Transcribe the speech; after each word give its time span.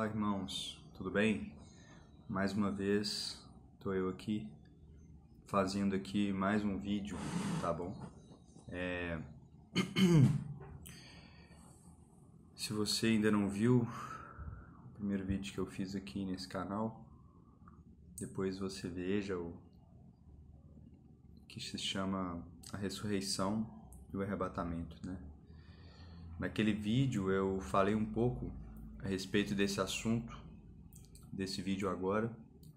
Olá, 0.00 0.08
irmãos, 0.08 0.82
tudo 0.96 1.10
bem? 1.10 1.52
Mais 2.26 2.54
uma 2.54 2.70
vez, 2.70 3.38
estou 3.74 3.94
eu 3.94 4.08
aqui 4.08 4.48
fazendo 5.44 5.94
aqui 5.94 6.32
mais 6.32 6.64
um 6.64 6.78
vídeo, 6.78 7.18
tá 7.60 7.70
bom? 7.70 7.94
É... 8.70 9.20
Se 12.56 12.72
você 12.72 13.08
ainda 13.08 13.30
não 13.30 13.46
viu 13.46 13.82
o 13.82 14.94
primeiro 14.94 15.22
vídeo 15.22 15.52
que 15.52 15.60
eu 15.60 15.66
fiz 15.66 15.94
aqui 15.94 16.24
nesse 16.24 16.48
canal, 16.48 17.04
depois 18.18 18.58
você 18.58 18.88
veja 18.88 19.36
o 19.36 19.52
que 21.46 21.60
se 21.60 21.76
chama 21.76 22.42
a 22.72 22.78
ressurreição 22.78 23.68
e 24.14 24.16
o 24.16 24.22
arrebatamento, 24.22 24.96
né? 25.06 25.18
Naquele 26.38 26.72
vídeo 26.72 27.30
eu 27.30 27.60
falei 27.60 27.94
um 27.94 28.06
pouco 28.06 28.50
a 29.02 29.08
respeito 29.08 29.54
desse 29.54 29.80
assunto, 29.80 30.36
desse 31.32 31.62
vídeo 31.62 31.88
agora, 31.88 32.30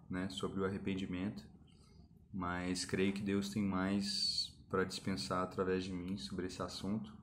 né, 0.09 0.29
sobre 0.29 0.59
o 0.59 0.65
arrependimento, 0.65 1.43
mas 2.34 2.85
creio 2.85 3.13
que 3.13 3.21
Deus 3.21 3.49
tem 3.49 3.61
mais 3.61 4.51
para 4.70 4.84
dispensar 4.84 5.43
através 5.43 5.84
de 5.84 5.91
mim 5.91 6.17
sobre 6.17 6.48
esse 6.48 6.62
assunto, 6.62 7.13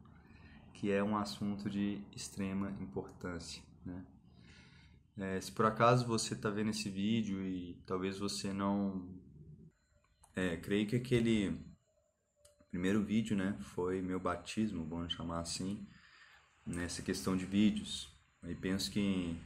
que 0.75 0.91
é 0.91 1.02
um 1.02 1.16
assunto 1.16 1.69
de 1.69 2.01
extrema 2.15 2.70
importância, 2.80 3.62
né? 3.84 4.06
É, 5.19 5.41
se 5.41 5.53
por 5.53 5.67
acaso 5.67 6.06
você 6.06 6.33
está 6.33 6.48
vendo 6.48 6.70
esse 6.70 6.89
vídeo 6.89 7.42
e 7.42 7.75
talvez 7.84 8.19
você 8.19 8.53
não... 8.53 9.06
É, 10.34 10.56
creio 10.56 10.87
que 10.87 10.97
aquele 10.97 11.61
primeiro 12.70 13.05
vídeo, 13.05 13.37
né, 13.37 13.59
foi 13.61 14.01
meu 14.01 14.20
batismo, 14.20 14.87
vamos 14.87 15.12
chamar 15.12 15.41
assim, 15.41 15.87
nessa 16.64 17.03
questão 17.03 17.37
de 17.37 17.45
vídeos. 17.45 18.17
E 18.47 18.55
penso 18.55 18.91
que 18.91 19.39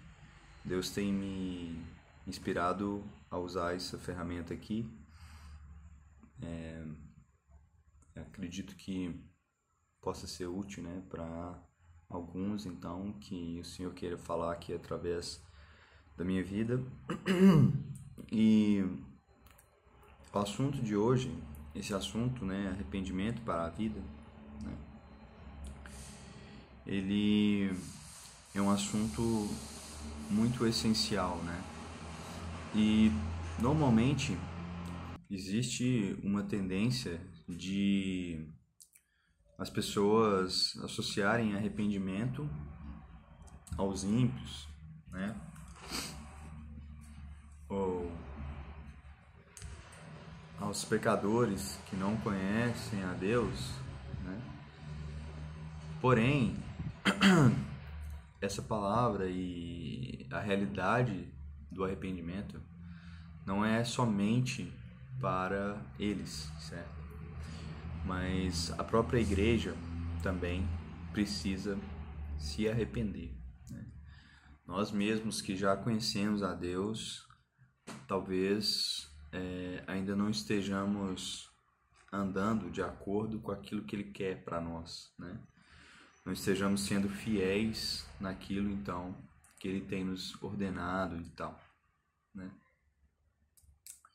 Deus 0.64 0.90
tem 0.90 1.12
me 1.12 1.84
inspirado 2.26 3.04
a 3.30 3.38
usar 3.38 3.74
essa 3.74 3.98
ferramenta 3.98 4.54
aqui. 4.54 4.88
É, 6.42 6.84
acredito 8.16 8.74
que 8.76 9.20
possa 10.00 10.26
ser 10.26 10.46
útil 10.46 10.82
né, 10.82 11.02
para 11.08 11.58
alguns, 12.08 12.66
então, 12.66 13.12
que 13.14 13.58
o 13.60 13.64
Senhor 13.64 13.92
queira 13.92 14.16
falar 14.16 14.52
aqui 14.52 14.72
através 14.72 15.42
da 16.16 16.24
minha 16.24 16.42
vida. 16.42 16.82
E 18.30 18.82
o 20.32 20.38
assunto 20.38 20.80
de 20.80 20.96
hoje, 20.96 21.36
esse 21.74 21.92
assunto, 21.92 22.44
né, 22.44 22.68
arrependimento 22.68 23.42
para 23.42 23.66
a 23.66 23.68
vida, 23.68 24.00
né, 24.62 24.76
ele 26.86 27.70
é 28.54 28.62
um 28.62 28.70
assunto 28.70 29.50
muito 30.30 30.64
essencial, 30.64 31.36
né? 31.38 31.60
E 32.72 33.10
normalmente 33.58 34.38
existe 35.28 36.16
uma 36.22 36.44
tendência 36.44 37.20
de 37.48 38.46
as 39.58 39.68
pessoas 39.68 40.76
associarem 40.84 41.56
arrependimento 41.56 42.48
aos 43.76 44.04
ímpios, 44.04 44.68
né? 45.10 45.34
Ou 47.68 48.12
aos 50.60 50.84
pecadores 50.84 51.76
que 51.90 51.96
não 51.96 52.16
conhecem 52.18 53.02
a 53.02 53.14
Deus, 53.14 53.72
né? 54.22 54.40
Porém, 56.00 56.56
essa 58.40 58.62
palavra 58.62 59.28
e 59.28 60.26
a 60.30 60.40
realidade 60.40 61.28
do 61.70 61.84
arrependimento 61.84 62.60
não 63.46 63.64
é 63.64 63.84
somente 63.84 64.72
para 65.20 65.80
eles, 65.98 66.50
certo? 66.58 67.02
Mas 68.04 68.70
a 68.78 68.84
própria 68.84 69.18
igreja 69.18 69.74
também 70.22 70.68
precisa 71.12 71.78
se 72.38 72.68
arrepender. 72.68 73.34
Né? 73.70 73.86
Nós 74.66 74.90
mesmos 74.90 75.40
que 75.40 75.56
já 75.56 75.76
conhecemos 75.76 76.42
a 76.42 76.54
Deus, 76.54 77.26
talvez 78.06 79.10
é, 79.32 79.82
ainda 79.86 80.14
não 80.14 80.28
estejamos 80.28 81.50
andando 82.12 82.70
de 82.70 82.82
acordo 82.82 83.40
com 83.40 83.50
aquilo 83.50 83.84
que 83.84 83.96
Ele 83.96 84.12
quer 84.12 84.44
para 84.44 84.60
nós, 84.60 85.12
né? 85.18 85.40
Não 86.24 86.32
estejamos 86.32 86.82
sendo 86.86 87.08
fiéis 87.08 88.06
naquilo 88.18 88.70
então 88.70 89.14
que 89.58 89.68
ele 89.68 89.80
tem 89.80 90.04
nos 90.04 90.40
ordenado 90.42 91.20
e 91.20 91.30
tal, 91.30 91.58
né? 92.34 92.50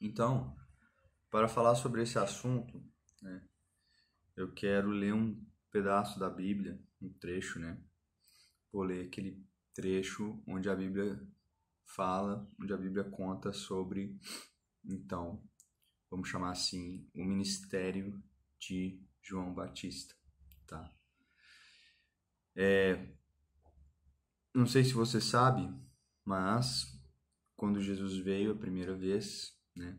Então, 0.01 0.55
para 1.29 1.47
falar 1.47 1.75
sobre 1.75 2.01
esse 2.03 2.17
assunto, 2.17 2.81
né, 3.21 3.41
eu 4.35 4.51
quero 4.51 4.89
ler 4.89 5.13
um 5.13 5.43
pedaço 5.71 6.19
da 6.19 6.29
Bíblia, 6.29 6.79
um 7.01 7.11
trecho, 7.13 7.59
né? 7.59 7.81
Vou 8.71 8.83
ler 8.83 9.07
aquele 9.07 9.43
trecho 9.73 10.41
onde 10.47 10.69
a 10.69 10.75
Bíblia 10.75 11.19
fala, 11.83 12.47
onde 12.59 12.71
a 12.71 12.77
Bíblia 12.77 13.03
conta 13.03 13.51
sobre, 13.51 14.15
então, 14.85 15.43
vamos 16.09 16.29
chamar 16.29 16.51
assim, 16.51 17.09
o 17.13 17.23
ministério 17.23 18.21
de 18.59 19.01
João 19.21 19.53
Batista, 19.53 20.15
tá? 20.67 20.93
É, 22.61 22.99
não 24.53 24.67
sei 24.67 24.83
se 24.83 24.91
você 24.91 25.21
sabe, 25.21 25.73
mas 26.25 26.93
quando 27.55 27.81
Jesus 27.81 28.17
veio 28.17 28.51
a 28.51 28.57
primeira 28.57 28.93
vez, 28.93 29.57
né, 29.73 29.97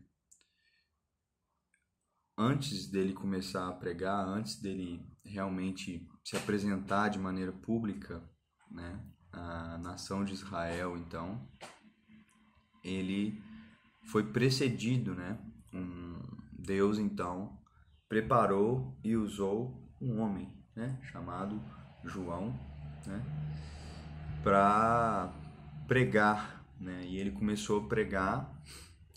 antes 2.37 2.87
dele 2.87 3.13
começar 3.13 3.67
a 3.67 3.73
pregar, 3.73 4.27
antes 4.27 4.61
dele 4.61 5.03
realmente 5.25 6.07
se 6.23 6.37
apresentar 6.37 7.09
de 7.09 7.17
maneira 7.17 7.51
pública, 7.51 8.23
né, 8.69 9.03
à 9.31 9.79
nação 9.79 10.23
de 10.23 10.33
Israel, 10.33 10.95
então, 10.95 11.49
ele 12.83 13.43
foi 14.11 14.31
precedido, 14.31 15.15
né, 15.15 15.43
um 15.73 16.15
Deus 16.51 16.99
então 16.99 17.59
preparou 18.07 18.95
e 19.03 19.15
usou 19.15 19.91
um 19.99 20.19
homem, 20.19 20.55
né, 20.75 21.01
chamado 21.01 21.59
João, 22.03 22.57
né, 23.05 23.23
para 24.43 25.31
pregar, 25.87 26.65
né, 26.79 27.03
e 27.05 27.17
ele 27.17 27.31
começou 27.31 27.83
a 27.83 27.87
pregar 27.87 28.61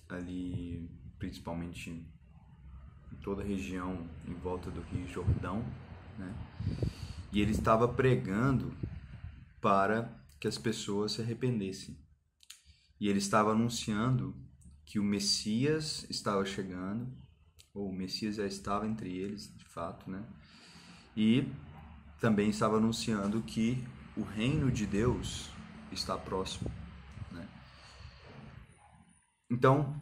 ali, 0.09 0.91
principalmente 1.19 1.91
em 1.91 3.17
toda 3.22 3.43
a 3.43 3.45
região 3.45 4.06
em 4.27 4.34
volta 4.34 4.71
do 4.71 4.81
Rio 4.83 5.09
Jordão, 5.09 5.65
né, 6.19 6.34
e 7.33 7.41
ele 7.41 7.53
estava 7.53 7.89
pregando 7.89 8.75
para 9.61 10.12
que 10.39 10.47
as 10.47 10.59
pessoas 10.59 11.12
se 11.12 11.22
arrependessem. 11.22 11.99
E 13.01 13.09
ele 13.09 13.19
estava 13.19 13.53
anunciando 13.53 14.37
que 14.84 14.99
o 14.99 15.03
Messias 15.03 16.06
estava 16.09 16.45
chegando, 16.45 17.11
ou 17.72 17.89
o 17.89 17.93
Messias 17.93 18.37
já 18.37 18.47
estava 18.47 18.87
entre 18.87 19.16
eles, 19.16 19.53
de 19.56 19.65
fato, 19.65 20.09
né? 20.09 20.22
E 21.16 21.49
também 22.24 22.48
estava 22.48 22.78
anunciando 22.78 23.42
que 23.42 23.84
o 24.16 24.22
reino 24.22 24.72
de 24.72 24.86
Deus 24.86 25.50
está 25.92 26.16
próximo. 26.16 26.70
Né? 27.30 27.46
Então, 29.50 30.00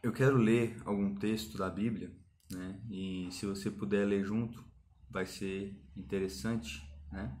eu 0.00 0.12
quero 0.12 0.36
ler 0.36 0.80
algum 0.84 1.12
texto 1.16 1.58
da 1.58 1.68
Bíblia, 1.68 2.16
né? 2.48 2.80
e 2.88 3.28
se 3.32 3.46
você 3.46 3.68
puder 3.68 4.06
ler 4.06 4.24
junto, 4.24 4.64
vai 5.10 5.26
ser 5.26 5.76
interessante, 5.96 6.88
né? 7.10 7.36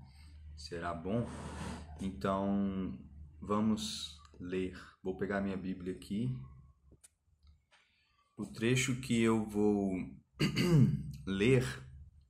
será 0.56 0.92
bom. 0.92 1.24
Então, 2.00 2.98
vamos 3.40 4.18
ler. 4.40 4.76
Vou 5.04 5.16
pegar 5.16 5.40
minha 5.40 5.56
Bíblia 5.56 5.94
aqui. 5.94 6.36
O 8.36 8.44
trecho 8.44 9.00
que 9.00 9.22
eu 9.22 9.44
vou 9.44 9.92
ler 11.24 11.83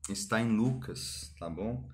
está 0.08 0.40
em 0.40 0.54
Lucas, 0.54 1.34
tá 1.38 1.48
bom? 1.48 1.88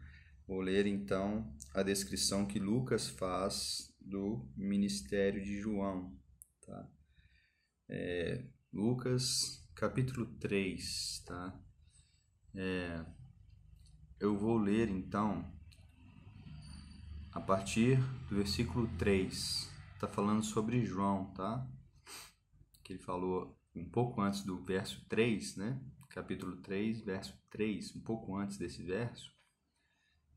Vou 0.46 0.60
ler 0.60 0.86
então 0.86 1.54
a 1.72 1.82
descrição 1.82 2.46
que 2.46 2.58
Lucas 2.58 3.08
faz 3.08 3.94
do 4.00 4.48
ministério 4.56 5.42
de 5.42 5.60
João, 5.60 6.16
tá? 6.66 6.88
É, 7.88 8.44
Lucas 8.72 9.64
capítulo 9.74 10.26
3, 10.38 11.22
tá? 11.24 11.60
É, 12.54 13.04
eu 14.18 14.36
vou 14.36 14.58
ler 14.58 14.88
então 14.88 15.50
a 17.32 17.40
partir 17.40 17.96
do 18.28 18.36
versículo 18.36 18.88
3. 18.98 19.70
Tá 20.00 20.08
falando 20.08 20.42
sobre 20.42 20.84
João, 20.84 21.32
tá? 21.32 21.66
Que 22.82 22.94
ele 22.94 23.02
falou 23.02 23.56
um 23.74 23.88
pouco 23.88 24.20
antes 24.20 24.42
do 24.42 24.62
verso 24.64 25.04
3, 25.08 25.56
né? 25.56 25.80
Capítulo 26.10 26.56
3, 26.58 27.00
verso 27.00 27.36
3, 27.50 27.96
um 27.96 28.00
pouco 28.00 28.36
antes 28.36 28.58
desse 28.58 28.82
verso, 28.82 29.32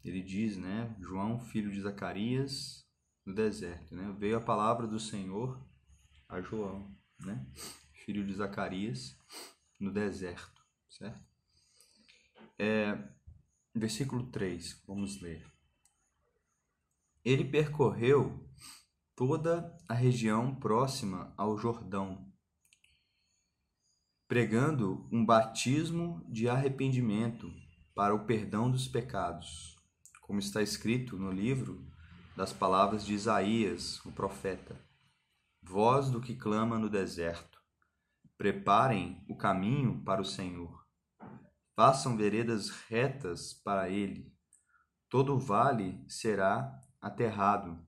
ele 0.03 0.21
diz, 0.21 0.57
né, 0.57 0.95
João, 0.99 1.39
filho 1.39 1.71
de 1.71 1.81
Zacarias, 1.81 2.83
no 3.25 3.33
deserto, 3.33 3.95
né? 3.95 4.13
Veio 4.17 4.37
a 4.37 4.41
palavra 4.41 4.85
do 4.85 4.99
Senhor 4.99 5.57
a 6.27 6.41
João, 6.41 6.93
né? 7.19 7.45
Filho 7.93 8.25
de 8.25 8.33
Zacarias, 8.33 9.17
no 9.79 9.91
deserto, 9.91 10.61
certo? 10.89 11.23
É, 12.59 12.97
versículo 13.73 14.29
3, 14.29 14.81
vamos 14.85 15.21
ler. 15.21 15.45
Ele 17.23 17.45
percorreu 17.45 18.45
toda 19.15 19.77
a 19.87 19.93
região 19.93 20.53
próxima 20.55 21.33
ao 21.37 21.57
Jordão, 21.57 22.32
pregando 24.33 25.07
um 25.11 25.23
batismo 25.23 26.25
de 26.27 26.49
arrependimento 26.49 27.53
para 27.93 28.15
o 28.15 28.25
perdão 28.25 28.71
dos 28.71 28.87
pecados, 28.87 29.77
como 30.23 30.39
está 30.39 30.59
escrito 30.59 31.19
no 31.19 31.31
livro 31.31 31.87
das 32.35 32.51
palavras 32.51 33.05
de 33.05 33.13
Isaías, 33.13 34.03
o 34.03 34.11
profeta: 34.11 34.75
Voz 35.61 36.09
do 36.09 36.19
que 36.19 36.33
clama 36.33 36.79
no 36.79 36.89
deserto, 36.89 37.61
preparem 38.35 39.23
o 39.29 39.37
caminho 39.37 40.03
para 40.03 40.19
o 40.19 40.25
Senhor, 40.25 40.83
façam 41.75 42.17
veredas 42.17 42.71
retas 42.89 43.53
para 43.53 43.87
ele, 43.87 44.33
todo 45.09 45.37
vale 45.37 46.03
será 46.07 46.81
aterrado, 46.99 47.79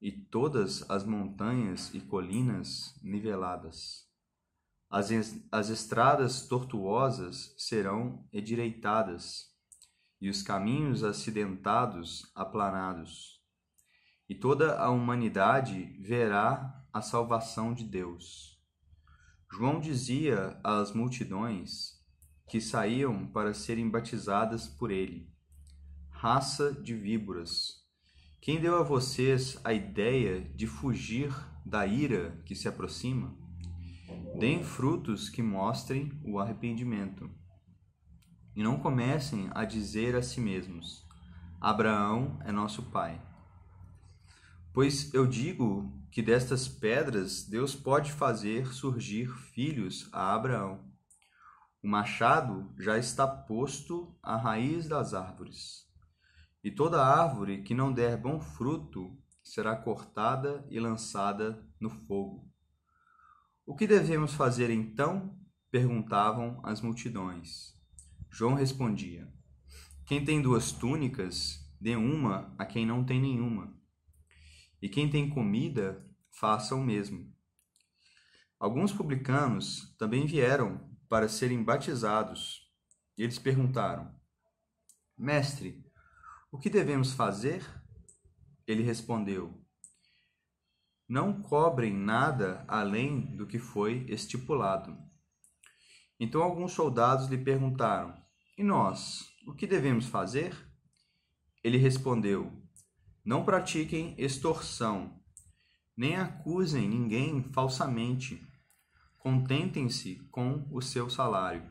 e 0.00 0.10
todas 0.10 0.88
as 0.90 1.04
montanhas 1.04 1.92
e 1.92 2.00
colinas 2.00 2.98
niveladas. 3.02 4.09
As, 4.90 5.10
as 5.52 5.68
estradas 5.68 6.48
tortuosas 6.48 7.54
serão 7.56 8.26
endireitadas, 8.32 9.48
e 10.20 10.28
os 10.28 10.42
caminhos 10.42 11.02
acidentados 11.04 12.30
aplanados 12.34 13.40
e 14.30 14.34
toda 14.36 14.78
a 14.78 14.88
humanidade 14.90 15.92
verá 15.98 16.86
a 16.92 17.02
salvação 17.02 17.74
de 17.74 17.82
Deus. 17.82 18.62
João 19.52 19.80
dizia 19.80 20.56
às 20.62 20.92
multidões 20.92 21.98
que 22.48 22.60
saíam 22.60 23.26
para 23.26 23.52
serem 23.52 23.90
batizadas 23.90 24.68
por 24.68 24.92
ele: 24.92 25.28
Raça 26.10 26.72
de 26.72 26.94
víboras, 26.94 27.84
quem 28.40 28.60
deu 28.60 28.78
a 28.78 28.84
vocês 28.84 29.60
a 29.64 29.72
ideia 29.72 30.40
de 30.54 30.68
fugir 30.68 31.34
da 31.66 31.84
ira 31.84 32.40
que 32.46 32.54
se 32.54 32.68
aproxima? 32.68 33.36
Deem 34.38 34.62
frutos 34.62 35.28
que 35.28 35.42
mostrem 35.42 36.20
o 36.24 36.38
arrependimento. 36.38 37.30
E 38.54 38.62
não 38.62 38.78
comecem 38.78 39.48
a 39.52 39.64
dizer 39.64 40.16
a 40.16 40.22
si 40.22 40.40
mesmos: 40.40 41.06
Abraão 41.60 42.38
é 42.44 42.52
nosso 42.52 42.82
pai 42.84 43.20
Pois 44.72 45.12
eu 45.12 45.26
digo 45.26 45.92
que 46.12 46.22
destas 46.22 46.68
pedras 46.68 47.42
Deus 47.42 47.74
pode 47.74 48.12
fazer 48.12 48.72
surgir 48.72 49.28
filhos 49.52 50.08
a 50.12 50.32
Abraão. 50.32 50.84
O 51.82 51.88
machado 51.88 52.72
já 52.78 52.96
está 52.96 53.26
posto 53.26 54.16
à 54.22 54.36
raiz 54.36 54.86
das 54.86 55.12
árvores, 55.12 55.88
e 56.62 56.70
toda 56.70 57.04
árvore 57.04 57.62
que 57.62 57.74
não 57.74 57.92
der 57.92 58.16
bom 58.16 58.38
fruto 58.38 59.18
será 59.42 59.74
cortada 59.74 60.64
e 60.70 60.78
lançada 60.78 61.66
no 61.80 61.90
fogo. 61.90 62.49
O 63.70 63.76
que 63.76 63.86
devemos 63.86 64.34
fazer 64.34 64.68
então? 64.68 65.38
perguntavam 65.70 66.60
as 66.64 66.80
multidões. 66.80 67.72
João 68.28 68.54
respondia: 68.54 69.32
Quem 70.04 70.24
tem 70.24 70.42
duas 70.42 70.72
túnicas, 70.72 71.72
dê 71.80 71.94
uma 71.94 72.52
a 72.58 72.66
quem 72.66 72.84
não 72.84 73.04
tem 73.04 73.20
nenhuma 73.20 73.72
e 74.82 74.88
quem 74.88 75.08
tem 75.08 75.30
comida, 75.30 76.04
faça 76.32 76.74
o 76.74 76.82
mesmo. 76.82 77.32
Alguns 78.58 78.92
publicanos 78.92 79.94
também 79.96 80.26
vieram 80.26 80.90
para 81.08 81.28
serem 81.28 81.62
batizados. 81.62 82.68
E 83.16 83.22
eles 83.22 83.38
perguntaram: 83.38 84.12
Mestre, 85.16 85.86
o 86.50 86.58
que 86.58 86.68
devemos 86.68 87.12
fazer? 87.12 87.64
Ele 88.66 88.82
respondeu: 88.82 89.59
Não 91.10 91.42
cobrem 91.42 91.92
nada 91.92 92.64
além 92.68 93.36
do 93.36 93.44
que 93.44 93.58
foi 93.58 94.06
estipulado. 94.08 94.96
Então 96.20 96.40
alguns 96.40 96.70
soldados 96.70 97.26
lhe 97.26 97.36
perguntaram: 97.36 98.14
E 98.56 98.62
nós, 98.62 99.28
o 99.44 99.52
que 99.52 99.66
devemos 99.66 100.06
fazer? 100.06 100.56
Ele 101.64 101.76
respondeu: 101.76 102.52
não 103.24 103.44
pratiquem 103.44 104.14
extorsão, 104.16 105.20
nem 105.96 106.14
acusem 106.14 106.88
ninguém 106.88 107.42
falsamente. 107.52 108.40
Contentem-se 109.18 110.14
com 110.30 110.64
o 110.70 110.80
seu 110.80 111.10
salário. 111.10 111.68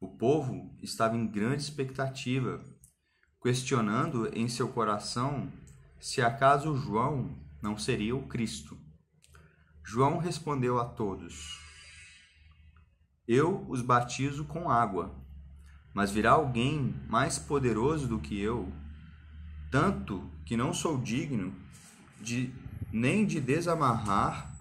O 0.00 0.16
povo 0.16 0.78
estava 0.80 1.16
em 1.16 1.26
grande 1.26 1.62
expectativa, 1.62 2.64
questionando 3.42 4.32
em 4.32 4.46
seu 4.46 4.68
coração 4.68 5.52
se 5.98 6.22
acaso 6.22 6.76
João 6.76 7.47
não 7.62 7.76
seria 7.76 8.14
o 8.16 8.26
Cristo. 8.26 8.78
João 9.84 10.18
respondeu 10.18 10.78
a 10.78 10.84
todos: 10.84 11.58
Eu 13.26 13.64
os 13.68 13.82
batizo 13.82 14.44
com 14.44 14.70
água, 14.70 15.14
mas 15.94 16.10
virá 16.10 16.32
alguém 16.32 16.94
mais 17.08 17.38
poderoso 17.38 18.06
do 18.06 18.18
que 18.18 18.38
eu 18.40 18.72
tanto 19.70 20.30
que 20.46 20.56
não 20.56 20.72
sou 20.72 20.98
digno 20.98 21.54
de 22.20 22.52
nem 22.90 23.26
de 23.26 23.38
desamarrar 23.38 24.56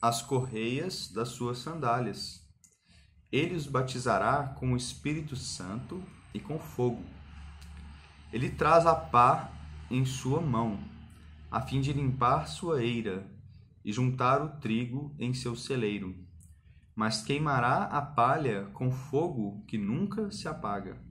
as 0.00 0.22
correias 0.22 1.08
das 1.08 1.28
suas 1.28 1.58
sandálias. 1.58 2.40
Ele 3.30 3.54
os 3.54 3.66
batizará 3.66 4.54
com 4.58 4.72
o 4.72 4.76
Espírito 4.76 5.36
Santo 5.36 6.02
e 6.32 6.40
com 6.40 6.58
fogo. 6.58 7.04
Ele 8.32 8.48
traz 8.48 8.86
a 8.86 8.94
pá 8.94 9.50
em 9.90 10.06
sua 10.06 10.40
mão, 10.40 10.78
a 11.56 11.60
fim 11.62 11.80
de 11.80 11.90
limpar 11.90 12.46
sua 12.48 12.84
eira 12.84 13.26
e 13.82 13.90
juntar 13.90 14.42
o 14.42 14.60
trigo 14.60 15.16
em 15.18 15.32
seu 15.32 15.56
celeiro, 15.56 16.14
mas 16.94 17.22
queimará 17.22 17.84
a 17.84 18.02
palha 18.02 18.66
com 18.74 18.92
fogo 18.92 19.64
que 19.66 19.78
nunca 19.78 20.30
se 20.30 20.46
apaga. 20.46 21.02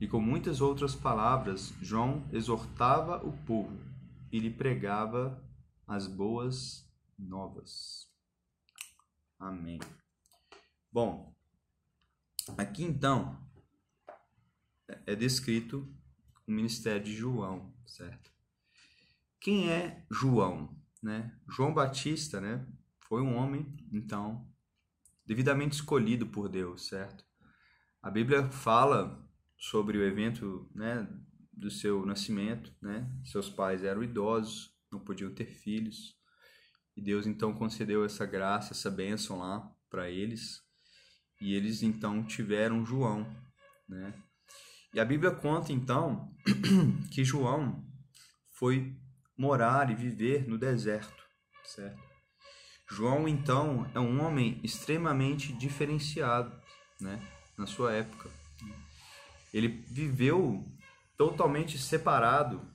E 0.00 0.08
com 0.08 0.22
muitas 0.22 0.62
outras 0.62 0.94
palavras, 0.94 1.74
João 1.82 2.26
exortava 2.32 3.22
o 3.22 3.30
povo 3.44 3.78
e 4.32 4.38
lhe 4.38 4.48
pregava 4.48 5.38
as 5.86 6.06
boas 6.06 6.90
novas. 7.18 8.10
Amém. 9.38 9.80
Bom, 10.90 11.36
aqui 12.56 12.84
então 12.84 13.38
é 15.06 15.14
descrito 15.14 15.86
o 16.46 16.50
ministério 16.50 17.04
de 17.04 17.14
João, 17.14 17.70
certo? 17.84 18.37
Quem 19.40 19.70
é 19.70 20.04
João, 20.10 20.76
né? 21.02 21.36
João 21.48 21.72
Batista, 21.72 22.40
né, 22.40 22.66
foi 23.00 23.22
um 23.22 23.36
homem, 23.36 23.66
então, 23.92 24.46
devidamente 25.24 25.76
escolhido 25.76 26.26
por 26.26 26.48
Deus, 26.48 26.88
certo? 26.88 27.24
A 28.02 28.10
Bíblia 28.10 28.50
fala 28.50 29.28
sobre 29.56 29.98
o 29.98 30.04
evento 30.04 30.70
né, 30.74 31.06
do 31.52 31.70
seu 31.70 32.06
nascimento. 32.06 32.72
Né? 32.80 33.10
Seus 33.24 33.50
pais 33.50 33.82
eram 33.82 34.02
idosos, 34.02 34.72
não 34.90 35.00
podiam 35.00 35.34
ter 35.34 35.46
filhos. 35.46 36.16
E 36.96 37.02
Deus 37.02 37.26
então 37.26 37.52
concedeu 37.52 38.04
essa 38.04 38.24
graça, 38.24 38.72
essa 38.72 38.90
bênção 38.90 39.38
lá 39.38 39.70
para 39.90 40.08
eles. 40.10 40.62
E 41.40 41.54
eles 41.54 41.82
então 41.82 42.24
tiveram 42.24 42.86
João. 42.86 43.26
Né? 43.88 44.14
E 44.94 45.00
a 45.00 45.04
Bíblia 45.04 45.32
conta 45.32 45.72
então 45.72 46.32
que 47.12 47.24
João 47.24 47.84
foi 48.52 48.96
morar 49.38 49.90
e 49.90 49.94
viver 49.94 50.48
no 50.48 50.58
deserto, 50.58 51.24
certo? 51.64 52.02
João 52.90 53.28
então 53.28 53.88
é 53.94 54.00
um 54.00 54.20
homem 54.22 54.60
extremamente 54.64 55.52
diferenciado, 55.52 56.52
né, 57.00 57.22
na 57.56 57.66
sua 57.66 57.92
época. 57.92 58.30
Ele 59.54 59.68
viveu 59.68 60.64
totalmente 61.16 61.78
separado 61.78 62.66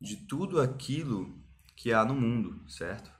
de 0.00 0.16
tudo 0.16 0.60
aquilo 0.60 1.42
que 1.76 1.92
há 1.92 2.04
no 2.04 2.14
mundo, 2.14 2.68
certo? 2.68 3.10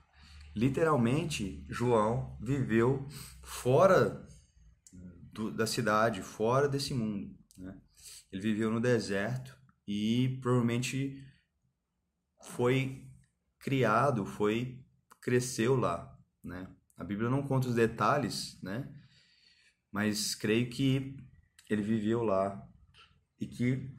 Literalmente, 0.55 1.65
João 1.69 2.37
viveu 2.41 3.07
fora 3.43 4.27
do, 5.31 5.51
da 5.51 5.65
cidade, 5.65 6.21
fora 6.21 6.67
desse 6.67 6.93
mundo. 6.93 7.33
Né? 7.57 7.79
Ele 8.31 8.41
viveu 8.41 8.69
no 8.69 8.81
deserto 8.81 9.55
e 9.87 10.39
provavelmente 10.41 11.23
foi 12.41 13.07
criado, 13.59 14.25
foi 14.25 14.83
cresceu 15.21 15.75
lá, 15.75 16.17
né? 16.43 16.67
A 16.97 17.03
Bíblia 17.03 17.29
não 17.29 17.43
conta 17.43 17.67
os 17.67 17.75
detalhes, 17.75 18.59
né? 18.61 18.91
Mas 19.91 20.35
creio 20.35 20.69
que 20.69 21.15
ele 21.69 21.81
viveu 21.81 22.23
lá 22.23 22.67
e 23.39 23.47
que 23.47 23.89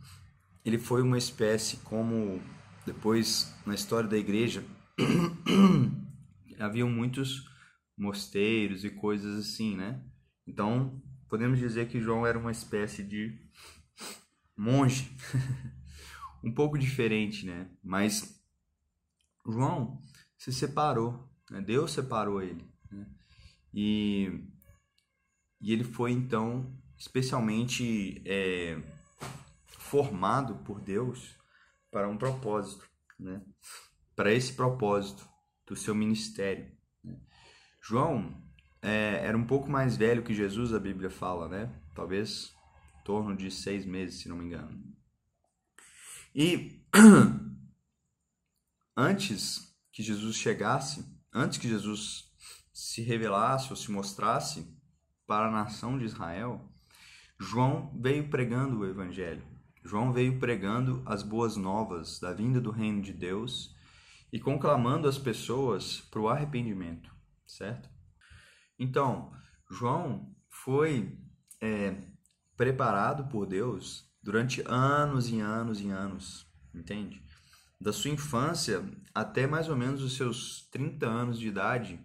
ele 0.65 0.79
foi 0.79 1.03
uma 1.03 1.19
espécie 1.19 1.79
como 1.79 2.41
depois 2.85 3.55
na 3.67 3.75
história 3.75 4.09
da 4.09 4.17
igreja 4.17 4.65
haviam 6.59 6.89
muitos 6.89 7.49
mosteiros 7.97 8.85
e 8.85 8.91
coisas 8.91 9.39
assim, 9.39 9.77
né? 9.77 10.03
Então, 10.47 11.01
podemos 11.29 11.59
dizer 11.59 11.89
que 11.89 12.01
João 12.01 12.27
era 12.27 12.39
uma 12.39 12.53
espécie 12.53 13.03
de 13.03 13.39
monge, 14.57 15.11
um 16.43 16.53
pouco 16.53 16.79
diferente, 16.79 17.47
né? 17.47 17.71
Mas 17.83 18.43
João 19.47 20.01
se 20.37 20.53
separou, 20.53 21.29
né? 21.51 21.61
Deus 21.61 21.93
separou 21.93 22.43
ele, 22.43 22.67
né? 22.91 23.07
e, 23.73 24.45
e 25.61 25.73
ele 25.73 25.85
foi 25.85 26.13
então 26.13 26.77
especialmente 26.99 28.23
é, 28.25 28.81
formado 29.79 30.57
por 30.65 30.81
Deus 30.81 31.37
para 31.91 32.09
um 32.09 32.17
propósito, 32.17 32.89
né? 33.19 33.43
Para 34.15 34.33
esse 34.33 34.53
propósito 34.53 35.29
do 35.67 35.75
seu 35.75 35.95
ministério. 35.95 36.71
Né? 37.03 37.19
João 37.81 38.43
é, 38.81 39.27
era 39.27 39.37
um 39.37 39.47
pouco 39.47 39.71
mais 39.71 39.97
velho 39.97 40.23
que 40.23 40.35
Jesus, 40.35 40.73
a 40.73 40.79
Bíblia 40.79 41.11
fala, 41.11 41.49
né? 41.49 41.73
Talvez 41.95 42.55
em 43.01 43.05
torno 43.05 43.37
de 43.37 43.51
seis 43.51 43.85
meses, 43.85 44.21
se 44.21 44.29
não 44.29 44.37
me 44.37 44.45
engano. 44.45 44.92
E 46.35 46.83
antes 48.97 49.77
que 49.93 50.03
Jesus 50.03 50.37
chegasse, 50.37 51.05
antes 51.33 51.59
que 51.59 51.69
Jesus 51.69 52.33
se 52.73 53.03
revelasse 53.03 53.71
ou 53.71 53.77
se 53.77 53.91
mostrasse 53.91 54.67
para 55.27 55.49
a 55.49 55.51
nação 55.51 55.99
de 55.99 56.07
Israel, 56.07 56.73
João 57.39 57.93
veio 58.01 58.31
pregando 58.31 58.79
o 58.79 58.87
Evangelho. 58.87 59.47
João 59.85 60.13
veio 60.13 60.39
pregando 60.39 61.03
as 61.05 61.23
boas 61.23 61.57
novas 61.57 62.19
da 62.19 62.33
vinda 62.33 62.61
do 62.61 62.71
reino 62.71 63.03
de 63.03 63.13
Deus 63.13 63.75
e 64.33 64.41
conclamando 64.41 65.09
as 65.09 65.19
pessoas 65.19 66.01
para 66.01 66.21
o 66.21 66.29
arrependimento, 66.29 67.15
certo? 67.47 67.91
Então, 68.79 69.33
João 69.71 70.35
foi 70.49 71.19
é, 71.61 71.95
preparado 72.57 73.29
por 73.29 73.47
Deus 73.47 74.11
durante 74.23 74.63
anos 74.67 75.29
e 75.29 75.41
anos 75.41 75.81
e 75.81 75.91
anos, 75.91 76.47
entende? 76.75 77.23
Da 77.81 77.93
sua 77.93 78.11
infância 78.11 78.85
até 79.15 79.47
mais 79.47 79.69
ou 79.69 79.77
menos 79.77 80.03
os 80.03 80.17
seus 80.17 80.69
30 80.71 81.07
anos 81.07 81.39
de 81.39 81.49
idade, 81.49 82.01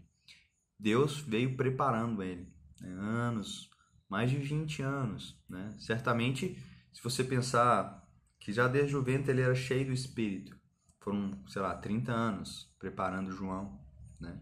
Deus 0.80 1.20
veio 1.20 1.56
preparando 1.56 2.24
ele. 2.24 2.52
Né? 2.82 2.90
Anos, 3.00 3.70
mais 4.10 4.30
de 4.30 4.38
20 4.38 4.82
anos. 4.82 5.40
Né? 5.48 5.76
Certamente, 5.78 6.58
se 6.92 7.04
você 7.04 7.24
pensar 7.24 8.04
que 8.40 8.52
já 8.52 8.68
desde 8.68 8.96
o 8.96 9.04
ventre 9.04 9.32
ele 9.32 9.42
era 9.42 9.56
cheio 9.56 9.86
do 9.86 9.94
Espírito, 9.94 10.58
foram, 11.00 11.42
sei 11.48 11.62
lá, 11.62 11.76
30 11.76 12.12
anos 12.12 12.74
preparando 12.80 13.32
João. 13.32 13.80
Né? 14.20 14.40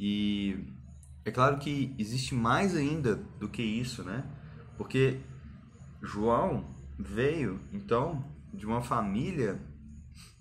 E 0.00 0.74
é 1.24 1.30
claro 1.30 1.58
que 1.58 1.94
existe 1.98 2.34
mais 2.34 2.74
ainda 2.74 3.16
do 3.16 3.48
que 3.48 3.62
isso, 3.62 4.02
né? 4.02 4.24
Porque 4.76 5.20
João 6.02 6.77
veio, 6.98 7.60
então, 7.72 8.24
de 8.52 8.66
uma 8.66 8.82
família 8.82 9.60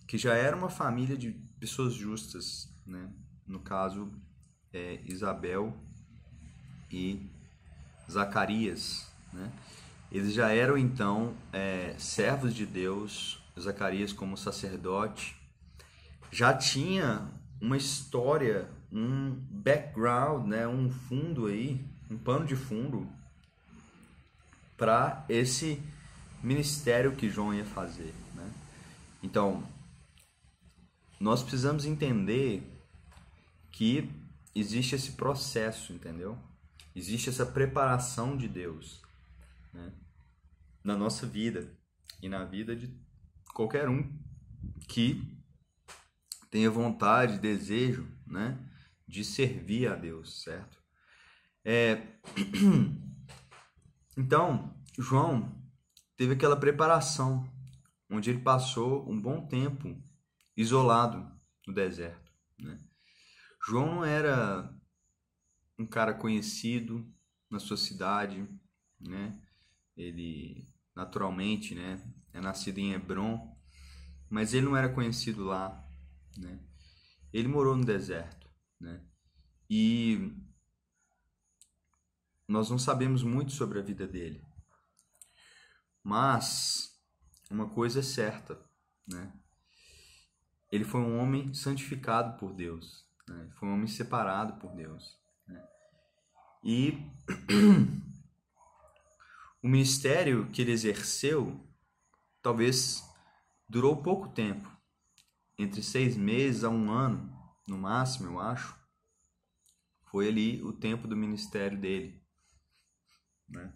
que 0.07 0.17
já 0.17 0.33
era 0.33 0.55
uma 0.55 0.69
família 0.69 1.17
de 1.17 1.31
pessoas 1.59 1.93
justas, 1.93 2.69
né? 2.85 3.09
No 3.45 3.59
caso, 3.59 4.11
é, 4.73 5.01
Isabel 5.05 5.75
e 6.91 7.29
Zacarias, 8.09 9.07
né? 9.31 9.51
Eles 10.11 10.33
já 10.33 10.49
eram 10.49 10.77
então 10.77 11.35
é, 11.51 11.93
servos 11.97 12.53
de 12.53 12.65
Deus, 12.65 13.43
Zacarias 13.59 14.13
como 14.13 14.37
sacerdote, 14.37 15.35
já 16.31 16.53
tinha 16.53 17.29
uma 17.61 17.75
história 17.75 18.69
um 18.91 19.31
background, 19.49 20.47
né, 20.47 20.67
um 20.67 20.89
fundo 20.89 21.47
aí, 21.47 21.83
um 22.09 22.17
pano 22.17 22.45
de 22.45 22.55
fundo 22.55 23.07
para 24.77 25.25
esse 25.27 25.81
ministério 26.41 27.15
que 27.15 27.29
João 27.29 27.53
ia 27.53 27.65
fazer, 27.65 28.13
né? 28.35 28.51
Então, 29.21 29.63
nós 31.19 31.41
precisamos 31.41 31.85
entender 31.85 32.63
que 33.71 34.09
existe 34.53 34.95
esse 34.95 35.11
processo, 35.13 35.93
entendeu? 35.93 36.37
Existe 36.95 37.29
essa 37.29 37.45
preparação 37.45 38.35
de 38.35 38.47
Deus 38.47 39.01
né? 39.73 39.91
na 40.83 40.95
nossa 40.95 41.27
vida 41.27 41.71
e 42.21 42.27
na 42.29 42.43
vida 42.43 42.75
de 42.75 42.91
qualquer 43.53 43.87
um 43.87 44.17
que 44.87 45.21
tenha 46.49 46.71
vontade, 46.71 47.39
desejo, 47.39 48.07
né? 48.25 48.57
de 49.07 49.23
servir 49.23 49.87
a 49.87 49.95
Deus, 49.95 50.41
certo? 50.43 50.77
É... 51.63 52.01
Então, 54.19 54.75
João 54.97 55.55
teve 56.17 56.33
aquela 56.33 56.57
preparação, 56.57 57.49
onde 58.09 58.29
ele 58.29 58.41
passou 58.41 59.09
um 59.09 59.19
bom 59.19 59.45
tempo 59.47 59.95
isolado 60.55 61.31
no 61.65 61.73
deserto. 61.73 62.31
Né? 62.59 62.79
João 63.65 63.95
não 63.95 64.05
era 64.05 64.73
um 65.77 65.85
cara 65.85 66.13
conhecido 66.13 67.07
na 67.49 67.59
sua 67.59 67.77
cidade, 67.77 68.45
né? 68.99 69.39
Ele 69.95 70.67
naturalmente, 70.95 71.75
né, 71.75 72.01
é 72.33 72.41
nascido 72.41 72.79
em 72.79 72.93
Hebron, 72.93 73.55
mas 74.29 74.53
ele 74.53 74.65
não 74.65 74.75
era 74.75 74.89
conhecido 74.89 75.45
lá, 75.45 75.87
né? 76.35 76.59
Ele 77.31 77.47
morou 77.47 77.75
no 77.75 77.85
deserto 77.85 78.47
né? 78.79 79.01
E 79.69 80.31
nós 82.47 82.69
não 82.69 82.77
sabemos 82.77 83.23
muito 83.23 83.51
sobre 83.51 83.79
a 83.79 83.81
vida 83.81 84.07
dele. 84.07 84.41
Mas 86.07 86.97
uma 87.51 87.67
coisa 87.67 87.99
é 87.99 88.01
certa, 88.01 88.57
né? 89.05 89.29
Ele 90.71 90.85
foi 90.85 91.01
um 91.01 91.19
homem 91.19 91.53
santificado 91.53 92.39
por 92.39 92.53
Deus, 92.53 93.05
né? 93.27 93.49
foi 93.59 93.67
um 93.67 93.73
homem 93.73 93.87
separado 93.87 94.53
por 94.53 94.73
Deus. 94.73 95.19
Né? 95.45 95.61
E 96.63 97.11
o 99.61 99.67
ministério 99.67 100.49
que 100.49 100.61
ele 100.61 100.71
exerceu 100.71 101.61
talvez 102.41 103.03
durou 103.67 104.01
pouco 104.01 104.29
tempo, 104.29 104.71
entre 105.57 105.83
seis 105.83 106.15
meses 106.15 106.63
a 106.63 106.69
um 106.69 106.89
ano, 106.89 107.37
no 107.67 107.77
máximo, 107.77 108.29
eu 108.29 108.39
acho, 108.39 108.79
foi 110.05 110.29
ali 110.29 110.63
o 110.63 110.71
tempo 110.71 111.05
do 111.05 111.17
ministério 111.17 111.77
dele. 111.77 112.23
Né? 113.49 113.73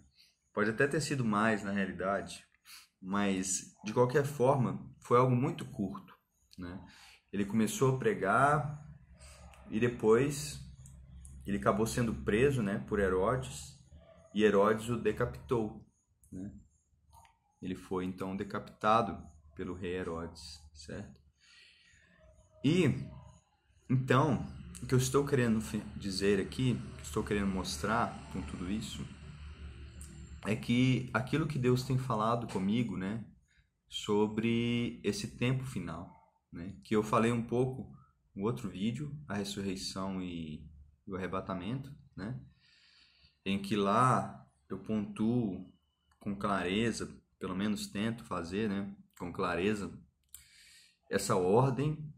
Pode 0.52 0.70
até 0.70 0.86
ter 0.86 1.00
sido 1.00 1.24
mais 1.24 1.62
na 1.62 1.72
realidade, 1.72 2.44
mas 3.00 3.74
de 3.84 3.92
qualquer 3.92 4.24
forma 4.24 4.84
foi 5.00 5.18
algo 5.18 5.34
muito 5.34 5.64
curto. 5.64 6.14
Né? 6.58 6.78
Ele 7.32 7.44
começou 7.44 7.94
a 7.94 7.98
pregar 7.98 8.86
e 9.70 9.80
depois 9.80 10.60
ele 11.46 11.56
acabou 11.56 11.86
sendo 11.86 12.14
preso 12.14 12.62
né, 12.62 12.84
por 12.86 13.00
Herodes 13.00 13.78
e 14.34 14.44
Herodes 14.44 14.88
o 14.88 14.98
decapitou. 14.98 15.84
Né? 16.30 16.52
Ele 17.60 17.74
foi 17.74 18.04
então 18.04 18.36
decapitado 18.36 19.22
pelo 19.54 19.74
rei 19.74 19.94
Herodes, 19.96 20.60
certo? 20.74 21.20
E 22.64 23.08
então, 23.90 24.46
o 24.82 24.86
que 24.86 24.94
eu 24.94 24.98
estou 24.98 25.26
querendo 25.26 25.60
dizer 25.96 26.40
aqui, 26.40 26.80
que 26.96 27.02
estou 27.02 27.22
querendo 27.22 27.48
mostrar 27.48 28.18
com 28.32 28.40
tudo 28.40 28.70
isso, 28.70 29.04
é 30.46 30.56
que 30.56 31.10
aquilo 31.12 31.46
que 31.46 31.58
Deus 31.58 31.84
tem 31.84 31.98
falado 31.98 32.46
comigo, 32.46 32.96
né, 32.96 33.24
sobre 33.88 35.00
esse 35.04 35.36
tempo 35.36 35.64
final, 35.64 36.10
né, 36.52 36.76
que 36.84 36.96
eu 36.96 37.02
falei 37.02 37.30
um 37.30 37.42
pouco 37.42 37.92
no 38.34 38.44
outro 38.44 38.68
vídeo, 38.68 39.16
a 39.28 39.34
ressurreição 39.34 40.22
e 40.22 40.66
o 41.06 41.16
arrebatamento, 41.16 41.94
né, 42.16 42.40
em 43.44 43.60
que 43.60 43.76
lá 43.76 44.46
eu 44.68 44.78
pontuo 44.78 45.70
com 46.18 46.34
clareza, 46.34 47.08
pelo 47.38 47.54
menos 47.54 47.86
tento 47.86 48.24
fazer, 48.24 48.68
né, 48.68 48.94
com 49.18 49.32
clareza, 49.32 49.92
essa 51.10 51.36
ordem 51.36 52.12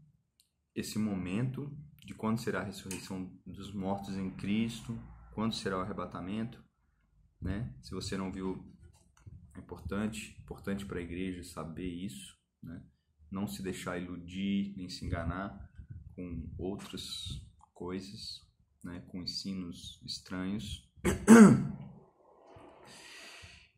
esse 0.75 0.99
momento 0.99 1.71
de 2.05 2.13
quando 2.13 2.39
será 2.39 2.59
a 2.59 2.63
ressurreição 2.63 3.31
dos 3.45 3.73
mortos 3.73 4.15
em 4.17 4.29
Cristo, 4.31 4.99
quando 5.33 5.55
será 5.55 5.77
o 5.77 5.81
arrebatamento, 5.81 6.63
né? 7.41 7.73
Se 7.81 7.91
você 7.91 8.17
não 8.17 8.31
viu, 8.31 8.65
é 9.53 9.59
importante, 9.59 10.37
importante 10.39 10.85
para 10.85 10.99
a 10.99 11.01
igreja 11.01 11.43
saber 11.43 11.87
isso, 11.87 12.37
né? 12.61 12.83
Não 13.31 13.47
se 13.47 13.61
deixar 13.61 13.97
iludir 13.97 14.73
nem 14.77 14.87
se 14.89 15.05
enganar 15.05 15.69
com 16.15 16.49
outras 16.57 17.41
coisas, 17.73 18.41
né? 18.83 19.03
Com 19.07 19.21
ensinos 19.21 20.01
estranhos. 20.05 20.89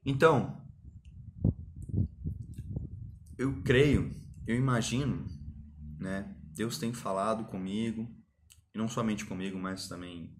Então, 0.10 0.66
eu 3.38 3.62
creio 3.62 4.18
eu 4.48 4.56
imagino, 4.56 5.28
né? 6.00 6.34
Deus 6.56 6.78
tem 6.80 6.94
falado 6.94 7.44
comigo, 7.46 8.10
e 8.74 8.78
não 8.78 8.88
somente 8.88 9.26
comigo, 9.26 9.60
mas 9.60 9.90
também 9.90 10.34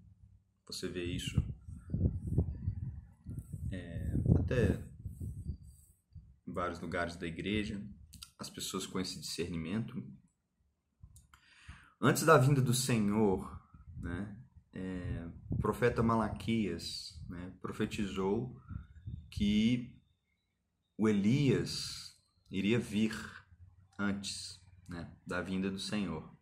você 0.66 0.88
vê 0.88 1.04
isso 1.04 1.44
até 4.48 4.82
em 6.46 6.52
vários 6.52 6.80
lugares 6.80 7.16
da 7.16 7.26
igreja, 7.26 7.86
as 8.38 8.48
pessoas 8.48 8.86
com 8.86 8.98
esse 8.98 9.20
discernimento. 9.20 10.02
Antes 12.00 12.22
da 12.22 12.38
vinda 12.38 12.62
do 12.62 12.72
Senhor, 12.72 13.62
né, 13.98 14.38
é, 14.72 15.28
o 15.50 15.56
profeta 15.58 16.02
Malaquias 16.02 17.22
né, 17.28 17.52
profetizou 17.60 18.58
que 19.30 19.94
o 20.96 21.08
Elias 21.08 22.18
iria 22.50 22.78
vir 22.78 23.14
antes 23.98 24.58
né, 24.88 25.12
da 25.26 25.42
vinda 25.42 25.70
do 25.70 25.78
Senhor. 25.78 26.34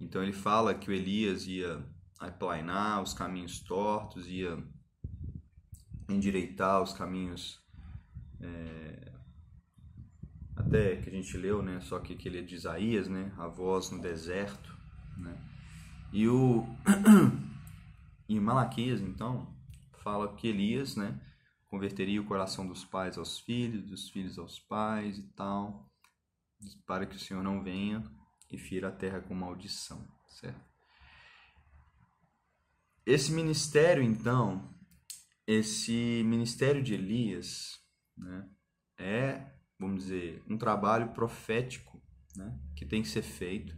Então 0.00 0.22
ele 0.22 0.32
fala 0.32 0.74
que 0.74 0.88
o 0.88 0.94
Elias 0.94 1.46
ia 1.46 1.86
aplainar 2.18 3.02
os 3.02 3.12
caminhos 3.12 3.60
tortos, 3.60 4.26
ia 4.26 4.56
endireitar 6.12 6.82
os 6.82 6.92
caminhos 6.92 7.60
é, 8.40 9.12
até 10.56 10.96
que 10.96 11.08
a 11.08 11.12
gente 11.12 11.36
leu, 11.36 11.62
né? 11.62 11.80
Só 11.80 11.98
que 11.98 12.12
aquele 12.12 12.38
é 12.38 12.42
de 12.42 12.54
Isaías, 12.54 13.08
né? 13.08 13.32
A 13.38 13.46
voz 13.46 13.90
no 13.90 14.00
deserto, 14.00 14.76
né? 15.16 15.36
E 16.12 16.28
o 16.28 16.66
em 18.28 18.40
Malaquias, 18.40 19.00
então, 19.00 19.54
fala 20.02 20.34
que 20.34 20.48
Elias, 20.48 20.96
né? 20.96 21.20
Converteria 21.68 22.20
o 22.20 22.26
coração 22.26 22.66
dos 22.66 22.84
pais 22.84 23.16
aos 23.16 23.38
filhos, 23.38 23.84
dos 23.84 24.10
filhos 24.10 24.38
aos 24.38 24.58
pais 24.58 25.18
e 25.18 25.22
tal, 25.34 25.90
para 26.86 27.06
que 27.06 27.16
o 27.16 27.20
Senhor 27.20 27.42
não 27.42 27.62
venha 27.62 28.04
e 28.50 28.58
fira 28.58 28.88
a 28.88 28.92
terra 28.92 29.20
com 29.20 29.34
maldição, 29.34 30.06
certo? 30.28 30.72
Esse 33.04 33.32
ministério, 33.32 34.02
então, 34.02 34.72
esse 35.46 36.22
ministério 36.24 36.82
de 36.82 36.94
Elias, 36.94 37.80
né, 38.16 38.48
é, 38.98 39.54
vamos 39.78 40.04
dizer, 40.04 40.42
um 40.48 40.56
trabalho 40.56 41.12
profético, 41.12 42.02
né, 42.36 42.58
que 42.76 42.86
tem 42.86 43.02
que 43.02 43.08
ser 43.08 43.22
feito 43.22 43.76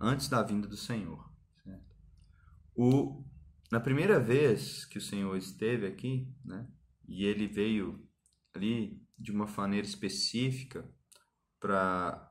antes 0.00 0.28
da 0.28 0.42
vinda 0.42 0.66
do 0.66 0.76
Senhor. 0.76 1.32
Certo? 1.62 1.96
O, 2.74 3.24
na 3.70 3.80
primeira 3.80 4.18
vez 4.18 4.84
que 4.84 4.98
o 4.98 5.02
Senhor 5.02 5.36
esteve 5.36 5.86
aqui, 5.86 6.32
né, 6.44 6.68
e 7.06 7.24
ele 7.24 7.46
veio 7.46 8.08
ali 8.54 9.02
de 9.18 9.30
uma 9.30 9.46
maneira 9.46 9.86
específica 9.86 10.88
para 11.60 12.30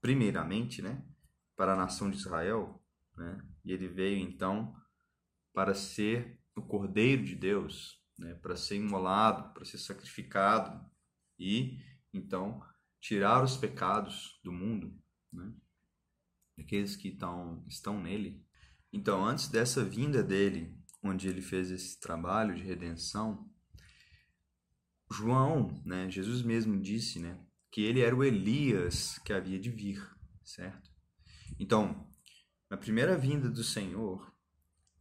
primeiramente, 0.00 0.80
né, 0.80 1.04
para 1.56 1.74
a 1.74 1.76
nação 1.76 2.08
de 2.08 2.16
Israel, 2.16 2.80
né? 3.16 3.42
E 3.64 3.72
ele 3.72 3.88
veio 3.88 4.18
então 4.18 4.74
para 5.52 5.74
ser 5.74 6.40
o 6.58 6.66
Cordeiro 6.66 7.24
de 7.24 7.34
Deus, 7.34 8.02
né, 8.18 8.34
para 8.34 8.56
ser 8.56 8.76
imolado, 8.76 9.52
para 9.54 9.64
ser 9.64 9.78
sacrificado 9.78 10.84
e 11.38 11.78
então 12.12 12.62
tirar 13.00 13.42
os 13.44 13.56
pecados 13.56 14.40
do 14.42 14.52
mundo, 14.52 14.98
né, 15.32 15.52
daqueles 16.56 16.96
que 16.96 17.08
estão, 17.08 17.64
estão 17.68 18.00
nele. 18.00 18.44
Então, 18.92 19.24
antes 19.24 19.48
dessa 19.48 19.84
vinda 19.84 20.22
dele, 20.22 20.76
onde 21.02 21.28
ele 21.28 21.40
fez 21.40 21.70
esse 21.70 22.00
trabalho 22.00 22.54
de 22.54 22.62
redenção, 22.62 23.48
João, 25.10 25.80
né, 25.84 26.10
Jesus 26.10 26.42
mesmo 26.42 26.80
disse, 26.80 27.18
né, 27.18 27.38
que 27.70 27.82
ele 27.82 28.00
era 28.00 28.14
o 28.14 28.24
Elias 28.24 29.18
que 29.24 29.32
havia 29.32 29.58
de 29.58 29.70
vir, 29.70 30.02
certo? 30.42 30.90
Então, 31.58 32.08
na 32.70 32.76
primeira 32.76 33.16
vinda 33.16 33.48
do 33.48 33.62
Senhor, 33.62 34.34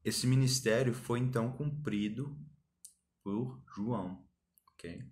esse 0.07 0.25
ministério 0.25 0.93
foi 0.93 1.19
então 1.19 1.51
cumprido 1.51 2.39
por 3.21 3.61
João, 3.75 4.25
ok? 4.71 5.03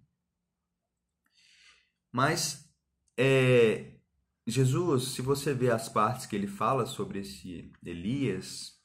Mas 2.13 2.73
é, 3.17 3.99
Jesus, 4.47 5.09
se 5.09 5.21
você 5.21 5.53
vê 5.53 5.69
as 5.69 5.89
partes 5.89 6.25
que 6.25 6.33
ele 6.33 6.47
fala 6.47 6.85
sobre 6.85 7.19
esse 7.19 7.73
Elias, 7.83 8.79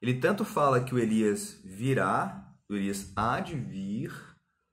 ele 0.00 0.20
tanto 0.20 0.44
fala 0.44 0.84
que 0.84 0.94
o 0.94 0.98
Elias 0.98 1.60
virá, 1.64 2.54
o 2.68 2.74
Elias 2.74 3.12
há 3.16 3.40
de 3.40 3.56
vir, 3.56 4.12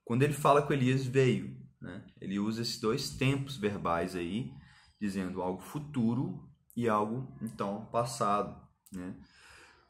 quando 0.05 0.21
ele 0.21 0.33
fala 0.33 0.61
que 0.61 0.71
o 0.71 0.75
Elias 0.75 1.03
veio. 1.03 1.59
Né? 1.81 2.05
Ele 2.21 2.37
usa 2.37 2.61
esses 2.61 2.79
dois 2.79 3.09
tempos 3.09 3.57
verbais 3.57 4.15
aí, 4.15 4.53
dizendo 5.01 5.41
algo 5.41 5.63
futuro 5.63 6.47
e 6.75 6.87
algo, 6.87 7.35
então, 7.41 7.87
passado. 7.87 8.55
Né? 8.91 9.15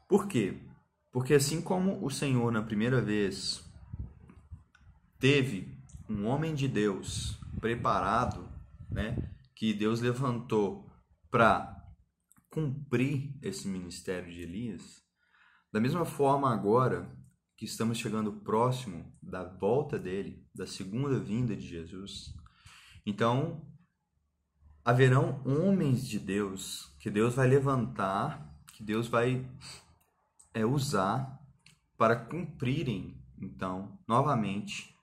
Por 0.08 0.26
quê? 0.26 0.58
Porque 1.12 1.34
assim 1.34 1.60
como 1.60 2.02
o 2.02 2.10
Senhor, 2.10 2.50
na 2.50 2.62
primeira 2.62 3.00
vez, 3.02 3.62
teve 5.18 5.76
um 6.08 6.26
homem 6.26 6.54
de 6.54 6.66
Deus 6.66 7.38
preparado, 7.60 8.48
né, 8.90 9.16
que 9.54 9.74
Deus 9.74 10.00
levantou 10.00 10.90
para 11.30 11.76
cumprir 12.48 13.38
esse 13.42 13.68
ministério 13.68 14.32
de 14.32 14.40
Elias, 14.40 15.02
da 15.70 15.78
mesma 15.78 16.06
forma 16.06 16.50
agora 16.50 17.14
que 17.56 17.66
estamos 17.66 17.98
chegando 17.98 18.32
próximo 18.32 19.12
da 19.22 19.44
volta 19.44 19.98
dele, 19.98 20.46
da 20.54 20.66
segunda 20.66 21.18
vinda 21.18 21.54
de 21.54 21.66
Jesus, 21.66 22.34
então 23.04 23.68
haverão 24.84 25.42
homens 25.44 26.08
de 26.08 26.18
Deus 26.18 26.96
que 27.00 27.10
Deus 27.10 27.34
vai 27.34 27.48
levantar, 27.48 28.58
que 28.72 28.82
Deus 28.82 29.08
vai 29.08 29.46
é, 30.58 30.66
usar 30.66 31.38
para 31.96 32.16
cumprirem, 32.16 33.16
então, 33.40 33.98
novamente, 34.08 34.94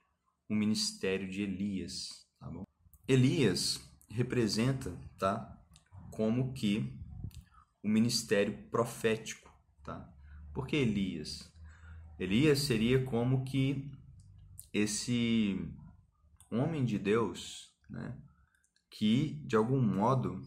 o 0.48 0.54
ministério 0.54 1.28
de 1.30 1.42
Elias, 1.42 2.26
tá 2.38 2.50
bom? 2.50 2.64
Elias 3.08 3.80
representa, 4.10 4.90
tá? 5.18 5.58
Como 6.10 6.52
que 6.52 6.92
o 7.82 7.88
ministério 7.88 8.68
profético, 8.70 9.50
tá? 9.82 10.12
Por 10.52 10.66
que 10.66 10.76
Elias? 10.76 11.50
Elias 12.18 12.60
seria 12.60 13.04
como 13.04 13.44
que 13.44 13.90
esse 14.72 15.58
homem 16.50 16.84
de 16.84 16.98
Deus, 16.98 17.74
né, 17.88 18.18
que 18.90 19.34
de 19.46 19.56
algum 19.56 19.80
modo 19.80 20.40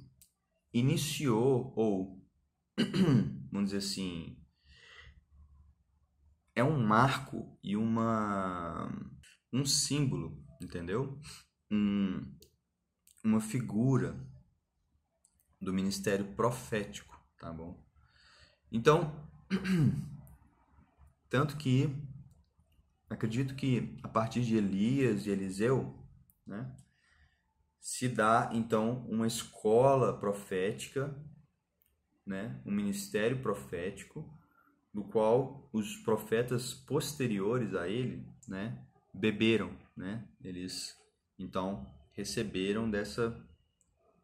iniciou 0.73 1.73
ou 1.75 2.23
vamos 3.51 3.71
dizer 3.71 3.77
assim 3.77 4.38
é 6.59 6.63
um 6.63 6.79
marco 6.85 7.57
e 7.63 7.75
uma 7.75 8.89
um 9.51 9.65
símbolo, 9.65 10.43
entendeu? 10.61 11.19
Um, 11.71 12.21
uma 13.23 13.41
figura 13.41 14.15
do 15.59 15.73
ministério 15.73 16.33
profético, 16.35 17.19
tá 17.37 17.51
bom? 17.51 17.83
Então 18.71 19.27
Tanto 21.29 21.57
que 21.57 21.95
acredito 23.07 23.55
que 23.55 23.99
a 24.01 24.07
partir 24.07 24.41
de 24.41 24.57
Elias 24.57 25.27
e 25.27 25.29
Eliseu, 25.29 25.95
né, 26.45 26.75
se 27.79 28.09
dá 28.09 28.49
então 28.51 29.05
uma 29.07 29.27
escola 29.27 30.19
profética, 30.19 31.15
né, 32.25 32.59
um 32.65 32.71
ministério 32.71 33.41
profético, 33.41 34.27
do 34.93 35.03
qual 35.03 35.69
os 35.71 35.97
profetas 35.97 36.73
posteriores 36.73 37.75
a 37.75 37.87
ele, 37.87 38.25
né, 38.47 38.83
beberam, 39.13 39.77
né? 39.95 40.27
Eles 40.43 40.95
então 41.37 41.85
receberam 42.13 42.89
dessa 42.89 43.35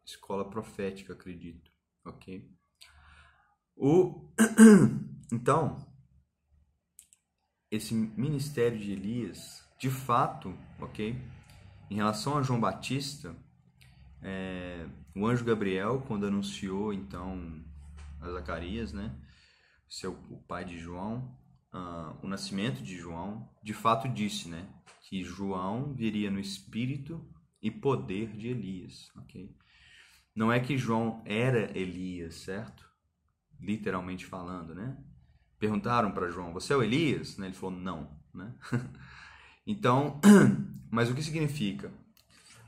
escola 0.04 0.48
profética, 0.48 1.12
acredito, 1.12 1.70
ok? 2.04 2.50
O 3.76 4.32
então 5.32 5.86
esse 7.70 7.94
ministério 7.94 8.78
de 8.78 8.92
Elias, 8.92 9.64
de 9.78 9.90
fato, 9.90 10.56
ok? 10.80 11.16
Em 11.90 11.96
relação 11.96 12.38
a 12.38 12.42
João 12.42 12.60
Batista, 12.60 13.36
é, 14.22 14.86
o 15.14 15.26
anjo 15.26 15.44
Gabriel, 15.44 16.02
quando 16.06 16.26
anunciou 16.26 16.92
então 16.92 17.62
a 18.20 18.30
Zacarias, 18.30 18.92
né, 18.92 19.14
seu 19.88 20.12
o 20.30 20.38
pai 20.46 20.64
de 20.64 20.78
João, 20.78 21.36
uh, 21.72 22.16
o 22.22 22.28
nascimento 22.28 22.82
de 22.82 22.96
João, 22.96 23.48
de 23.62 23.72
fato 23.72 24.08
disse, 24.08 24.48
né, 24.48 24.68
que 25.02 25.22
João 25.22 25.92
viria 25.94 26.30
no 26.30 26.40
espírito 26.40 27.24
e 27.62 27.70
poder 27.70 28.36
de 28.36 28.48
Elias, 28.48 29.10
ok? 29.16 29.56
Não 30.34 30.52
é 30.52 30.60
que 30.60 30.76
João 30.76 31.22
era 31.24 31.76
Elias, 31.76 32.34
certo? 32.34 32.86
Literalmente 33.58 34.26
falando, 34.26 34.74
né? 34.74 34.96
Perguntaram 35.58 36.12
para 36.12 36.28
João: 36.28 36.52
Você 36.52 36.74
é 36.74 36.76
o 36.76 36.82
Elias? 36.82 37.38
Né? 37.38 37.46
Ele 37.46 37.54
falou: 37.54 37.74
Não. 37.74 38.20
Né? 38.34 38.54
então, 39.66 40.20
mas 40.92 41.10
o 41.10 41.14
que 41.14 41.22
significa? 41.22 41.90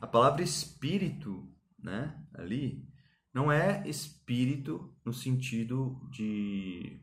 A 0.01 0.07
palavra 0.07 0.43
espírito 0.43 1.47
né, 1.79 2.17
ali, 2.35 2.89
não 3.33 3.53
é 3.53 3.87
espírito 3.87 4.95
no 5.05 5.13
sentido 5.13 6.01
de 6.11 7.01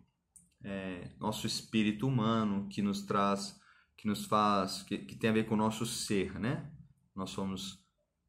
é, 0.65 1.11
nosso 1.19 1.45
espírito 1.45 2.07
humano 2.07 2.67
que 2.67 2.81
nos 2.81 3.03
traz, 3.03 3.59
que 3.95 4.07
nos 4.07 4.25
faz, 4.25 4.81
que, 4.81 4.97
que 4.97 5.15
tem 5.15 5.29
a 5.29 5.33
ver 5.33 5.45
com 5.45 5.53
o 5.53 5.57
nosso 5.57 5.85
ser, 5.85 6.39
né? 6.39 6.71
Nós 7.15 7.29
somos 7.29 7.79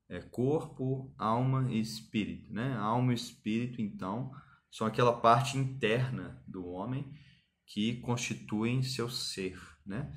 é, 0.06 0.20
corpo, 0.20 1.12
alma 1.16 1.72
e 1.72 1.80
espírito, 1.80 2.52
né? 2.52 2.76
Alma 2.76 3.12
e 3.12 3.16
espírito, 3.16 3.80
então, 3.80 4.30
são 4.70 4.86
aquela 4.86 5.18
parte 5.18 5.56
interna 5.56 6.42
do 6.46 6.66
homem 6.66 7.10
que 7.64 8.00
constituem 8.02 8.82
seu 8.82 9.08
ser, 9.08 9.58
né? 9.84 10.12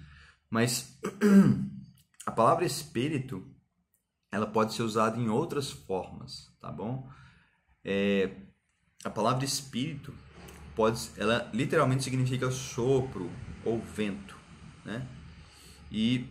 Mas 0.50 1.00
a 2.28 2.32
palavra 2.32 2.66
espírito, 2.66 3.50
ela 4.30 4.46
pode 4.46 4.74
ser 4.74 4.84
usada 4.84 5.18
em 5.18 5.30
outras 5.30 5.72
formas, 5.72 6.54
tá 6.60 6.70
bom? 6.70 7.10
É, 7.82 8.46
a 9.06 9.10
palavra 9.10 9.46
espírito 9.46 10.14
pode, 10.80 11.12
ela 11.18 11.52
literalmente 11.54 12.06
significa 12.06 12.50
sopro 12.50 13.30
ou 13.66 13.82
vento, 13.82 14.38
né? 14.86 15.06
E, 15.92 16.26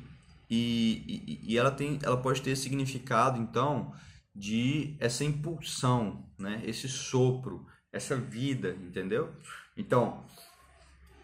e, 0.48 1.38
e 1.42 1.58
ela 1.58 1.70
tem, 1.70 1.98
ela 2.02 2.16
pode 2.16 2.40
ter 2.40 2.56
significado 2.56 3.38
então 3.38 3.92
de 4.34 4.96
essa 5.00 5.22
impulsão, 5.22 6.24
né? 6.38 6.62
Esse 6.64 6.88
sopro, 6.88 7.66
essa 7.92 8.16
vida, 8.16 8.70
entendeu? 8.80 9.34
Então, 9.76 10.24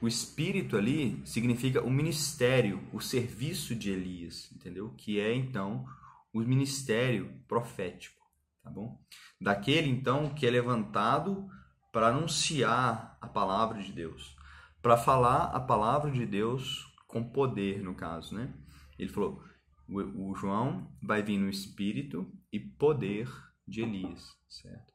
o 0.03 0.07
espírito 0.07 0.77
ali 0.77 1.23
significa 1.25 1.83
o 1.83 1.91
ministério, 1.91 2.87
o 2.93 3.01
serviço 3.01 3.75
de 3.75 3.91
Elias, 3.91 4.53
entendeu? 4.55 4.93
Que 4.99 5.19
é 5.19 5.35
então 5.35 5.87
o 6.31 6.41
ministério 6.41 7.41
profético, 7.49 8.21
tá 8.63 8.69
bom? 8.69 9.01
Daquele 9.41 9.89
então 9.89 10.29
que 10.29 10.47
é 10.47 10.51
levantado 10.51 11.49
para 11.95 12.09
anunciar 12.09 13.17
a 13.21 13.29
palavra 13.29 13.81
de 13.81 13.93
Deus, 13.93 14.35
para 14.83 14.97
falar 14.97 15.45
a 15.55 15.61
palavra 15.61 16.11
de 16.11 16.27
Deus 16.27 16.93
com 17.07 17.31
poder, 17.31 17.85
no 17.85 17.95
caso, 17.95 18.35
né? 18.35 18.53
Ele 18.99 19.09
falou: 19.09 19.41
o, 19.89 20.35
João 20.35 20.93
vai 21.01 21.23
vir 21.23 21.39
no 21.39 21.49
espírito 21.49 22.29
e 22.53 22.59
poder 22.59 23.31
de 23.65 23.83
Elias, 23.83 24.29
certo? 24.49 24.93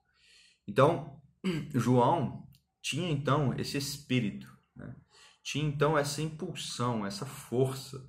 Então, 0.67 1.21
João 1.73 2.45
tinha 2.81 3.09
então 3.09 3.53
esse 3.57 3.77
espírito, 3.77 4.53
né? 4.75 4.93
tinha 5.41 5.63
então 5.63 5.97
essa 5.97 6.21
impulsão, 6.21 7.05
essa 7.05 7.25
força 7.25 8.05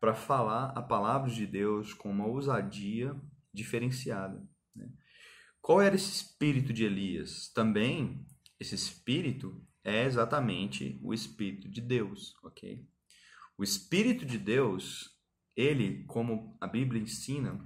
para 0.00 0.14
falar 0.14 0.70
a 0.70 0.82
palavra 0.82 1.30
de 1.30 1.46
Deus 1.46 1.94
com 1.94 2.10
uma 2.10 2.26
ousadia 2.26 3.14
diferenciada. 3.54 4.44
Né? 4.74 4.88
Qual 5.60 5.80
era 5.80 5.94
esse 5.94 6.10
espírito 6.10 6.72
de 6.72 6.84
Elias? 6.84 7.48
Também 7.54 8.26
esse 8.62 8.74
espírito 8.74 9.60
é 9.84 10.04
exatamente 10.04 10.98
o 11.02 11.12
espírito 11.12 11.68
de 11.68 11.80
Deus, 11.80 12.36
ok? 12.42 12.86
O 13.58 13.62
espírito 13.62 14.24
de 14.24 14.38
Deus, 14.38 15.10
ele, 15.56 16.04
como 16.04 16.56
a 16.60 16.66
Bíblia 16.66 17.02
ensina, 17.02 17.60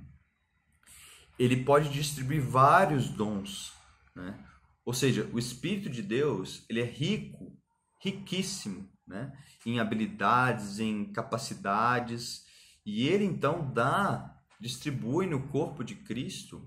ele 1.39 1.65
pode 1.65 1.91
distribuir 1.91 2.43
vários 2.43 3.09
dons, 3.09 3.73
né? 4.15 4.43
Ou 4.85 4.95
seja, 4.95 5.29
o 5.33 5.39
espírito 5.39 5.91
de 5.91 6.03
Deus, 6.03 6.65
ele 6.69 6.81
é 6.81 6.85
rico, 6.85 7.57
riquíssimo, 8.01 8.91
né? 9.07 9.37
Em 9.65 9.79
habilidades, 9.79 10.79
em 10.79 11.13
capacidades, 11.13 12.47
e 12.85 13.07
ele 13.07 13.25
então 13.25 13.71
dá, 13.73 14.35
distribui 14.59 15.27
no 15.27 15.49
corpo 15.49 15.85
de 15.85 15.95
Cristo 15.95 16.67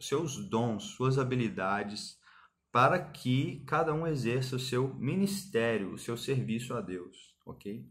seus 0.00 0.36
dons, 0.48 0.84
suas 0.94 1.18
habilidades, 1.18 2.18
para 2.76 3.02
que 3.02 3.64
cada 3.66 3.94
um 3.94 4.06
exerça 4.06 4.56
o 4.56 4.58
seu 4.58 4.94
ministério, 4.96 5.94
o 5.94 5.98
seu 5.98 6.14
serviço 6.14 6.74
a 6.74 6.82
Deus, 6.82 7.34
ok? 7.46 7.90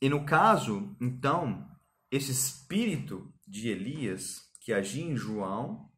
E 0.00 0.08
no 0.08 0.26
caso, 0.26 0.96
então, 1.00 1.70
esse 2.10 2.32
espírito 2.32 3.32
de 3.46 3.68
Elias 3.68 4.50
que 4.60 4.72
agia 4.72 5.04
em 5.04 5.16
João 5.16 5.88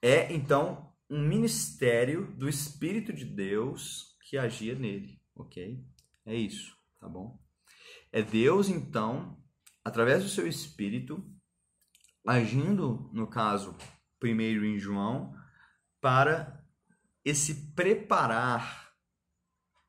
é 0.00 0.32
então 0.32 0.94
um 1.10 1.20
ministério 1.20 2.32
do 2.36 2.48
Espírito 2.48 3.12
de 3.12 3.24
Deus 3.24 4.16
que 4.22 4.38
agia 4.38 4.76
nele, 4.76 5.20
ok? 5.34 5.84
É 6.24 6.36
isso, 6.36 6.76
tá 7.00 7.08
bom? 7.08 7.42
É 8.12 8.22
Deus 8.22 8.68
então, 8.68 9.36
através 9.84 10.22
do 10.22 10.28
seu 10.28 10.46
Espírito, 10.46 11.28
agindo, 12.24 13.10
no 13.12 13.26
caso, 13.26 13.76
primeiro 14.20 14.64
em 14.64 14.78
João, 14.78 15.34
para 16.00 16.59
esse 17.24 17.72
preparar 17.72 18.92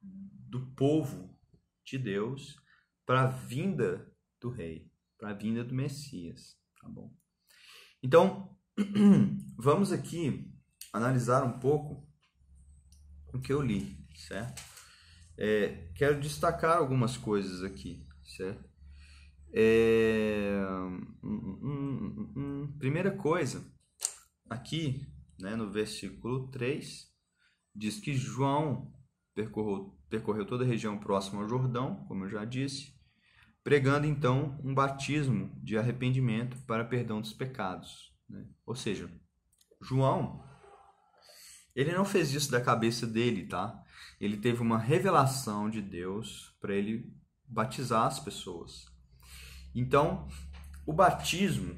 do 0.02 0.67
povo 0.76 1.38
de 1.86 1.98
Deus 1.98 2.56
para 3.06 3.24
a 3.24 3.28
vinda 3.28 4.12
do 4.39 4.50
rei, 4.50 4.91
para 5.17 5.30
a 5.30 5.34
vinda 5.34 5.63
do 5.63 5.74
Messias, 5.74 6.58
tá 6.80 6.89
bom? 6.89 7.13
Então, 8.04 8.58
vamos 9.58 9.91
aqui 9.91 10.52
analisar 10.91 11.44
um 11.44 11.60
pouco 11.60 12.08
o 13.34 13.39
que 13.39 13.54
eu 13.54 13.62
li, 13.62 13.98
certo? 14.15 14.62
É, 15.38 15.89
quero 15.96 16.20
destacar 16.20 16.78
algumas 16.78 17.17
coisas 17.17 17.63
aqui, 17.63 18.08
certo? 18.24 18.70
É, 19.54 20.62
hum, 21.24 21.58
hum, 21.62 22.34
hum, 22.36 22.78
primeira 22.78 23.12
coisa, 23.12 23.65
aqui, 24.50 25.06
né, 25.39 25.56
no 25.56 25.70
versículo 25.70 26.50
3, 26.50 27.11
diz 27.75 27.99
que 27.99 28.13
João 28.13 28.93
percorreu, 29.34 29.97
percorreu 30.10 30.45
toda 30.45 30.63
a 30.63 30.67
região 30.67 30.97
próxima 30.97 31.41
ao 31.41 31.47
Jordão, 31.47 32.05
como 32.07 32.25
eu 32.25 32.29
já 32.29 32.45
disse, 32.45 32.93
pregando 33.63 34.05
então 34.05 34.60
um 34.63 34.73
batismo 34.73 35.51
de 35.62 35.77
arrependimento 35.77 36.57
para 36.65 36.86
perdão 36.86 37.21
dos 37.21 37.34
pecados. 37.34 38.13
Né? 38.27 38.45
Ou 38.65 38.75
seja, 38.75 39.10
João, 39.81 40.43
ele 41.75 41.93
não 41.93 42.05
fez 42.05 42.34
isso 42.34 42.51
da 42.51 42.62
cabeça 42.62 43.07
dele, 43.07 43.47
tá? 43.47 43.81
Ele 44.19 44.38
teve 44.38 44.62
uma 44.62 44.77
revelação 44.77 45.69
de 45.69 45.81
Deus 45.81 46.55
para 46.60 46.75
ele 46.75 47.12
batizar 47.47 48.05
as 48.05 48.19
pessoas. 48.19 48.86
Então, 49.73 50.27
o 50.86 50.93
batismo 50.93 51.75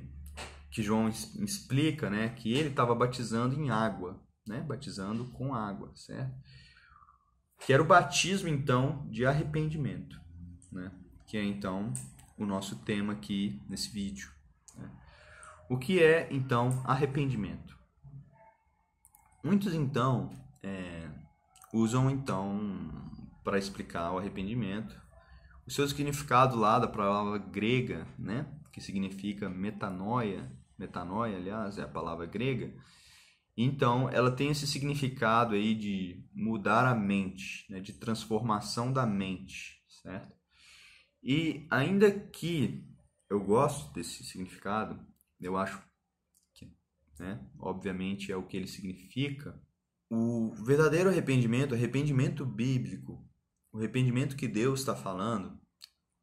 que 0.71 0.81
João 0.81 1.07
explica, 1.07 2.09
né, 2.09 2.29
que 2.29 2.51
ele 2.51 2.69
estava 2.69 2.95
batizando 2.95 3.61
em 3.61 3.69
água, 3.69 4.19
né? 4.47 4.61
batizando 4.61 5.25
com 5.25 5.53
água, 5.53 5.91
certo? 5.95 6.33
Que 7.59 7.73
era 7.73 7.81
o 7.81 7.85
batismo, 7.85 8.49
então, 8.49 9.07
de 9.09 9.25
arrependimento, 9.25 10.19
né? 10.71 10.91
que 11.25 11.37
é, 11.37 11.43
então, 11.43 11.93
o 12.37 12.45
nosso 12.45 12.77
tema 12.77 13.13
aqui 13.13 13.61
nesse 13.69 13.89
vídeo. 13.89 14.31
Né? 14.77 14.89
O 15.69 15.77
que 15.77 16.01
é, 16.01 16.27
então, 16.31 16.81
arrependimento? 16.85 17.77
Muitos, 19.43 19.73
então, 19.73 20.31
é, 20.61 21.09
usam, 21.73 22.09
então, 22.09 22.91
para 23.43 23.57
explicar 23.57 24.11
o 24.11 24.17
arrependimento, 24.17 25.01
o 25.65 25.71
seu 25.71 25.87
significado 25.87 26.57
lá 26.57 26.79
da 26.79 26.87
palavra 26.87 27.37
grega, 27.37 28.05
né? 28.17 28.45
que 28.71 28.81
significa 28.81 29.49
metanoia, 29.49 30.51
metanoia, 30.77 31.37
aliás, 31.37 31.77
é 31.77 31.83
a 31.83 31.87
palavra 31.87 32.25
grega, 32.25 32.73
então, 33.55 34.09
ela 34.09 34.35
tem 34.35 34.49
esse 34.49 34.65
significado 34.65 35.53
aí 35.53 35.75
de 35.75 36.27
mudar 36.33 36.87
a 36.89 36.95
mente, 36.95 37.65
né? 37.69 37.79
de 37.79 37.93
transformação 37.93 38.91
da 38.91 39.05
mente, 39.05 39.83
certo? 39.87 40.35
E 41.21 41.67
ainda 41.69 42.11
que 42.11 42.83
eu 43.29 43.39
gosto 43.43 43.93
desse 43.93 44.23
significado, 44.23 45.05
eu 45.39 45.55
acho 45.55 45.81
que, 46.53 46.75
né, 47.19 47.47
obviamente, 47.59 48.31
é 48.31 48.35
o 48.35 48.45
que 48.45 48.57
ele 48.57 48.67
significa, 48.67 49.61
o 50.09 50.53
verdadeiro 50.65 51.09
arrependimento, 51.09 51.73
arrependimento 51.73 52.45
bíblico, 52.45 53.25
o 53.71 53.77
arrependimento 53.77 54.35
que 54.35 54.47
Deus 54.47 54.81
está 54.81 54.95
falando, 54.95 55.59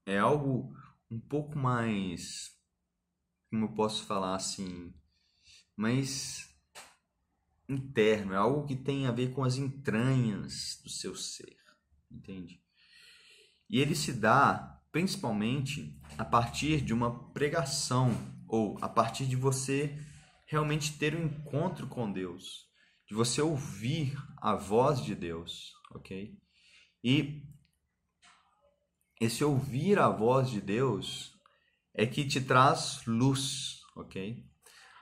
é 0.07 0.19
algo 0.19 0.75
um 1.11 1.19
pouco 1.19 1.59
mais, 1.59 2.51
como 3.51 3.65
eu 3.65 3.73
posso 3.73 4.05
falar 4.05 4.35
assim, 4.35 4.93
mais 5.77 6.50
interno, 7.73 8.33
é 8.33 8.37
algo 8.37 8.67
que 8.67 8.77
tem 8.77 9.07
a 9.07 9.13
ver 9.13 9.33
com 9.33 9.45
as 9.45 9.57
entranhas 9.57 10.81
do 10.83 10.91
seu 10.91 11.15
ser, 11.15 11.57
entende? 12.11 12.61
E 13.69 13.79
ele 13.79 13.95
se 13.95 14.13
dá 14.13 14.81
principalmente 14.91 15.97
a 16.19 16.25
partir 16.25 16.81
de 16.81 16.93
uma 16.93 17.31
pregação 17.31 18.11
ou 18.49 18.77
a 18.83 18.89
partir 18.89 19.27
de 19.27 19.37
você 19.37 19.97
realmente 20.47 20.99
ter 20.99 21.15
um 21.15 21.27
encontro 21.27 21.87
com 21.87 22.11
Deus, 22.11 22.67
de 23.07 23.15
você 23.15 23.41
ouvir 23.41 24.17
a 24.39 24.57
voz 24.57 25.05
de 25.05 25.15
Deus, 25.15 25.73
ok? 25.95 26.37
E 27.05 27.43
esse 29.21 29.45
ouvir 29.45 29.99
a 29.99 30.09
voz 30.09 30.51
de 30.51 30.61
Deus 30.61 31.39
é 31.95 32.07
que 32.07 32.27
te 32.27 32.41
traz 32.41 33.05
luz, 33.07 33.81
ok? 33.95 34.45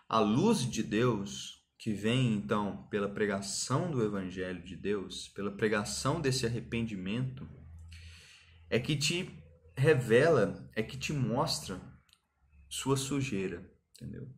A 0.09 0.19
luz 0.19 0.69
de 0.71 0.83
Deus 0.83 1.58
que 1.89 1.95
vem 1.95 2.35
então 2.35 2.87
pela 2.91 3.09
pregação 3.09 3.91
do 3.91 4.05
Evangelho 4.05 4.63
de 4.63 4.77
Deus, 4.77 5.27
pela 5.29 5.51
pregação 5.51 6.21
desse 6.21 6.45
arrependimento, 6.45 7.49
é 8.69 8.79
que 8.79 8.95
te 8.95 9.43
revela, 9.75 10.71
é 10.77 10.83
que 10.83 10.99
te 10.99 11.15
mostra 11.15 11.81
sua 12.69 12.95
sujeira, 12.95 13.73
entendeu? 13.97 14.29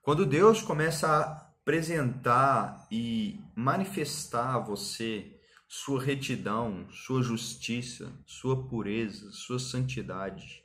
Quando 0.00 0.24
Deus 0.24 0.62
começa 0.62 1.06
a 1.06 1.32
apresentar 1.60 2.88
e 2.90 3.38
manifestar 3.54 4.54
a 4.54 4.58
você 4.58 5.38
sua 5.68 6.02
retidão, 6.02 6.90
sua 6.90 7.22
justiça, 7.22 8.18
sua 8.24 8.66
pureza, 8.66 9.30
sua 9.32 9.58
santidade. 9.58 10.64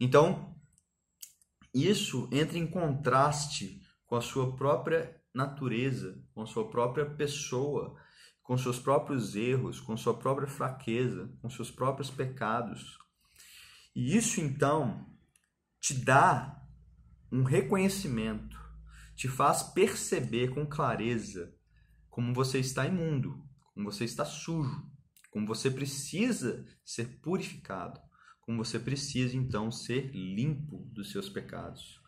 Então, 0.00 0.56
isso 1.74 2.26
entra 2.32 2.56
em 2.56 2.66
contraste 2.66 3.82
com 4.06 4.16
a 4.16 4.22
sua 4.22 4.56
própria 4.56 5.15
natureza, 5.36 6.18
com 6.34 6.46
sua 6.46 6.68
própria 6.70 7.04
pessoa, 7.04 7.94
com 8.42 8.56
seus 8.56 8.78
próprios 8.78 9.36
erros, 9.36 9.78
com 9.80 9.96
sua 9.96 10.18
própria 10.18 10.48
fraqueza, 10.48 11.30
com 11.42 11.50
seus 11.50 11.70
próprios 11.70 12.10
pecados. 12.10 12.96
E 13.94 14.16
isso 14.16 14.40
então 14.40 15.06
te 15.78 15.92
dá 15.92 16.62
um 17.30 17.42
reconhecimento, 17.42 18.58
te 19.14 19.28
faz 19.28 19.62
perceber 19.62 20.48
com 20.48 20.66
clareza 20.66 21.54
como 22.08 22.32
você 22.32 22.58
está 22.58 22.86
imundo, 22.86 23.44
como 23.74 23.90
você 23.90 24.04
está 24.04 24.24
sujo, 24.24 24.90
como 25.30 25.46
você 25.46 25.70
precisa 25.70 26.64
ser 26.82 27.20
purificado, 27.20 28.00
como 28.40 28.64
você 28.64 28.78
precisa 28.78 29.36
então 29.36 29.70
ser 29.70 30.10
limpo 30.14 30.88
dos 30.92 31.10
seus 31.10 31.28
pecados. 31.28 32.00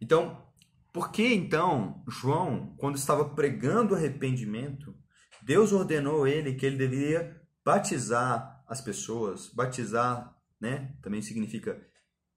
Então, 0.00 0.51
por 0.92 1.10
que 1.10 1.26
então 1.34 2.04
João, 2.08 2.74
quando 2.76 2.96
estava 2.96 3.34
pregando 3.34 3.94
arrependimento, 3.94 4.94
Deus 5.42 5.72
ordenou 5.72 6.26
ele 6.26 6.54
que 6.54 6.66
ele 6.66 6.76
deveria 6.76 7.40
batizar 7.64 8.62
as 8.66 8.80
pessoas, 8.80 9.48
batizar, 9.48 10.36
né, 10.60 10.96
também 11.02 11.22
significa 11.22 11.84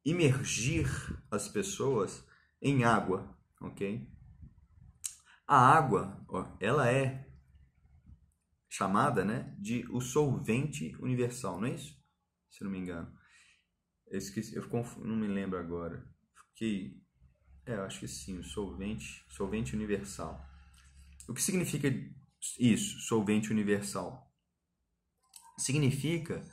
imergir 0.03 0.87
as 1.29 1.47
pessoas 1.47 2.25
em 2.61 2.83
água, 2.83 3.35
ok? 3.61 4.07
A 5.47 5.57
água, 5.57 6.23
ó, 6.27 6.47
ela 6.59 6.89
é 6.91 7.27
chamada 8.69 9.23
né, 9.23 9.55
de 9.59 9.85
o 9.91 10.01
solvente 10.01 10.95
universal, 10.99 11.59
não 11.59 11.67
é 11.67 11.75
isso? 11.75 11.95
Se 12.49 12.63
não 12.63 12.71
me 12.71 12.79
engano. 12.79 13.11
Eu 14.07 14.17
esqueci, 14.17 14.55
eu 14.55 14.67
não 14.99 15.15
me 15.15 15.27
lembro 15.27 15.57
agora. 15.57 16.07
Fiquei, 16.49 17.01
é, 17.65 17.73
eu 17.73 17.83
acho 17.83 17.99
que 17.99 18.07
sim, 18.07 18.37
o 18.39 18.43
solvente, 18.43 19.23
solvente 19.29 19.75
universal. 19.75 20.43
O 21.27 21.33
que 21.33 21.41
significa 21.41 21.87
isso, 22.59 22.99
solvente 22.99 23.51
universal? 23.51 24.31
Significa 25.57 26.45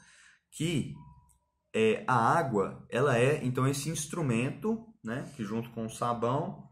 que 0.51 0.94
é, 1.75 2.05
a 2.07 2.14
água, 2.14 2.87
ela 2.90 3.18
é 3.18 3.44
então 3.44 3.66
esse 3.66 3.88
instrumento, 3.88 4.87
né, 5.03 5.31
que 5.37 5.44
junto 5.44 5.70
com 5.70 5.87
o 5.87 5.90
sabão 5.90 6.70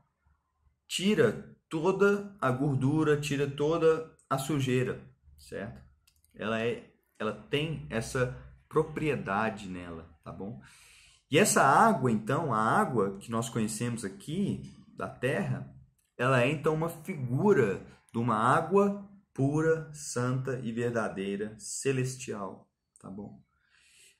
tira 0.86 1.56
toda 1.68 2.36
a 2.40 2.50
gordura, 2.50 3.20
tira 3.20 3.50
toda 3.50 4.16
a 4.28 4.38
sujeira 4.38 5.10
certo? 5.40 5.82
Ela 6.34 6.60
é, 6.60 6.90
ela 7.18 7.32
tem 7.32 7.86
essa 7.90 8.36
propriedade 8.68 9.68
nela, 9.68 10.08
tá 10.22 10.30
bom? 10.30 10.60
E 11.30 11.38
essa 11.38 11.62
água, 11.62 12.10
então, 12.10 12.52
a 12.52 12.58
água 12.58 13.18
que 13.18 13.30
nós 13.30 13.48
conhecemos 13.48 14.04
aqui 14.04 14.62
da 14.96 15.08
terra, 15.08 15.72
ela 16.16 16.42
é 16.42 16.50
então 16.50 16.74
uma 16.74 16.88
figura 16.88 17.86
de 18.12 18.18
uma 18.18 18.36
água 18.36 19.08
pura, 19.32 19.92
santa 19.94 20.60
e 20.64 20.72
verdadeira, 20.72 21.56
celestial, 21.58 22.68
tá 22.98 23.08
bom? 23.08 23.42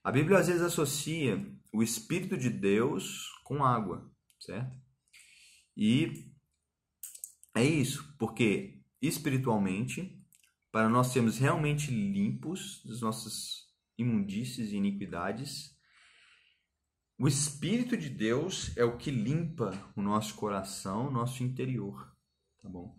A 0.03 0.11
Bíblia 0.11 0.38
às 0.38 0.46
vezes 0.46 0.62
associa 0.62 1.44
o 1.73 1.83
Espírito 1.83 2.38
de 2.38 2.49
Deus 2.49 3.29
com 3.44 3.64
água, 3.64 4.11
certo? 4.38 4.79
E 5.77 6.33
é 7.55 7.64
isso, 7.64 8.14
porque 8.18 8.81
espiritualmente 9.03 10.18
para 10.70 10.88
nós 10.88 11.09
sermos 11.09 11.38
realmente 11.38 11.90
limpos 11.90 12.83
das 12.85 13.01
nossas 13.01 13.66
imundícies 13.99 14.70
e 14.70 14.77
iniquidades. 14.77 15.77
O 17.23 17.29
Espírito 17.29 17.99
de 17.99 18.09
Deus 18.09 18.75
é 18.79 18.83
o 18.83 18.97
que 18.97 19.11
limpa 19.11 19.73
o 19.95 20.01
nosso 20.01 20.35
coração, 20.37 21.09
o 21.09 21.11
nosso 21.11 21.43
interior, 21.43 22.11
tá 22.63 22.67
bom? 22.67 22.99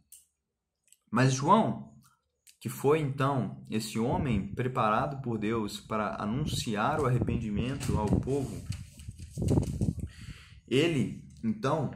Mas 1.10 1.34
João, 1.34 1.92
que 2.60 2.70
foi 2.70 3.00
então 3.00 3.66
esse 3.68 3.98
homem 3.98 4.54
preparado 4.54 5.24
por 5.24 5.40
Deus 5.40 5.80
para 5.80 6.22
anunciar 6.22 7.02
o 7.02 7.08
arrependimento 7.08 7.98
ao 7.98 8.06
povo, 8.06 8.64
ele 10.68 11.28
então 11.44 11.90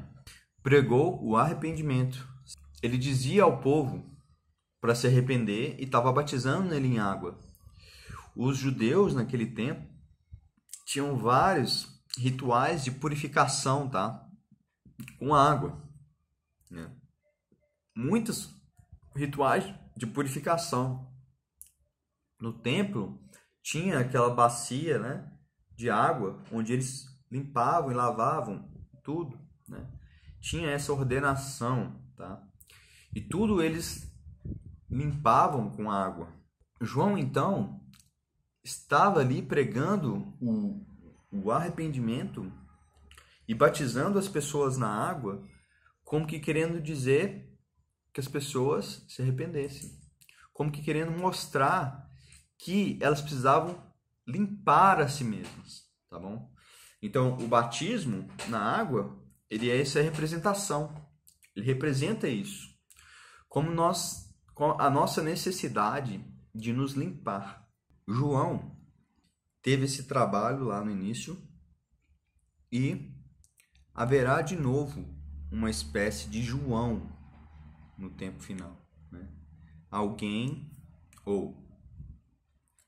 pregou 0.63 1.23
o 1.23 1.37
arrependimento. 1.37 2.27
Ele 2.81 2.97
dizia 2.97 3.43
ao 3.43 3.61
povo 3.61 4.03
para 4.81 4.95
se 4.95 5.05
arrepender 5.05 5.75
e 5.77 5.83
estava 5.83 6.11
batizando 6.11 6.73
ele 6.73 6.87
em 6.87 6.97
água. 6.97 7.37
Os 8.35 8.57
judeus 8.57 9.13
naquele 9.13 9.45
tempo 9.45 9.87
tinham 10.87 11.15
vários 11.19 11.94
rituais 12.17 12.83
de 12.83 12.91
purificação, 12.91 13.89
tá? 13.89 14.27
Com 15.19 15.33
água. 15.33 15.81
Né? 16.69 16.89
Muitos 17.95 18.53
rituais 19.15 19.73
de 19.95 20.05
purificação. 20.05 21.11
No 22.39 22.53
templo 22.53 23.19
tinha 23.63 23.99
aquela 23.99 24.29
bacia, 24.29 24.99
né, 24.99 25.31
de 25.75 25.89
água 25.89 26.43
onde 26.51 26.73
eles 26.73 27.05
limpavam 27.31 27.91
e 27.91 27.95
lavavam 27.95 28.69
tudo, 29.03 29.39
né? 29.67 29.89
Tinha 30.39 30.69
essa 30.69 30.93
ordenação, 30.93 31.99
tá? 32.15 32.41
E 33.13 33.21
tudo 33.21 33.61
eles 33.61 34.13
limpavam 34.89 35.71
com 35.71 35.89
água. 35.89 36.31
João, 36.79 37.17
então, 37.17 37.81
estava 38.63 39.21
ali 39.21 39.41
pregando 39.41 40.35
o, 40.39 40.84
o 41.43 41.51
arrependimento 41.51 42.51
e 43.47 43.53
batizando 43.53 44.17
as 44.17 44.27
pessoas 44.27 44.77
na 44.77 44.89
água, 44.89 45.43
como 46.03 46.27
que 46.27 46.39
querendo 46.39 46.81
dizer 46.81 47.51
que 48.13 48.19
as 48.19 48.27
pessoas 48.27 49.05
se 49.07 49.21
arrependessem, 49.21 49.91
como 50.53 50.71
que 50.71 50.81
querendo 50.81 51.11
mostrar 51.11 52.09
que 52.57 52.97
elas 53.01 53.21
precisavam 53.21 53.83
limpar 54.27 55.01
a 55.01 55.07
si 55.07 55.23
mesmas, 55.23 55.83
tá 56.09 56.17
bom? 56.17 56.51
Então, 57.01 57.37
o 57.37 57.47
batismo 57.47 58.27
na 58.47 58.59
água, 58.59 59.15
ele 59.49 59.69
é 59.69 59.79
essa 59.79 60.01
representação. 60.01 61.05
Ele 61.55 61.65
representa 61.65 62.27
isso. 62.27 62.73
Como 63.47 63.69
nós 63.69 64.25
a 64.79 64.89
nossa 64.89 65.21
necessidade 65.21 66.23
de 66.53 66.71
nos 66.71 66.93
limpar. 66.93 67.67
João 68.07 68.74
teve 69.65 69.85
esse 69.85 70.03
trabalho 70.03 70.63
lá 70.63 70.85
no 70.85 70.91
início 70.91 71.35
e 72.71 73.11
haverá 73.95 74.43
de 74.43 74.55
novo 74.55 75.03
uma 75.51 75.71
espécie 75.71 76.29
de 76.29 76.43
João 76.43 77.11
no 77.97 78.11
tempo 78.11 78.43
final. 78.43 78.87
Né? 79.11 79.27
Alguém 79.89 80.71
ou 81.25 81.67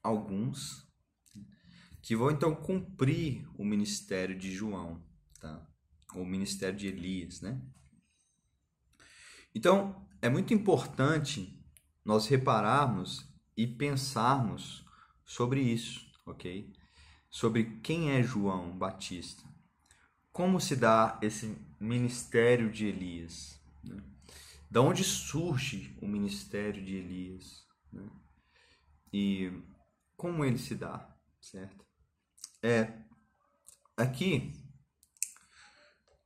alguns 0.03 0.87
que 2.03 2.15
vão 2.15 2.29
então 2.29 2.53
cumprir 2.53 3.49
o 3.57 3.65
ministério 3.65 4.37
de 4.37 4.53
João, 4.53 5.03
tá? 5.39 5.67
Ou 6.13 6.21
o 6.21 6.27
ministério 6.27 6.77
de 6.77 6.85
Elias, 6.85 7.41
né? 7.41 7.59
Então, 9.53 10.07
é 10.21 10.29
muito 10.29 10.53
importante 10.53 11.59
nós 12.05 12.27
repararmos 12.27 13.27
e 13.57 13.65
pensarmos 13.65 14.85
sobre 15.25 15.59
isso, 15.59 16.06
ok? 16.27 16.71
Sobre 17.29 17.79
quem 17.79 18.11
é 18.11 18.21
João 18.21 18.77
Batista. 18.77 19.43
Como 20.31 20.59
se 20.61 20.75
dá 20.75 21.17
esse 21.21 21.57
ministério 21.79 22.71
de 22.71 22.85
Elias? 22.85 23.59
Né? 23.83 24.01
Da 24.69 24.81
onde 24.81 25.03
surge 25.03 25.97
o 26.01 26.07
ministério 26.07 26.83
de 26.83 26.95
Elias? 26.95 27.65
Né? 27.91 28.07
E 29.11 29.51
como 30.15 30.45
ele 30.45 30.57
se 30.57 30.75
dá, 30.75 31.15
certo? 31.41 31.85
É, 32.61 33.01
aqui, 33.95 34.53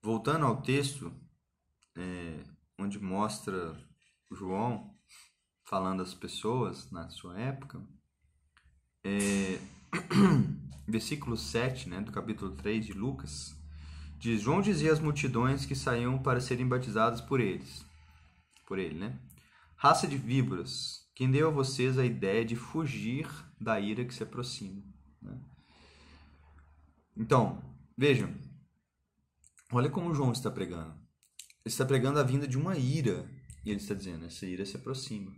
voltando 0.01 0.45
ao 0.45 0.61
texto, 0.61 1.13
é, 1.95 2.43
onde 2.77 2.99
mostra 2.99 3.77
João 4.31 4.97
falando 5.63 6.01
às 6.01 6.13
pessoas 6.13 6.89
na 6.91 7.09
sua 7.09 7.39
época, 7.39 7.85
é, 9.03 9.59
versículo 10.87 11.37
7 11.37 11.89
né, 11.89 12.01
do 12.01 12.11
capítulo 12.11 12.51
3 12.55 12.85
de 12.85 12.93
Lucas, 12.93 13.55
diz: 14.19 14.41
João 14.41 14.61
dizia 14.61 14.91
às 14.91 14.99
multidões 14.99 15.65
que 15.65 15.75
saíam 15.75 16.17
para 16.21 16.39
serem 16.39 16.67
batizadas 16.67 17.21
por 17.21 17.39
eles: 17.39 17.85
por 18.65 18.79
ele, 18.79 18.97
né? 18.97 19.19
Raça 19.75 20.07
de 20.07 20.17
víboras, 20.17 21.09
quem 21.15 21.29
deu 21.29 21.47
a 21.47 21.51
vocês 21.51 21.97
a 21.97 22.05
ideia 22.05 22.45
de 22.45 22.55
fugir 22.55 23.27
da 23.59 23.79
ira 23.79 24.05
que 24.05 24.13
se 24.13 24.23
aproxima? 24.23 24.83
Né? 25.21 25.39
Então, 27.17 27.61
vejam, 27.97 28.33
olha 29.71 29.89
como 29.89 30.13
João 30.13 30.31
está 30.31 30.51
pregando. 30.51 30.93
Ele 30.93 31.65
está 31.65 31.85
pregando 31.85 32.19
a 32.19 32.23
vinda 32.23 32.47
de 32.47 32.57
uma 32.57 32.77
ira, 32.77 33.29
e 33.65 33.69
ele 33.69 33.79
está 33.79 33.93
dizendo, 33.93 34.25
essa 34.25 34.45
ira 34.45 34.65
se 34.65 34.77
aproxima. 34.77 35.31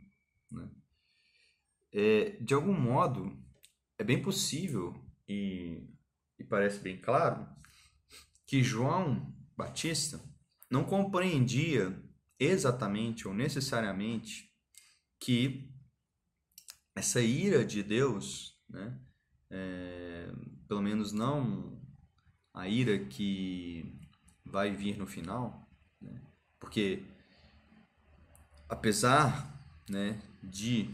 Né? 0.51 0.69
É, 1.91 2.37
de 2.41 2.53
algum 2.53 2.73
modo, 2.73 3.37
é 4.03 4.05
bem 4.05 4.21
possível, 4.21 4.93
e, 5.27 5.81
e 6.37 6.43
parece 6.43 6.79
bem 6.79 6.99
claro, 6.99 7.47
que 8.45 8.61
João 8.61 9.33
Batista 9.55 10.19
não 10.69 10.83
compreendia 10.83 11.97
exatamente 12.37 13.25
ou 13.27 13.33
necessariamente 13.33 14.51
que 15.19 15.71
essa 16.93 17.21
ira 17.21 17.63
de 17.63 17.81
Deus, 17.81 18.61
né, 18.69 18.99
é, 19.49 20.29
pelo 20.67 20.81
menos 20.81 21.13
não 21.13 21.81
a 22.53 22.67
ira 22.67 23.05
que 23.05 23.97
vai 24.45 24.71
vir 24.75 24.97
no 24.97 25.07
final, 25.07 25.65
né, 26.01 26.21
porque 26.59 27.05
apesar 28.67 29.49
né, 29.89 30.21
de 30.43 30.89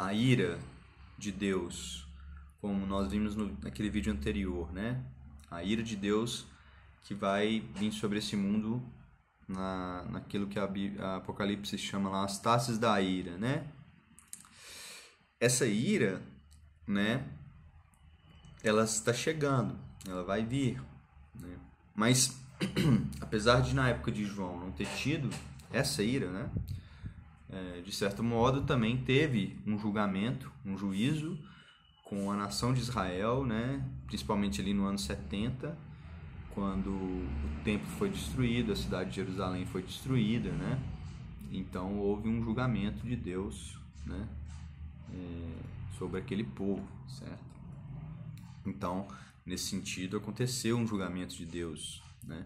a 0.00 0.14
ira 0.14 0.58
de 1.18 1.30
Deus, 1.30 2.06
como 2.58 2.86
nós 2.86 3.12
vimos 3.12 3.36
no, 3.36 3.54
naquele 3.62 3.90
vídeo 3.90 4.10
anterior, 4.10 4.72
né, 4.72 5.04
a 5.50 5.62
ira 5.62 5.82
de 5.82 5.94
Deus 5.94 6.46
que 7.02 7.14
vai 7.14 7.60
vir 7.74 7.92
sobre 7.92 8.18
esse 8.18 8.34
mundo 8.34 8.82
na, 9.46 10.04
naquilo 10.04 10.46
que 10.46 10.58
a, 10.58 10.64
a 11.00 11.16
Apocalipse 11.16 11.76
chama 11.76 12.08
lá 12.08 12.24
as 12.24 12.38
taças 12.38 12.78
da 12.78 13.00
ira, 13.00 13.36
né? 13.36 13.66
Essa 15.38 15.66
ira, 15.66 16.22
né? 16.86 17.26
Ela 18.62 18.84
está 18.84 19.12
chegando, 19.12 19.78
ela 20.06 20.22
vai 20.22 20.44
vir, 20.44 20.80
né? 21.34 21.58
Mas 21.94 22.38
apesar 23.20 23.60
de 23.60 23.74
na 23.74 23.88
época 23.88 24.12
de 24.12 24.24
João 24.24 24.60
não 24.60 24.72
ter 24.72 24.86
tido 24.96 25.30
essa 25.72 26.02
ira, 26.02 26.30
né? 26.30 26.50
É, 27.52 27.80
de 27.80 27.92
certo 27.92 28.22
modo 28.22 28.62
também 28.62 28.96
teve 28.98 29.58
um 29.66 29.78
julgamento, 29.78 30.52
um 30.64 30.78
juízo 30.78 31.38
com 32.04 32.30
a 32.30 32.36
nação 32.36 32.72
de 32.72 32.80
Israel, 32.80 33.44
né? 33.44 33.84
Principalmente 34.06 34.60
ali 34.60 34.72
no 34.72 34.84
ano 34.84 34.98
70 34.98 35.90
quando 36.54 36.90
o 36.90 37.28
templo 37.64 37.86
foi 37.92 38.10
destruído, 38.10 38.72
a 38.72 38.76
cidade 38.76 39.10
de 39.10 39.16
Jerusalém 39.16 39.64
foi 39.66 39.82
destruída, 39.82 40.50
né? 40.50 40.78
Então 41.50 41.98
houve 41.98 42.28
um 42.28 42.42
julgamento 42.42 43.06
de 43.06 43.16
Deus, 43.16 43.78
né? 44.04 44.28
É, 45.12 45.96
sobre 45.98 46.20
aquele 46.20 46.44
povo, 46.44 46.86
certo? 47.08 47.44
Então, 48.66 49.06
nesse 49.44 49.64
sentido, 49.64 50.16
aconteceu 50.16 50.76
um 50.76 50.86
julgamento 50.86 51.34
de 51.34 51.46
Deus, 51.46 52.02
né? 52.24 52.44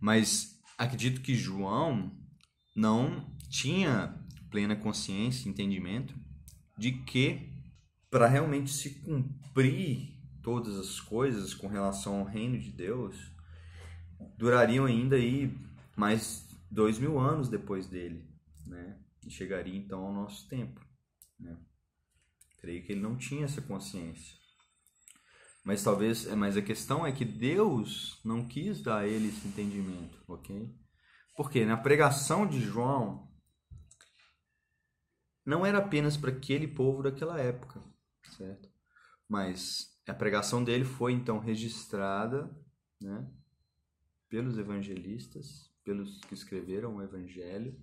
Mas 0.00 0.60
acredito 0.76 1.20
que 1.20 1.34
João 1.34 2.10
não 2.74 3.30
tinha 3.48 4.18
plena 4.50 4.76
consciência, 4.76 5.48
entendimento 5.48 6.14
de 6.76 6.92
que 6.92 7.52
para 8.10 8.26
realmente 8.26 8.70
se 8.70 8.90
cumprir 9.00 10.18
todas 10.42 10.78
as 10.78 11.00
coisas 11.00 11.54
com 11.54 11.66
relação 11.66 12.20
ao 12.20 12.24
reino 12.24 12.58
de 12.58 12.70
Deus 12.70 13.16
durariam 14.36 14.84
ainda 14.84 15.16
aí 15.16 15.56
mais 15.96 16.48
dois 16.70 16.98
mil 16.98 17.18
anos 17.18 17.48
depois 17.48 17.86
dele, 17.86 18.28
né? 18.66 18.98
E 19.26 19.30
chegaria 19.30 19.76
então 19.76 20.04
ao 20.04 20.12
nosso 20.12 20.48
tempo, 20.48 20.80
né? 21.38 21.56
Creio 22.60 22.84
que 22.84 22.92
ele 22.92 23.00
não 23.00 23.16
tinha 23.16 23.44
essa 23.44 23.60
consciência. 23.60 24.36
Mas 25.64 25.82
talvez, 25.82 26.26
mas 26.34 26.56
a 26.56 26.62
questão 26.62 27.06
é 27.06 27.12
que 27.12 27.24
Deus 27.24 28.20
não 28.24 28.48
quis 28.48 28.82
dar 28.82 28.98
a 28.98 29.06
ele 29.06 29.28
esse 29.28 29.46
entendimento, 29.46 30.22
ok? 30.26 30.68
Porque 31.34 31.64
na 31.64 31.76
pregação 31.76 32.46
de 32.46 32.60
João 32.60 33.30
não 35.44 35.64
era 35.66 35.78
apenas 35.78 36.16
para 36.16 36.30
aquele 36.30 36.68
povo 36.68 37.02
daquela 37.02 37.40
época, 37.40 37.82
certo? 38.36 38.70
Mas 39.28 39.98
a 40.06 40.14
pregação 40.14 40.62
dele 40.62 40.84
foi 40.84 41.12
então 41.12 41.38
registrada 41.38 42.50
né, 43.00 43.26
pelos 44.28 44.58
evangelistas, 44.58 45.72
pelos 45.84 46.20
que 46.20 46.34
escreveram 46.34 46.96
o 46.96 47.02
evangelho, 47.02 47.80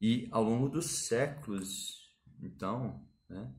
e 0.00 0.28
ao 0.30 0.42
longo 0.42 0.68
dos 0.68 1.06
séculos, 1.06 2.14
então, 2.40 3.04
né, 3.28 3.52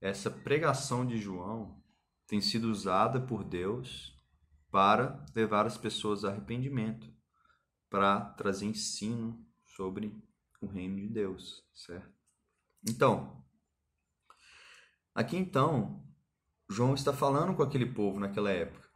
essa 0.00 0.30
pregação 0.30 1.06
de 1.06 1.18
João 1.18 1.82
tem 2.26 2.40
sido 2.40 2.70
usada 2.70 3.20
por 3.20 3.44
Deus 3.44 4.16
para 4.70 5.24
levar 5.34 5.66
as 5.66 5.76
pessoas 5.76 6.24
a 6.24 6.30
arrependimento, 6.30 7.12
para 7.90 8.20
trazer 8.20 8.66
ensino 8.66 9.44
sobre 9.66 10.16
o 10.60 10.66
reino 10.66 10.96
de 10.96 11.08
Deus, 11.08 11.64
certo? 11.74 12.08
Então, 12.88 13.44
aqui 15.14 15.36
então 15.36 16.02
João 16.70 16.94
está 16.94 17.12
falando 17.12 17.54
com 17.54 17.64
aquele 17.64 17.86
povo 17.86 18.20
naquela 18.20 18.50
época. 18.50 18.88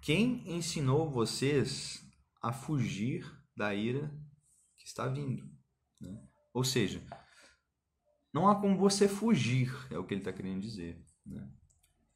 Quem 0.00 0.42
ensinou 0.50 1.08
vocês 1.08 2.04
a 2.42 2.52
fugir 2.52 3.24
da 3.56 3.72
ira 3.72 4.12
que 4.76 4.86
está 4.86 5.06
vindo? 5.06 5.48
Né? 6.00 6.20
Ou 6.52 6.64
seja, 6.64 7.00
não 8.32 8.48
há 8.48 8.56
como 8.56 8.76
você 8.76 9.06
fugir, 9.06 9.72
é 9.90 9.96
o 9.96 10.04
que 10.04 10.12
ele 10.12 10.20
está 10.20 10.32
querendo 10.32 10.60
dizer. 10.60 11.00
Né? 11.24 11.48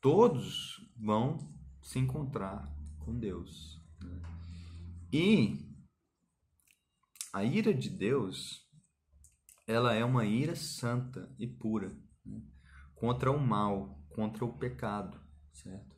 Todos 0.01 0.85
vão 0.97 1.39
se 1.81 2.01
encontrar 2.01 2.69
com 2.99 3.17
Deus. 3.17 3.81
Né? 4.03 4.21
E 5.13 5.68
a 7.33 7.45
ira 7.45 7.75
de 7.75 7.91
Deus, 7.91 8.67
ela 9.67 9.95
é 9.95 10.05
uma 10.05 10.25
ira 10.25 10.57
santa 10.57 11.35
e 11.39 11.47
pura 11.47 11.95
né? 12.25 12.41
contra 12.95 13.31
o 13.31 13.39
mal, 13.39 14.03
contra 14.09 14.45
o 14.45 14.59
pecado, 14.59 15.21
certo? 15.53 15.97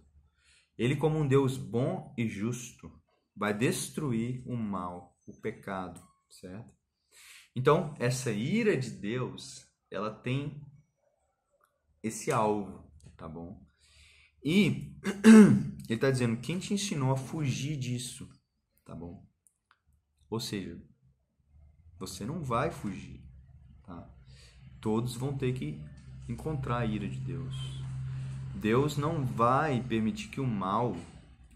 Ele, 0.77 0.97
como 0.97 1.19
um 1.19 1.29
Deus 1.29 1.57
bom 1.57 2.15
e 2.17 2.27
justo, 2.27 2.91
vai 3.37 3.57
destruir 3.57 4.43
o 4.47 4.57
mal, 4.57 5.17
o 5.27 5.33
pecado, 5.33 6.03
certo? 6.29 6.71
Então, 7.55 7.95
essa 7.99 8.31
ira 8.31 8.77
de 8.77 8.91
Deus, 8.91 9.67
ela 9.91 10.11
tem 10.11 10.65
esse 12.03 12.33
alvo, 12.33 12.91
tá 13.17 13.29
bom? 13.29 13.63
E 14.43 14.97
ele 15.89 15.95
está 15.95 16.11
dizendo: 16.11 16.41
quem 16.41 16.59
te 16.59 16.73
ensinou 16.73 17.13
a 17.13 17.17
fugir 17.17 17.77
disso, 17.77 18.29
tá 18.85 18.95
bom? 18.95 19.27
Ou 20.31 20.41
seja, 20.41 20.81
você 22.01 22.25
não 22.25 22.43
vai 22.43 22.71
fugir, 22.71 23.21
tá? 23.85 24.09
Todos 24.81 25.15
vão 25.15 25.37
ter 25.37 25.53
que 25.53 25.79
encontrar 26.27 26.79
a 26.79 26.87
ira 26.87 27.07
de 27.07 27.21
Deus. 27.21 27.55
Deus 28.55 28.97
não 28.97 29.25
vai 29.25 29.83
permitir 29.83 30.29
que 30.29 30.41
o 30.41 30.47
mal 30.47 30.97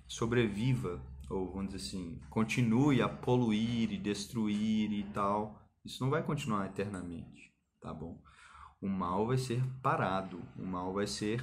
sobreviva, 0.07 1.00
ou 1.30 1.50
vamos 1.50 1.72
dizer 1.72 1.88
assim, 1.88 2.20
continue 2.28 3.00
a 3.00 3.09
poluir 3.09 3.90
e 3.90 3.96
destruir 3.96 4.92
e 4.92 5.04
tal. 5.14 5.59
Isso 5.83 6.02
não 6.04 6.11
vai 6.11 6.22
continuar 6.22 6.66
eternamente, 6.66 7.50
tá 7.80 7.92
bom? 7.92 8.22
O 8.80 8.88
mal 8.88 9.26
vai 9.26 9.38
ser 9.38 9.64
parado, 9.83 10.42
o 10.59 10.66
mal 10.66 10.92
vai 10.92 11.07
ser 11.07 11.42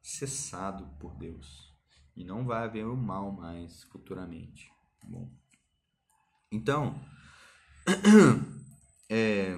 cessado 0.00 0.86
por 0.98 1.14
Deus. 1.14 1.74
E 2.16 2.24
não 2.24 2.46
vai 2.46 2.64
haver 2.64 2.86
o 2.86 2.96
mal 2.96 3.30
mais 3.30 3.82
futuramente, 3.84 4.72
tá 4.98 5.06
bom? 5.08 5.30
Então, 6.50 6.98
é, 9.10 9.56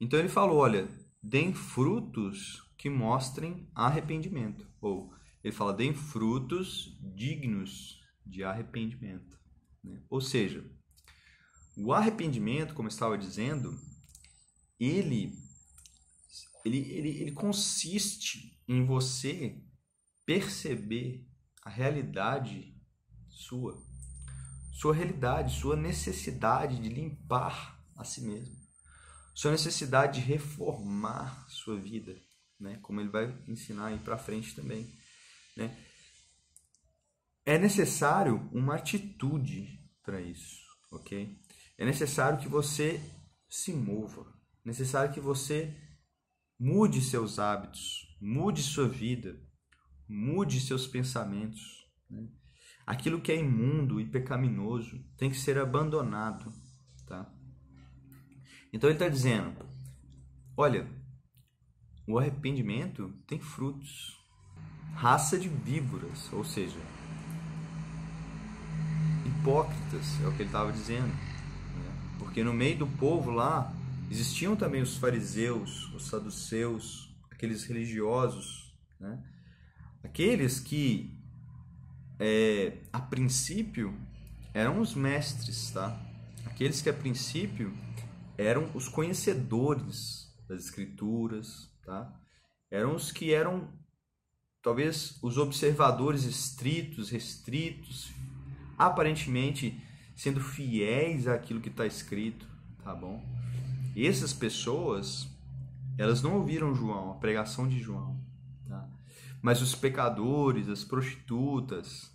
então 0.00 0.18
ele 0.18 0.28
falou, 0.28 0.58
olha, 0.58 0.88
deem 1.22 1.54
frutos 1.54 2.60
que 2.76 2.90
mostrem 2.90 3.70
arrependimento. 3.74 4.66
Ou 4.80 5.14
ele 5.44 5.54
fala, 5.54 5.72
deem 5.72 5.94
frutos 5.94 6.98
dignos 7.14 8.00
de 8.26 8.42
arrependimento. 8.42 9.38
Né? 9.82 10.02
Ou 10.10 10.20
seja, 10.20 10.64
o 11.76 11.92
arrependimento, 11.92 12.74
como 12.74 12.88
eu 12.88 12.92
estava 12.92 13.16
dizendo, 13.16 13.78
ele, 14.78 15.32
ele, 16.64 16.78
ele, 16.78 17.08
ele 17.20 17.32
consiste 17.32 18.60
em 18.68 18.84
você 18.84 19.62
perceber 20.26 21.24
a 21.62 21.70
realidade 21.70 22.76
sua, 23.28 23.80
sua 24.82 24.94
realidade, 24.94 25.60
sua 25.60 25.76
necessidade 25.76 26.78
de 26.78 26.88
limpar 26.88 27.80
a 27.96 28.04
si 28.04 28.20
mesmo, 28.20 28.56
sua 29.34 29.52
necessidade 29.52 30.20
de 30.20 30.26
reformar 30.26 31.46
sua 31.48 31.78
vida 31.78 32.14
né? 32.62 32.78
Como 32.80 33.00
ele 33.00 33.10
vai 33.10 33.36
ensinar 33.48 33.86
aí 33.86 33.98
para 33.98 34.16
frente 34.16 34.54
também, 34.54 34.88
né? 35.56 35.76
É 37.44 37.58
necessário 37.58 38.48
uma 38.52 38.76
atitude 38.76 39.80
para 40.02 40.20
isso, 40.20 40.60
ok? 40.92 41.36
É 41.76 41.84
necessário 41.84 42.38
que 42.38 42.48
você 42.48 43.02
se 43.50 43.72
mova, 43.72 44.32
é 44.64 44.68
necessário 44.68 45.12
que 45.12 45.20
você 45.20 45.74
mude 46.58 47.02
seus 47.02 47.40
hábitos, 47.40 48.16
mude 48.20 48.62
sua 48.62 48.88
vida, 48.88 49.36
mude 50.08 50.60
seus 50.60 50.86
pensamentos. 50.86 51.84
Né? 52.08 52.28
Aquilo 52.92 53.22
que 53.22 53.32
é 53.32 53.36
imundo 53.38 53.98
e 53.98 54.04
pecaminoso 54.04 55.02
tem 55.16 55.30
que 55.30 55.38
ser 55.38 55.56
abandonado, 55.56 56.52
tá? 57.06 57.26
Então 58.70 58.90
ele 58.90 58.96
está 58.96 59.08
dizendo, 59.08 59.64
olha, 60.54 60.86
o 62.06 62.18
arrependimento 62.18 63.10
tem 63.26 63.40
frutos, 63.40 64.22
raça 64.92 65.38
de 65.38 65.48
víboras, 65.48 66.30
ou 66.34 66.44
seja, 66.44 66.76
hipócritas, 69.24 70.20
é 70.22 70.28
o 70.28 70.32
que 70.32 70.42
ele 70.42 70.50
estava 70.50 70.70
dizendo. 70.70 71.08
Né? 71.08 72.16
Porque 72.18 72.44
no 72.44 72.52
meio 72.52 72.76
do 72.76 72.86
povo 72.86 73.30
lá 73.30 73.74
existiam 74.10 74.54
também 74.54 74.82
os 74.82 74.98
fariseus, 74.98 75.90
os 75.94 76.08
saduceus, 76.08 77.10
aqueles 77.30 77.64
religiosos, 77.64 78.76
né? 79.00 79.18
aqueles 80.04 80.60
que 80.60 81.21
é, 82.24 82.78
a 82.92 83.00
princípio 83.00 83.92
eram 84.54 84.80
os 84.80 84.94
mestres, 84.94 85.72
tá? 85.72 86.00
Aqueles 86.46 86.80
que 86.80 86.88
a 86.88 86.92
princípio 86.92 87.76
eram 88.38 88.70
os 88.74 88.86
conhecedores 88.86 90.32
das 90.48 90.66
escrituras, 90.66 91.68
tá? 91.84 92.14
Eram 92.70 92.94
os 92.94 93.10
que 93.10 93.34
eram 93.34 93.68
talvez 94.62 95.18
os 95.20 95.36
observadores 95.36 96.22
estritos, 96.22 97.10
restritos, 97.10 98.12
aparentemente 98.78 99.82
sendo 100.14 100.40
fiéis 100.40 101.26
àquilo 101.26 101.60
que 101.60 101.70
está 101.70 101.86
escrito, 101.86 102.46
tá 102.84 102.94
bom? 102.94 103.20
E 103.96 104.06
essas 104.06 104.32
pessoas, 104.32 105.26
elas 105.98 106.22
não 106.22 106.36
ouviram 106.36 106.72
João, 106.72 107.10
a 107.10 107.14
pregação 107.16 107.66
de 107.66 107.80
João, 107.80 108.16
tá? 108.68 108.88
Mas 109.42 109.60
os 109.60 109.74
pecadores, 109.74 110.68
as 110.68 110.84
prostitutas, 110.84 112.11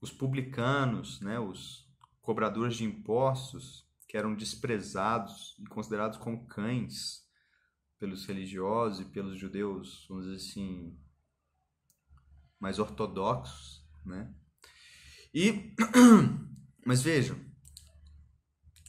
os 0.00 0.10
publicanos, 0.10 1.20
né, 1.20 1.38
os 1.38 1.86
cobradores 2.20 2.76
de 2.76 2.84
impostos, 2.84 3.86
que 4.08 4.16
eram 4.16 4.34
desprezados 4.34 5.56
e 5.58 5.64
considerados 5.66 6.18
como 6.18 6.46
cães 6.46 7.24
pelos 7.98 8.26
religiosos 8.26 9.00
e 9.00 9.10
pelos 9.10 9.38
judeus, 9.38 10.06
vamos 10.08 10.26
dizer 10.26 10.36
assim, 10.36 10.98
mais 12.60 12.78
ortodoxos, 12.78 13.84
né? 14.04 14.32
E, 15.34 15.74
mas 16.86 17.02
vejam, 17.02 17.38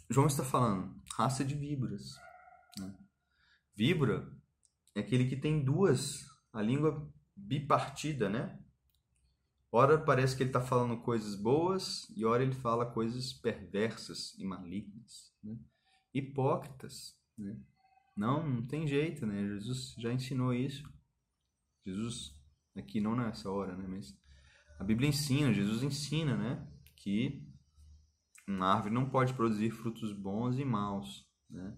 João 0.09 0.27
está 0.27 0.43
falando 0.43 0.95
raça 1.13 1.43
de 1.43 1.55
víboras. 1.55 2.15
Né? 2.77 2.95
Víbora 3.75 4.31
é 4.95 5.01
aquele 5.01 5.27
que 5.27 5.35
tem 5.35 5.63
duas, 5.63 6.25
a 6.53 6.61
língua 6.61 7.11
bipartida, 7.35 8.29
né? 8.29 8.59
Ora 9.71 9.97
parece 9.97 10.35
que 10.35 10.43
ele 10.43 10.49
está 10.49 10.61
falando 10.61 11.01
coisas 11.01 11.35
boas 11.35 12.09
e 12.15 12.23
ora 12.23 12.41
ele 12.41 12.53
fala 12.53 12.85
coisas 12.85 13.33
perversas 13.33 14.33
e 14.39 14.45
malignas, 14.45 15.33
né? 15.43 15.57
hipócritas. 16.13 17.17
Né? 17.37 17.59
Não, 18.15 18.47
não 18.47 18.65
tem 18.65 18.87
jeito, 18.87 19.25
né? 19.25 19.43
Jesus 19.43 19.93
já 19.99 20.11
ensinou 20.11 20.53
isso. 20.53 20.83
Jesus 21.85 22.35
aqui 22.75 22.99
não 23.01 23.15
nessa 23.15 23.51
hora, 23.51 23.75
né? 23.75 23.85
Mas 23.87 24.17
a 24.79 24.83
Bíblia 24.83 25.09
ensina, 25.09 25.53
Jesus 25.53 25.83
ensina, 25.83 26.35
né? 26.35 26.67
Que 26.95 27.45
uma 28.47 28.67
árvore 28.73 28.93
não 28.93 29.09
pode 29.09 29.33
produzir 29.33 29.71
frutos 29.71 30.13
bons 30.13 30.57
e 30.57 30.65
maus, 30.65 31.27
né? 31.49 31.77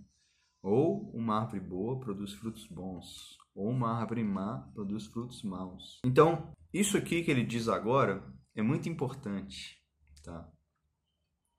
Ou 0.61 1.09
uma 1.11 1.39
árvore 1.39 1.59
boa 1.59 1.99
produz 1.99 2.33
frutos 2.33 2.67
bons, 2.67 3.37
ou 3.53 3.69
uma 3.69 3.99
árvore 3.99 4.23
má 4.23 4.69
produz 4.73 5.05
frutos 5.05 5.43
maus. 5.43 5.99
Então, 6.05 6.53
isso 6.73 6.97
aqui 6.97 7.23
que 7.23 7.31
ele 7.31 7.43
diz 7.43 7.67
agora 7.67 8.23
é 8.55 8.61
muito 8.61 8.87
importante, 8.87 9.81
tá? 10.23 10.49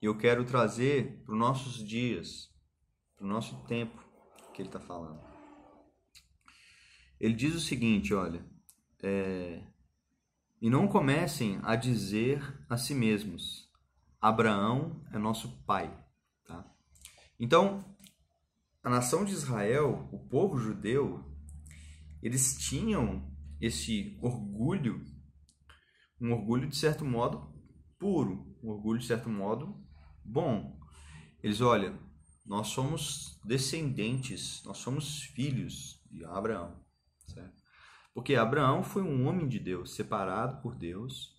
Eu 0.00 0.16
quero 0.16 0.44
trazer 0.44 1.22
para 1.24 1.34
os 1.34 1.38
nossos 1.38 1.84
dias, 1.84 2.48
para 3.16 3.26
o 3.26 3.28
nosso 3.28 3.62
tempo 3.64 4.02
que 4.54 4.62
ele 4.62 4.68
está 4.68 4.80
falando. 4.80 5.20
Ele 7.18 7.34
diz 7.34 7.54
o 7.54 7.60
seguinte, 7.60 8.14
olha, 8.14 8.44
é, 9.02 9.62
e 10.60 10.70
não 10.70 10.88
comecem 10.88 11.58
a 11.62 11.76
dizer 11.76 12.64
a 12.68 12.76
si 12.76 12.94
mesmos, 12.94 13.70
Abraão 14.20 15.02
é 15.12 15.18
nosso 15.18 15.62
pai, 15.64 15.92
tá? 16.44 16.64
Então, 17.38 17.84
a 18.82 18.88
nação 18.88 19.24
de 19.24 19.32
Israel, 19.32 20.08
o 20.12 20.18
povo 20.18 20.58
judeu, 20.58 21.29
eles 22.22 22.56
tinham 22.58 23.30
esse 23.60 24.18
orgulho, 24.20 25.04
um 26.20 26.32
orgulho 26.32 26.68
de 26.68 26.76
certo 26.76 27.04
modo 27.04 27.52
puro, 27.98 28.56
um 28.62 28.70
orgulho 28.70 28.98
de 28.98 29.06
certo 29.06 29.28
modo 29.28 29.78
bom. 30.24 30.78
Eles, 31.42 31.60
olha, 31.60 31.98
nós 32.46 32.68
somos 32.68 33.38
descendentes, 33.44 34.62
nós 34.64 34.78
somos 34.78 35.22
filhos 35.22 36.02
de 36.10 36.24
Abraão, 36.24 36.78
certo? 37.26 37.60
Porque 38.12 38.34
Abraão 38.34 38.82
foi 38.82 39.02
um 39.02 39.26
homem 39.26 39.48
de 39.48 39.58
Deus, 39.58 39.94
separado 39.94 40.60
por 40.60 40.74
Deus, 40.74 41.34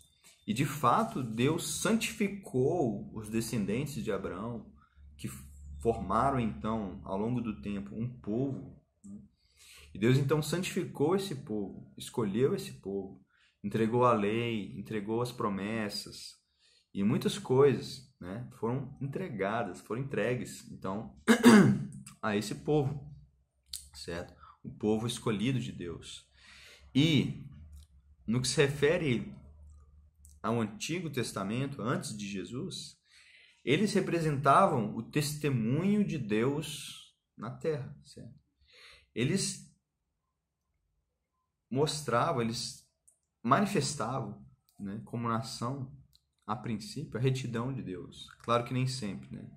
e 0.47 0.53
de 0.53 0.65
fato 0.65 1.21
Deus 1.21 1.82
santificou 1.82 3.11
os 3.13 3.29
descendentes 3.29 4.03
de 4.03 4.11
Abraão, 4.11 4.71
que 5.17 5.27
formaram 5.79 6.39
então, 6.39 7.01
ao 7.03 7.17
longo 7.17 7.41
do 7.41 7.61
tempo, 7.61 7.95
um 7.95 8.07
povo 8.07 8.80
e 9.93 9.99
Deus 9.99 10.17
então 10.17 10.41
santificou 10.41 11.15
esse 11.15 11.35
povo, 11.35 11.91
escolheu 11.97 12.55
esse 12.55 12.73
povo, 12.73 13.21
entregou 13.63 14.05
a 14.05 14.13
lei, 14.13 14.77
entregou 14.77 15.21
as 15.21 15.31
promessas 15.31 16.39
e 16.93 17.03
muitas 17.03 17.37
coisas, 17.37 18.13
né, 18.19 18.49
foram 18.59 18.97
entregadas, 19.01 19.81
foram 19.81 20.01
entregues, 20.01 20.69
então, 20.71 21.15
a 22.21 22.35
esse 22.35 22.55
povo, 22.55 23.09
certo? 23.93 24.33
O 24.63 24.69
povo 24.69 25.07
escolhido 25.07 25.59
de 25.59 25.71
Deus. 25.71 26.27
E 26.93 27.45
no 28.27 28.41
que 28.41 28.47
se 28.47 28.61
refere 28.61 29.33
ao 30.43 30.59
Antigo 30.59 31.09
Testamento, 31.09 31.81
antes 31.81 32.15
de 32.15 32.27
Jesus, 32.27 32.97
eles 33.63 33.93
representavam 33.93 34.95
o 34.95 35.03
testemunho 35.03 36.03
de 36.03 36.17
Deus 36.17 37.15
na 37.37 37.51
terra, 37.51 37.95
certo? 38.03 38.39
Eles 39.13 39.70
mostravam, 41.72 42.41
eles 42.41 42.86
manifestavam, 43.41 44.45
né, 44.78 45.01
como 45.05 45.30
nação, 45.30 45.91
a 46.45 46.55
princípio, 46.55 47.17
a 47.17 47.22
retidão 47.22 47.74
de 47.74 47.82
Deus. 47.82 48.30
Claro 48.39 48.65
que 48.65 48.74
nem 48.74 48.86
sempre, 48.86 49.34
né? 49.34 49.49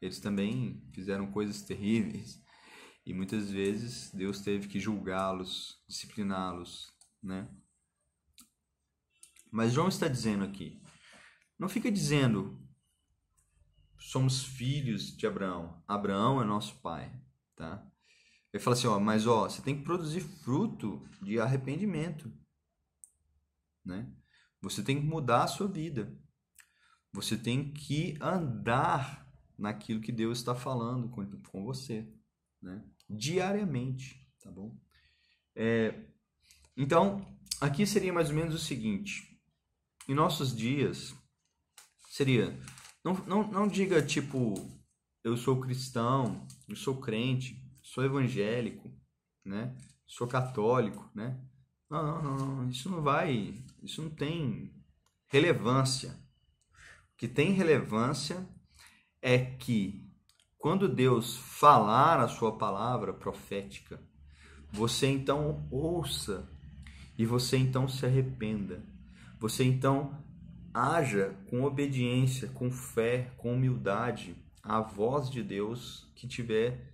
Eles 0.00 0.20
também 0.20 0.86
fizeram 0.92 1.30
coisas 1.32 1.62
terríveis 1.62 2.42
e 3.06 3.14
muitas 3.14 3.50
vezes 3.50 4.12
Deus 4.12 4.40
teve 4.40 4.68
que 4.68 4.78
julgá-los, 4.78 5.82
discipliná-los, 5.88 6.92
né? 7.22 7.48
Mas 9.50 9.72
João 9.72 9.88
está 9.88 10.08
dizendo 10.08 10.44
aqui, 10.44 10.82
não 11.58 11.68
fica 11.68 11.90
dizendo 11.90 12.60
somos 13.98 14.44
filhos 14.44 15.16
de 15.16 15.26
Abraão, 15.26 15.82
Abraão 15.86 16.42
é 16.42 16.44
nosso 16.44 16.80
pai, 16.80 17.12
tá? 17.54 17.86
Ele 18.52 18.62
fala 18.62 18.76
assim, 18.76 18.86
ó, 18.86 19.00
mas 19.00 19.26
ó, 19.26 19.48
você 19.48 19.62
tem 19.62 19.78
que 19.78 19.84
produzir 19.84 20.20
fruto 20.20 21.02
de 21.22 21.40
arrependimento, 21.40 22.30
né? 23.84 24.12
Você 24.60 24.82
tem 24.82 25.00
que 25.00 25.06
mudar 25.06 25.44
a 25.44 25.48
sua 25.48 25.66
vida. 25.66 26.16
Você 27.12 27.36
tem 27.36 27.72
que 27.72 28.16
andar 28.20 29.26
naquilo 29.58 30.00
que 30.00 30.12
Deus 30.12 30.38
está 30.38 30.54
falando 30.54 31.08
com, 31.08 31.24
com 31.50 31.64
você, 31.64 32.06
né? 32.60 32.84
Diariamente, 33.08 34.28
tá 34.40 34.50
bom? 34.50 34.78
É, 35.54 36.06
então, 36.76 37.38
aqui 37.60 37.86
seria 37.86 38.12
mais 38.12 38.28
ou 38.30 38.36
menos 38.36 38.54
o 38.54 38.58
seguinte: 38.58 39.40
em 40.08 40.14
nossos 40.14 40.54
dias, 40.54 41.14
seria, 42.08 42.58
não, 43.04 43.14
não, 43.26 43.50
não 43.50 43.68
diga 43.68 44.02
tipo, 44.02 44.54
eu 45.22 45.36
sou 45.36 45.60
cristão, 45.60 46.46
eu 46.68 46.76
sou 46.76 47.00
crente, 47.00 47.61
sou 47.92 48.02
evangélico, 48.02 48.90
né? 49.44 49.76
Sou 50.06 50.26
católico, 50.26 51.10
né? 51.14 51.38
Não, 51.90 52.22
não, 52.22 52.36
não, 52.36 52.68
isso 52.70 52.88
não 52.88 53.02
vai, 53.02 53.54
isso 53.82 54.00
não 54.00 54.08
tem 54.08 54.72
relevância. 55.26 56.16
O 57.12 57.16
que 57.18 57.28
tem 57.28 57.52
relevância 57.52 58.48
é 59.20 59.38
que 59.38 60.10
quando 60.56 60.88
Deus 60.88 61.36
falar 61.36 62.18
a 62.18 62.28
sua 62.28 62.56
palavra 62.56 63.12
profética, 63.12 64.02
você 64.70 65.08
então 65.08 65.68
ouça 65.70 66.50
e 67.18 67.26
você 67.26 67.58
então 67.58 67.86
se 67.86 68.06
arrependa. 68.06 68.82
Você 69.38 69.64
então 69.64 70.24
haja 70.72 71.36
com 71.50 71.62
obediência, 71.62 72.48
com 72.48 72.70
fé, 72.70 73.34
com 73.36 73.52
humildade 73.52 74.34
à 74.62 74.80
voz 74.80 75.28
de 75.28 75.42
Deus 75.42 76.10
que 76.14 76.26
estiver 76.26 76.91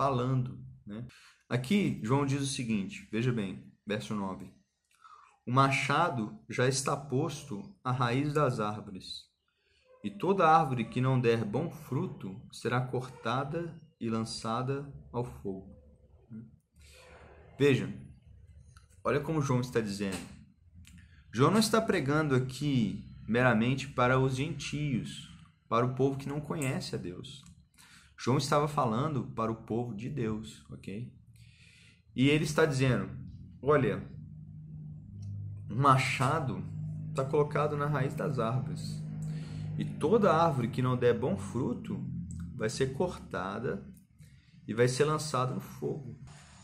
falando. 0.00 0.58
Né? 0.86 1.06
Aqui, 1.46 2.00
João 2.02 2.24
diz 2.24 2.40
o 2.40 2.46
seguinte: 2.46 3.06
veja 3.12 3.30
bem, 3.30 3.70
verso 3.86 4.14
9. 4.14 4.50
O 5.46 5.52
machado 5.52 6.40
já 6.48 6.66
está 6.66 6.96
posto 6.96 7.76
à 7.84 7.92
raiz 7.92 8.32
das 8.32 8.60
árvores, 8.60 9.24
e 10.02 10.10
toda 10.10 10.48
árvore 10.48 10.86
que 10.86 11.02
não 11.02 11.20
der 11.20 11.44
bom 11.44 11.70
fruto 11.70 12.40
será 12.50 12.80
cortada 12.80 13.78
e 14.00 14.08
lançada 14.08 14.90
ao 15.12 15.22
fogo. 15.22 15.68
Veja, 17.58 17.92
olha 19.04 19.20
como 19.20 19.42
João 19.42 19.60
está 19.60 19.82
dizendo. 19.82 20.16
João 21.30 21.50
não 21.50 21.60
está 21.60 21.78
pregando 21.78 22.34
aqui 22.34 23.04
meramente 23.28 23.86
para 23.86 24.18
os 24.18 24.36
gentios, 24.36 25.28
para 25.68 25.84
o 25.84 25.94
povo 25.94 26.16
que 26.16 26.28
não 26.28 26.40
conhece 26.40 26.94
a 26.94 26.98
Deus. 26.98 27.49
João 28.22 28.36
estava 28.36 28.68
falando 28.68 29.24
para 29.34 29.50
o 29.50 29.54
povo 29.54 29.94
de 29.94 30.10
Deus, 30.10 30.62
ok? 30.70 31.10
E 32.14 32.28
ele 32.28 32.44
está 32.44 32.66
dizendo: 32.66 33.08
olha, 33.62 34.06
um 35.70 35.76
machado 35.76 36.62
está 37.08 37.24
colocado 37.24 37.78
na 37.78 37.86
raiz 37.86 38.14
das 38.14 38.38
árvores, 38.38 39.02
e 39.78 39.86
toda 39.86 40.36
árvore 40.36 40.68
que 40.68 40.82
não 40.82 40.98
der 40.98 41.18
bom 41.18 41.34
fruto 41.38 41.98
vai 42.54 42.68
ser 42.68 42.92
cortada 42.92 43.82
e 44.68 44.74
vai 44.74 44.86
ser 44.86 45.06
lançada 45.06 45.54
no 45.54 45.60
fogo. 45.62 46.14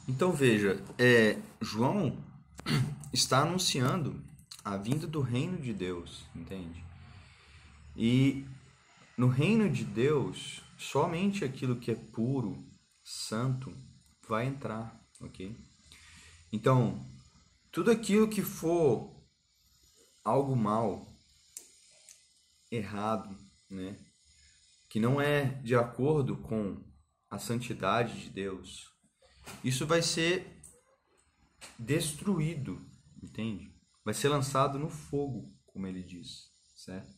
Então 0.07 0.33
veja, 0.33 0.79
é, 0.99 1.39
João 1.63 2.19
está 3.15 3.41
anunciando 3.41 4.23
a 4.63 4.77
vinda 4.77 5.07
do 5.07 5.23
reino 5.23 5.57
de 5.57 5.73
Deus, 5.73 6.27
entende? 6.35 6.85
E 7.97 8.45
no 9.17 9.29
reino 9.29 9.71
de 9.71 9.85
Deus, 9.85 10.66
somente 10.77 11.45
aquilo 11.45 11.79
que 11.79 11.91
é 11.91 11.95
puro, 11.95 12.64
santo, 13.03 13.72
vai 14.29 14.47
entrar, 14.47 15.01
ok? 15.20 15.57
Então, 16.53 17.05
tudo 17.70 17.91
aquilo 17.91 18.29
que 18.29 18.43
for 18.43 19.14
algo 20.24 20.57
mal, 20.57 21.07
errado, 22.70 23.37
né? 23.70 23.97
Que 24.89 24.99
não 24.99 25.20
é 25.20 25.45
de 25.62 25.74
acordo 25.74 26.37
com 26.37 26.83
a 27.31 27.39
santidade 27.39 28.20
de 28.22 28.31
Deus, 28.31 28.89
isso 29.62 29.87
vai 29.87 30.03
ser 30.03 30.61
destruído, 31.79 32.85
entende? 33.22 33.72
Vai 34.05 34.14
ser 34.14 34.29
lançado 34.29 34.79
no 34.79 34.89
fogo, 34.89 35.55
como 35.66 35.87
ele 35.87 36.03
diz, 36.03 36.51
certo? 36.77 37.14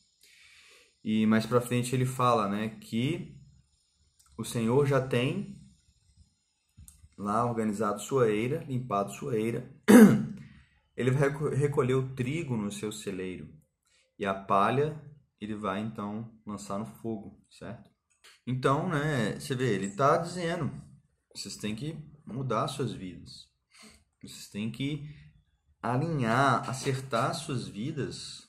E 1.04 1.26
mais 1.26 1.46
para 1.46 1.61
frente 1.61 1.94
ele 1.94 2.06
fala, 2.06 2.48
né, 2.48 2.68
que 2.80 3.38
o 4.39 4.45
Senhor 4.45 4.86
já 4.86 5.05
tem 5.05 5.61
lá 7.16 7.45
organizado 7.45 8.01
sua 8.01 8.30
eira, 8.30 8.64
limpado 8.68 9.12
sua 9.12 9.36
eira. 9.36 9.68
Ele 10.97 11.11
vai 11.11 11.28
recolher 11.57 11.95
o 11.95 12.14
trigo 12.14 12.57
no 12.57 12.70
seu 12.70 12.93
celeiro 12.93 13.53
e 14.18 14.24
a 14.24 14.34
palha 14.34 15.01
ele 15.41 15.55
vai 15.55 15.80
então 15.80 16.36
lançar 16.45 16.76
no 16.76 16.86
fogo, 16.86 17.41
certo? 17.49 17.89
Então, 18.45 18.89
né, 18.89 19.39
você 19.39 19.55
vê, 19.55 19.72
ele 19.74 19.86
está 19.86 20.16
dizendo, 20.16 20.72
vocês 21.32 21.57
têm 21.57 21.76
que 21.76 21.97
mudar 22.26 22.66
suas 22.66 22.93
vidas. 22.93 23.47
Vocês 24.20 24.49
têm 24.49 24.72
que 24.72 25.09
alinhar, 25.80 26.68
acertar 26.68 27.32
suas 27.32 27.68
vidas 27.68 28.49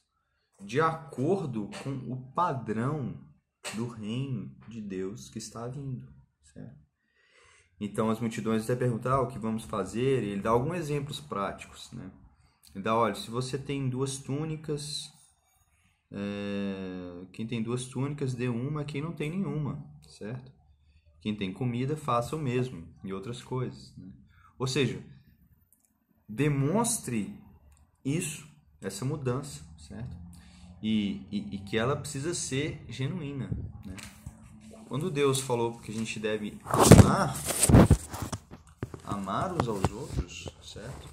de 0.60 0.82
acordo 0.82 1.70
com 1.84 1.92
o 2.12 2.34
padrão 2.34 3.29
do 3.76 3.88
reino 3.88 4.56
de 4.68 4.82
Deus 4.82 5.30
que 5.30 5.38
está 5.38 5.68
vindo, 5.68 6.08
certo? 6.44 6.80
Então 7.80 8.10
as 8.10 8.20
multidões 8.20 8.64
até 8.64 8.76
perguntam 8.76 9.14
ah, 9.14 9.22
o 9.22 9.28
que 9.28 9.40
vamos 9.40 9.64
fazer, 9.64 10.24
e 10.24 10.30
ele 10.30 10.42
dá 10.42 10.50
alguns 10.50 10.78
exemplos 10.78 11.20
práticos, 11.20 11.92
né? 11.92 12.12
Ele 12.76 12.84
dá, 12.84 12.96
olha, 12.96 13.16
se 13.16 13.32
você 13.32 13.58
tem 13.58 13.90
duas 13.90 14.18
túnicas, 14.18 15.12
é, 16.12 17.26
quem 17.32 17.48
tem 17.48 17.64
duas 17.64 17.86
túnicas 17.86 18.34
dê 18.34 18.48
uma, 18.48 18.84
quem 18.84 19.02
não 19.02 19.14
tem 19.14 19.30
nenhuma, 19.30 19.84
certo? 20.08 20.52
Quem 21.22 21.36
tem 21.36 21.54
comida 21.54 21.96
faça 21.96 22.36
o 22.36 22.40
mesmo 22.40 22.88
e 23.04 23.14
outras 23.14 23.42
coisas, 23.42 23.96
né? 23.98 24.12
Ou 24.58 24.68
seja, 24.68 25.02
demonstre 26.28 27.34
isso, 28.04 28.48
essa 28.82 29.06
mudança, 29.06 29.64
certo? 29.78 30.29
E, 30.82 31.22
e, 31.32 31.56
e 31.56 31.58
que 31.60 31.78
ela 31.78 31.96
precisa 31.96 32.34
ser 32.34 32.84
genuína. 32.88 33.50
Né? 33.86 33.96
Quando 34.88 35.12
Deus 35.12 35.40
falou 35.40 35.78
que 35.80 35.92
a 35.92 35.94
gente 35.94 36.20
deve 36.20 36.58
amar, 36.66 37.36
amar 39.04 39.54
uns 39.54 39.68
aos 39.68 39.92
outros, 39.92 40.50
certo? 40.64 41.08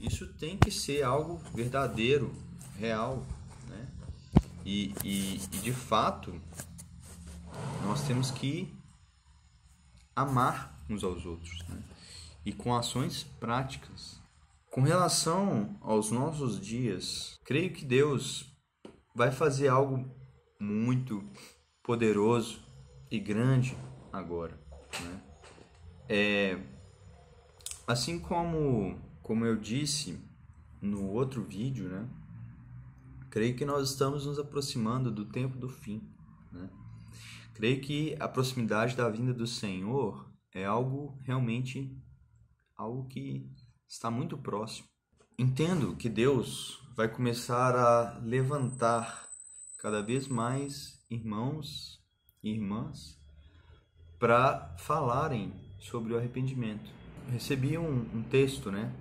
Isso 0.00 0.26
tem 0.34 0.56
que 0.56 0.70
ser 0.70 1.02
algo 1.02 1.40
verdadeiro, 1.54 2.32
real, 2.78 3.24
né? 3.68 3.88
E, 4.64 4.94
e, 5.04 5.40
e 5.52 5.58
de 5.58 5.72
fato, 5.72 6.34
nós 7.84 8.02
temos 8.06 8.30
que 8.30 8.74
amar 10.16 10.82
uns 10.88 11.04
aos 11.04 11.26
outros, 11.26 11.62
né? 11.68 11.82
E 12.44 12.52
com 12.52 12.74
ações 12.74 13.22
práticas. 13.38 14.18
Com 14.70 14.82
relação 14.82 15.76
aos 15.80 16.10
nossos 16.10 16.58
dias, 16.58 17.38
creio 17.44 17.72
que 17.72 17.84
Deus 17.84 18.49
vai 19.20 19.30
fazer 19.30 19.68
algo 19.68 20.10
muito 20.58 21.22
poderoso 21.82 22.58
e 23.10 23.20
grande 23.20 23.76
agora. 24.10 24.58
Né? 24.98 25.22
É, 26.08 26.58
assim 27.86 28.18
como, 28.18 28.98
como 29.22 29.44
eu 29.44 29.56
disse 29.56 30.18
no 30.80 31.06
outro 31.06 31.44
vídeo, 31.44 31.86
né? 31.90 32.08
creio 33.28 33.54
que 33.54 33.66
nós 33.66 33.90
estamos 33.90 34.24
nos 34.24 34.38
aproximando 34.38 35.12
do 35.12 35.26
tempo 35.26 35.58
do 35.58 35.68
fim. 35.68 36.00
Né? 36.50 36.70
Creio 37.52 37.78
que 37.82 38.16
a 38.18 38.26
proximidade 38.26 38.96
da 38.96 39.06
vinda 39.10 39.34
do 39.34 39.46
Senhor 39.46 40.32
é 40.50 40.64
algo 40.64 41.18
realmente 41.24 41.94
algo 42.74 43.06
que 43.06 43.46
está 43.86 44.10
muito 44.10 44.38
próximo. 44.38 44.88
Entendo 45.38 45.94
que 45.94 46.08
Deus 46.08 46.82
vai 47.00 47.08
começar 47.08 47.74
a 47.74 48.18
levantar 48.18 49.26
cada 49.78 50.02
vez 50.02 50.28
mais 50.28 51.02
irmãos 51.10 51.98
e 52.44 52.50
irmãs 52.50 53.18
para 54.18 54.76
falarem 54.76 55.50
sobre 55.78 56.12
o 56.12 56.18
arrependimento. 56.18 56.92
Recebi 57.30 57.78
um, 57.78 58.00
um 58.14 58.22
texto, 58.22 58.70
né, 58.70 58.94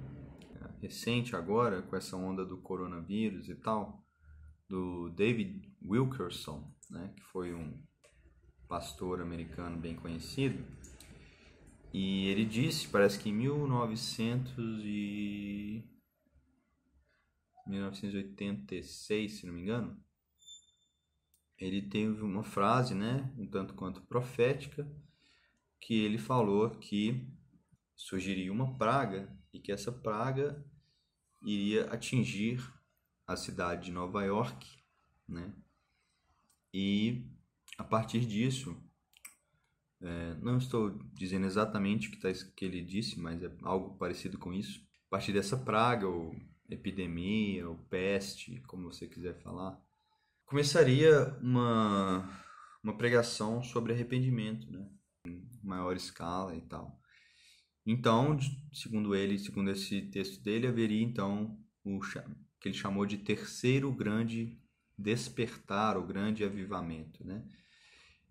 recente 0.81 1.35
agora, 1.35 1.81
com 1.81 1.93
essa 1.97 2.15
onda 2.15 2.45
do 2.45 2.57
coronavírus 2.61 3.49
e 3.49 3.55
tal, 3.55 4.01
do 4.69 5.09
David 5.09 5.69
Wilkerson, 5.85 6.73
né, 6.89 7.11
que 7.17 7.23
foi 7.23 7.53
um 7.53 7.83
pastor 8.69 9.19
americano 9.19 9.77
bem 9.77 9.97
conhecido, 9.97 10.63
e 11.93 12.29
ele 12.29 12.45
disse, 12.45 12.87
parece 12.87 13.19
que 13.19 13.27
em 13.27 13.33
1900 13.33 14.55
e 14.85 15.83
1986, 17.69 19.33
se 19.33 19.45
não 19.45 19.53
me 19.53 19.61
engano, 19.61 20.01
ele 21.57 21.81
teve 21.81 22.21
uma 22.21 22.43
frase, 22.43 22.95
né, 22.95 23.31
um 23.37 23.45
tanto 23.45 23.73
quanto 23.73 24.01
profética, 24.01 24.89
que 25.79 25.93
ele 25.93 26.17
falou 26.17 26.69
que 26.71 27.27
surgiria 27.95 28.51
uma 28.51 28.77
praga 28.77 29.29
e 29.53 29.59
que 29.59 29.71
essa 29.71 29.91
praga 29.91 30.65
iria 31.41 31.85
atingir 31.85 32.61
a 33.27 33.35
cidade 33.35 33.85
de 33.85 33.91
Nova 33.91 34.23
York, 34.23 34.67
né? 35.27 35.53
E 36.73 37.25
a 37.77 37.83
partir 37.83 38.25
disso, 38.25 38.75
é, 40.01 40.35
não 40.35 40.57
estou 40.57 40.97
dizendo 41.13 41.45
exatamente 41.45 42.07
o 42.07 42.11
que, 42.11 42.17
tá, 42.17 42.29
que 42.55 42.65
ele 42.65 42.81
disse, 42.81 43.19
mas 43.19 43.41
é 43.43 43.51
algo 43.63 43.97
parecido 43.97 44.37
com 44.37 44.53
isso. 44.53 44.81
A 45.07 45.09
partir 45.09 45.33
dessa 45.33 45.57
praga 45.57 46.07
ou 46.07 46.35
epidemia 46.69 47.67
ou 47.67 47.75
peste, 47.89 48.61
como 48.67 48.91
você 48.91 49.07
quiser 49.07 49.35
falar, 49.41 49.79
começaria 50.45 51.37
uma, 51.41 52.29
uma 52.83 52.97
pregação 52.97 53.63
sobre 53.63 53.93
arrependimento, 53.93 54.71
né? 54.71 54.87
em 55.25 55.47
maior 55.63 55.95
escala 55.95 56.55
e 56.55 56.61
tal. 56.61 56.99
Então, 57.85 58.37
segundo 58.71 59.15
ele, 59.15 59.37
segundo 59.37 59.71
esse 59.71 60.01
texto 60.03 60.43
dele, 60.43 60.67
haveria 60.67 61.01
então 61.01 61.57
o 61.83 61.99
que 62.59 62.67
ele 62.67 62.75
chamou 62.75 63.05
de 63.05 63.17
terceiro 63.17 63.91
grande 63.91 64.57
despertar, 64.97 65.97
o 65.97 66.05
grande 66.05 66.43
avivamento, 66.43 67.25
né? 67.25 67.43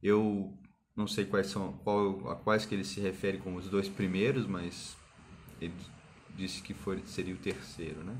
Eu 0.02 0.56
não 0.94 1.06
sei 1.06 1.24
quais 1.24 1.46
são, 1.46 1.72
qual, 1.78 2.28
a 2.30 2.36
quais 2.36 2.66
que 2.66 2.74
ele 2.74 2.84
se 2.84 3.00
refere 3.00 3.38
como 3.38 3.58
os 3.58 3.68
dois 3.68 3.88
primeiros, 3.88 4.46
mas 4.46 4.96
ele 5.60 5.74
disse 6.38 6.62
que 6.62 6.72
foi, 6.72 7.02
seria 7.04 7.34
o 7.34 7.38
terceiro, 7.38 8.04
né? 8.04 8.16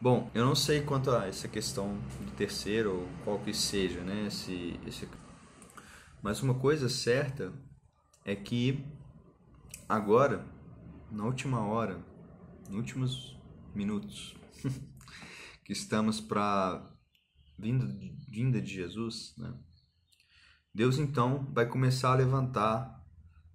Bom, 0.00 0.30
eu 0.34 0.44
não 0.44 0.54
sei 0.54 0.80
quanto 0.82 1.10
a 1.10 1.26
essa 1.26 1.46
questão 1.46 1.96
do 2.20 2.32
terceiro 2.32 2.92
ou 2.92 3.08
qual 3.22 3.38
que 3.38 3.52
seja, 3.52 4.00
né? 4.00 4.26
Esse, 4.26 4.80
esse... 4.86 5.08
Mas 6.22 6.42
uma 6.42 6.54
coisa 6.54 6.88
certa 6.88 7.52
é 8.24 8.34
que 8.34 8.84
agora, 9.88 10.44
na 11.10 11.24
última 11.24 11.60
hora, 11.66 12.02
nos 12.68 12.76
últimos 12.76 13.36
minutos 13.74 14.34
que 15.64 15.72
estamos 15.72 16.20
para 16.20 16.90
vinda, 17.58 17.86
vinda 18.28 18.60
de 18.60 18.72
Jesus, 18.72 19.34
né? 19.36 19.54
Deus 20.74 20.98
então 20.98 21.46
vai 21.52 21.68
começar 21.68 22.12
a 22.12 22.16
levantar 22.16 23.00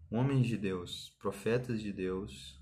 homens 0.10 0.48
de 0.48 0.58
Deus, 0.58 1.16
profetas 1.20 1.82
de 1.82 1.92
Deus, 1.92 2.59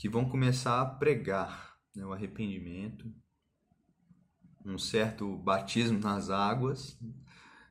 que 0.00 0.08
vão 0.08 0.26
começar 0.26 0.80
a 0.80 0.86
pregar 0.86 1.76
né, 1.94 2.06
o 2.06 2.12
arrependimento, 2.14 3.14
um 4.64 4.78
certo 4.78 5.36
batismo 5.36 5.98
nas 5.98 6.30
águas, 6.30 6.98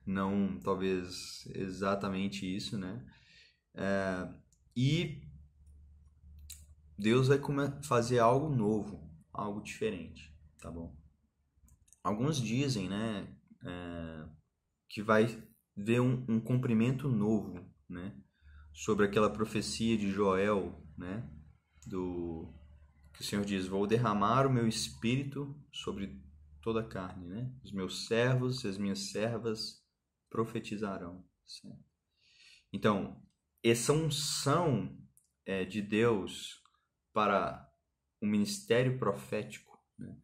não 0.05 0.59
talvez 0.59 1.47
exatamente 1.55 2.45
isso, 2.45 2.77
né? 2.77 3.03
É, 3.73 4.31
e 4.77 5.23
Deus 6.95 7.29
vai 7.29 7.39
fazer 7.81 8.19
algo 8.19 8.55
novo, 8.55 9.11
algo 9.33 9.59
diferente, 9.59 10.31
tá 10.61 10.69
bom? 10.69 10.95
Alguns 12.03 12.39
dizem, 12.39 12.87
né, 12.87 13.27
é, 13.65 14.29
que 14.87 15.01
vai 15.01 15.43
ver 15.75 15.99
um, 15.99 16.23
um 16.29 16.39
cumprimento 16.39 17.09
novo, 17.09 17.67
né, 17.89 18.15
sobre 18.71 19.07
aquela 19.07 19.31
profecia 19.31 19.97
de 19.97 20.11
Joel, 20.11 20.79
né, 20.95 21.27
do 21.89 22.53
que 23.13 23.21
o 23.21 23.23
Senhor 23.23 23.43
diz: 23.43 23.67
Vou 23.67 23.87
derramar 23.87 24.45
o 24.45 24.53
meu 24.53 24.67
espírito 24.67 25.55
sobre 25.71 26.21
toda 26.61 26.81
a 26.81 26.87
carne, 26.87 27.27
né? 27.27 27.53
Os 27.63 27.71
meus 27.71 28.05
servos 28.07 28.63
e 28.63 28.67
as 28.67 28.77
minhas 28.77 29.11
servas 29.11 29.83
profetizarão. 30.29 31.25
Certo? 31.45 31.83
Então, 32.71 33.21
essa 33.63 33.91
unção 33.91 34.97
é, 35.45 35.65
de 35.65 35.81
Deus 35.81 36.61
para 37.11 37.67
o 38.21 38.27
ministério 38.27 38.99
profético 38.99 39.77
né, 39.97 40.15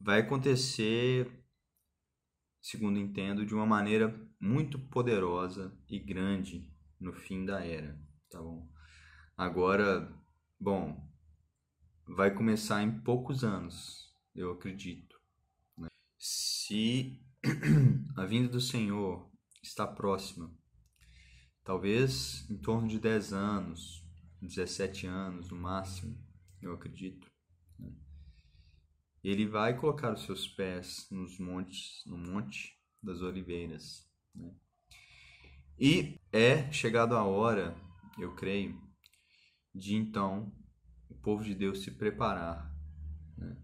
vai 0.00 0.20
acontecer, 0.20 1.44
segundo 2.62 2.98
entendo, 2.98 3.44
de 3.44 3.54
uma 3.54 3.66
maneira 3.66 4.08
muito 4.40 4.78
poderosa 4.78 5.76
e 5.88 5.98
grande 5.98 6.72
no 6.98 7.12
fim 7.12 7.44
da 7.44 7.64
era, 7.64 8.00
tá 8.30 8.40
bom? 8.40 8.72
Agora, 9.36 10.10
bom, 10.64 10.98
vai 12.06 12.34
começar 12.34 12.82
em 12.82 13.00
poucos 13.00 13.44
anos, 13.44 14.16
eu 14.34 14.50
acredito. 14.50 15.20
Né? 15.76 15.88
Se 16.18 17.22
a 18.16 18.24
vinda 18.24 18.48
do 18.48 18.62
Senhor 18.62 19.30
está 19.62 19.86
próxima, 19.86 20.50
talvez 21.62 22.48
em 22.48 22.56
torno 22.56 22.88
de 22.88 22.98
10 22.98 23.34
anos, 23.34 24.08
17 24.40 25.06
anos 25.06 25.50
no 25.50 25.56
máximo, 25.56 26.18
eu 26.62 26.72
acredito. 26.72 27.30
Né? 27.78 27.92
Ele 29.22 29.46
vai 29.46 29.78
colocar 29.78 30.14
os 30.14 30.22
seus 30.22 30.48
pés 30.48 31.06
nos 31.10 31.38
montes, 31.38 32.02
no 32.06 32.16
monte 32.16 32.80
das 33.02 33.20
oliveiras. 33.20 34.10
Né? 34.34 34.50
E 35.78 36.18
é 36.32 36.72
chegado 36.72 37.14
a 37.14 37.22
hora, 37.22 37.76
eu 38.18 38.34
creio, 38.34 38.82
de 39.74 39.94
então 39.96 40.52
o 41.08 41.14
povo 41.14 41.42
de 41.42 41.54
Deus 41.54 41.82
se 41.82 41.90
preparar. 41.90 42.72
Né? 43.36 43.56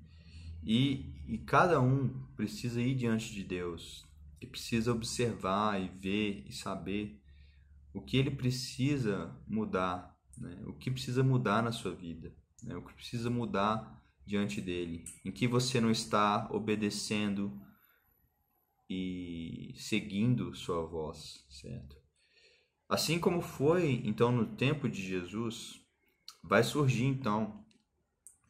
E, 0.62 1.14
e 1.26 1.38
cada 1.38 1.80
um 1.80 2.08
precisa 2.36 2.80
ir 2.80 2.94
diante 2.94 3.32
de 3.32 3.44
Deus 3.44 4.06
e 4.40 4.46
precisa 4.46 4.92
observar 4.92 5.80
e 5.80 5.88
ver 5.88 6.44
e 6.46 6.52
saber 6.52 7.20
o 7.92 8.00
que 8.00 8.16
ele 8.16 8.30
precisa 8.30 9.36
mudar, 9.46 10.16
né? 10.36 10.62
o 10.66 10.72
que 10.72 10.90
precisa 10.90 11.22
mudar 11.22 11.62
na 11.62 11.72
sua 11.72 11.94
vida, 11.94 12.34
né? 12.62 12.76
o 12.76 12.82
que 12.82 12.94
precisa 12.94 13.28
mudar 13.28 14.00
diante 14.26 14.60
dele, 14.60 15.04
em 15.24 15.32
que 15.32 15.48
você 15.48 15.80
não 15.80 15.90
está 15.90 16.48
obedecendo 16.52 17.60
e 18.88 19.72
seguindo 19.76 20.54
sua 20.54 20.84
voz, 20.84 21.44
certo? 21.48 21.96
Assim 22.88 23.20
como 23.20 23.40
foi 23.40 24.02
então 24.04 24.32
no 24.32 24.56
tempo 24.56 24.88
de 24.88 25.00
Jesus, 25.00 25.79
vai 26.42 26.62
surgir 26.62 27.04
então 27.04 27.64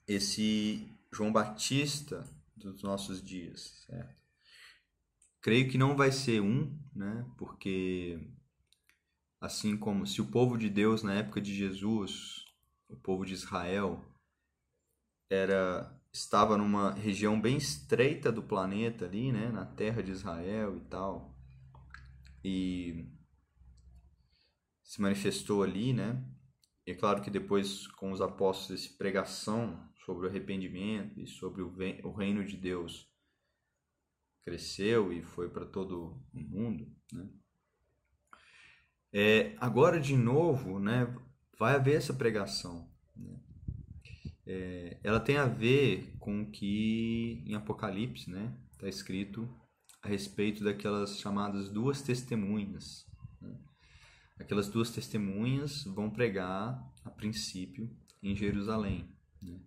esse 0.07 0.89
João 1.13 1.33
Batista 1.33 2.29
dos 2.57 2.83
nossos 2.83 3.23
dias, 3.23 3.85
certo? 3.87 4.21
Creio 5.41 5.71
que 5.71 5.79
não 5.79 5.97
vai 5.97 6.13
ser 6.13 6.41
um, 6.41 6.79
né? 6.95 7.27
Porque 7.39 8.21
assim 9.41 9.77
como 9.77 10.07
se 10.07 10.21
o 10.21 10.27
povo 10.27 10.59
de 10.59 10.69
Deus 10.69 11.03
na 11.03 11.15
época 11.15 11.41
de 11.41 11.55
Jesus, 11.55 12.45
o 12.89 12.97
povo 12.97 13.25
de 13.25 13.33
Israel 13.33 14.05
era 15.31 15.97
estava 16.13 16.59
numa 16.59 16.93
região 16.93 17.41
bem 17.41 17.57
estreita 17.57 18.33
do 18.33 18.43
planeta 18.43 19.05
ali, 19.05 19.31
né, 19.31 19.49
na 19.51 19.65
terra 19.65 20.03
de 20.03 20.11
Israel 20.11 20.77
e 20.77 20.81
tal. 20.81 21.37
E 22.45 23.07
se 24.83 25.01
manifestou 25.01 25.63
ali, 25.63 25.93
né? 25.93 26.21
É 26.91 26.95
claro 26.95 27.23
que 27.23 27.31
depois, 27.31 27.87
com 27.87 28.11
os 28.11 28.21
apóstolos, 28.21 28.85
essa 28.85 28.97
pregação 28.99 29.89
sobre 30.05 30.27
o 30.27 30.29
arrependimento 30.29 31.21
e 31.21 31.27
sobre 31.27 31.63
o 31.63 32.13
reino 32.13 32.45
de 32.45 32.57
Deus 32.57 33.09
cresceu 34.43 35.13
e 35.13 35.23
foi 35.23 35.49
para 35.49 35.65
todo 35.65 36.21
o 36.35 36.41
mundo, 36.41 36.93
né? 37.13 37.29
É, 39.13 39.57
agora, 39.59 40.01
de 40.01 40.17
novo, 40.17 40.79
né, 40.79 41.17
vai 41.59 41.75
haver 41.75 41.97
essa 41.97 42.15
pregação. 42.15 42.89
Né? 43.17 43.41
É, 44.47 45.01
ela 45.03 45.21
tem 45.21 45.37
a 45.37 45.47
ver 45.47 46.17
com 46.19 46.43
o 46.43 46.51
que 46.51 47.43
em 47.47 47.55
Apocalipse 47.55 48.31
está 48.31 48.85
né, 48.85 48.89
escrito 48.89 49.49
a 50.03 50.09
respeito 50.09 50.63
daquelas 50.63 51.19
chamadas 51.19 51.69
duas 51.69 52.03
testemunhas. 52.03 53.10
Aquelas 54.41 54.69
duas 54.69 54.91
testemunhas 54.91 55.85
vão 55.85 56.11
pregar 56.11 56.83
a 57.05 57.11
princípio 57.11 57.95
em 58.23 58.35
Jerusalém. 58.35 59.15
Né? 59.41 59.61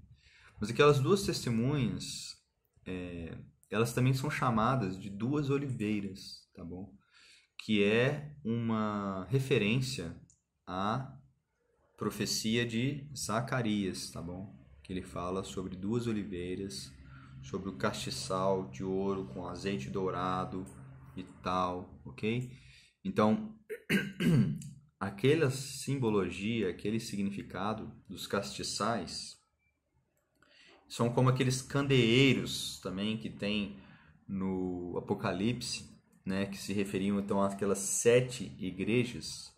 Mas 0.59 0.71
aquelas 0.71 0.99
duas 0.99 1.23
testemunhas, 1.23 2.35
é, 2.83 3.37
elas 3.69 3.93
também 3.93 4.15
são 4.15 4.31
chamadas 4.31 4.99
de 4.99 5.11
duas 5.11 5.51
oliveiras, 5.51 6.49
tá 6.55 6.65
bom? 6.65 6.91
Que 7.59 7.83
é 7.83 8.35
uma 8.43 9.27
referência 9.29 10.19
à 10.65 11.15
profecia 11.95 12.65
de 12.65 13.07
Zacarias, 13.15 14.09
tá 14.09 14.21
bom? 14.21 14.59
Que 14.83 14.91
ele 14.91 15.03
fala 15.03 15.43
sobre 15.43 15.75
duas 15.75 16.07
oliveiras, 16.07 16.91
sobre 17.43 17.69
o 17.69 17.77
castiçal 17.77 18.71
de 18.71 18.83
ouro 18.83 19.27
com 19.27 19.45
azeite 19.45 19.89
dourado 19.89 20.65
e 21.15 21.23
tal, 21.43 22.01
ok? 22.03 22.51
Então, 23.03 23.53
aquela 24.99 25.49
simbologia, 25.49 26.69
aquele 26.69 26.99
significado 26.99 27.91
dos 28.07 28.25
castiçais 28.25 29.37
são 30.87 31.09
como 31.11 31.29
aqueles 31.29 31.61
candeeiros 31.61 32.79
também 32.79 33.17
que 33.17 33.29
tem 33.29 33.79
no 34.27 34.95
Apocalipse, 34.97 35.89
né, 36.25 36.45
que 36.45 36.57
se 36.57 36.71
referiam 36.71 37.19
então 37.19 37.41
àquelas 37.41 37.79
sete 37.79 38.55
igrejas 38.59 39.51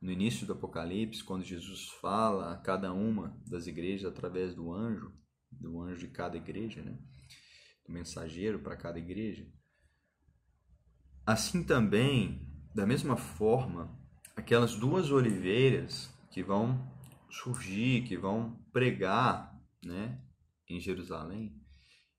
no 0.00 0.12
início 0.12 0.46
do 0.46 0.52
Apocalipse, 0.52 1.24
quando 1.24 1.42
Jesus 1.42 1.88
fala 2.00 2.52
a 2.52 2.58
cada 2.58 2.92
uma 2.92 3.40
das 3.46 3.66
igrejas 3.66 4.04
através 4.04 4.54
do 4.54 4.72
anjo, 4.72 5.10
do 5.50 5.80
anjo 5.80 6.06
de 6.06 6.08
cada 6.08 6.36
igreja, 6.36 6.82
né, 6.82 6.98
do 7.86 7.92
mensageiro 7.92 8.58
para 8.58 8.76
cada 8.76 8.98
igreja. 8.98 9.46
Assim 11.24 11.64
também 11.64 12.53
da 12.74 12.84
mesma 12.84 13.16
forma, 13.16 13.96
aquelas 14.34 14.74
duas 14.74 15.10
oliveiras 15.12 16.12
que 16.30 16.42
vão 16.42 16.92
surgir, 17.30 18.02
que 18.02 18.16
vão 18.16 18.58
pregar, 18.72 19.56
né, 19.84 20.20
em 20.68 20.80
Jerusalém, 20.80 21.54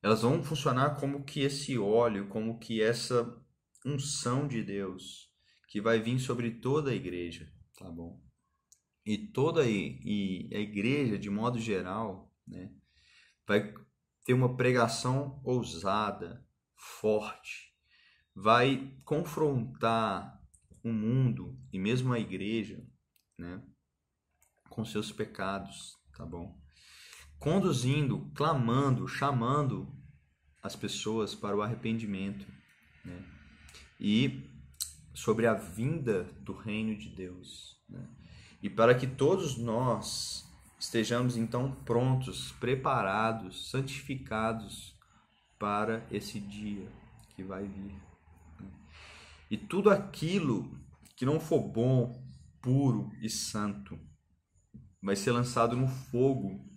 elas 0.01 0.21
vão 0.21 0.41
funcionar 0.41 0.99
como 0.99 1.25
que 1.25 1.41
esse 1.41 1.77
óleo, 1.77 2.27
como 2.29 2.57
que 2.57 2.81
essa 2.81 3.37
unção 3.85 4.47
de 4.47 4.63
Deus 4.63 5.29
que 5.67 5.81
vai 5.81 5.99
vir 5.99 6.19
sobre 6.19 6.51
toda 6.51 6.91
a 6.91 6.95
igreja, 6.95 7.51
tá 7.77 7.89
bom? 7.89 8.23
E 9.05 9.17
toda 9.17 9.61
a, 9.61 9.67
e 9.67 10.49
a 10.53 10.59
igreja, 10.59 11.19
de 11.19 11.29
modo 11.29 11.59
geral, 11.59 12.31
né, 12.47 12.71
vai 13.45 13.73
ter 14.23 14.33
uma 14.33 14.55
pregação 14.55 15.41
ousada, 15.43 16.45
forte, 16.77 17.73
vai 18.33 18.95
confrontar 19.03 20.44
o 20.85 20.93
mundo 20.93 21.59
e 21.73 21.79
mesmo 21.79 22.13
a 22.13 22.19
igreja, 22.19 22.85
né, 23.39 23.59
com 24.69 24.85
seus 24.85 25.11
pecados, 25.11 25.97
tá 26.15 26.23
bom? 26.23 26.55
Conduzindo, 27.39 28.31
clamando, 28.35 29.07
chamando 29.07 29.91
as 30.61 30.75
pessoas 30.75 31.33
para 31.33 31.57
o 31.57 31.61
arrependimento 31.63 32.45
né? 33.03 33.23
e 33.99 34.47
sobre 35.13 35.47
a 35.47 35.55
vinda 35.55 36.23
do 36.41 36.53
reino 36.53 36.95
de 36.95 37.09
Deus. 37.09 37.81
Né? 37.89 38.07
E 38.61 38.69
para 38.69 38.93
que 38.93 39.07
todos 39.07 39.57
nós 39.57 40.47
estejamos 40.79 41.35
então 41.35 41.71
prontos, 41.83 42.51
preparados, 42.53 43.71
santificados 43.71 44.95
para 45.57 46.05
esse 46.11 46.39
dia 46.39 46.87
que 47.35 47.43
vai 47.43 47.67
vir. 47.67 48.14
E 49.49 49.57
tudo 49.57 49.89
aquilo 49.89 50.79
que 51.15 51.25
não 51.25 51.39
for 51.39 51.61
bom, 51.61 52.23
puro 52.61 53.11
e 53.21 53.29
santo 53.29 53.99
vai 55.01 55.15
ser 55.15 55.31
lançado 55.31 55.75
no 55.75 55.87
fogo 55.87 56.67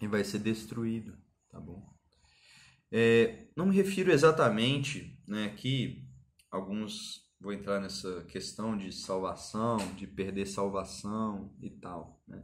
e 0.00 0.06
vai 0.06 0.22
ser 0.22 0.38
destruído, 0.40 1.16
tá 1.50 1.58
bom? 1.58 1.82
É, 2.92 3.48
não 3.56 3.66
me 3.66 3.74
refiro 3.74 4.12
exatamente, 4.12 5.18
né, 5.26 5.46
aqui 5.46 6.06
alguns 6.50 7.24
vou 7.40 7.52
entrar 7.52 7.80
nessa 7.80 8.24
questão 8.24 8.76
de 8.76 8.90
salvação, 8.90 9.76
de 9.96 10.06
perder 10.06 10.46
salvação 10.46 11.54
e 11.60 11.68
tal, 11.68 12.22
né? 12.26 12.42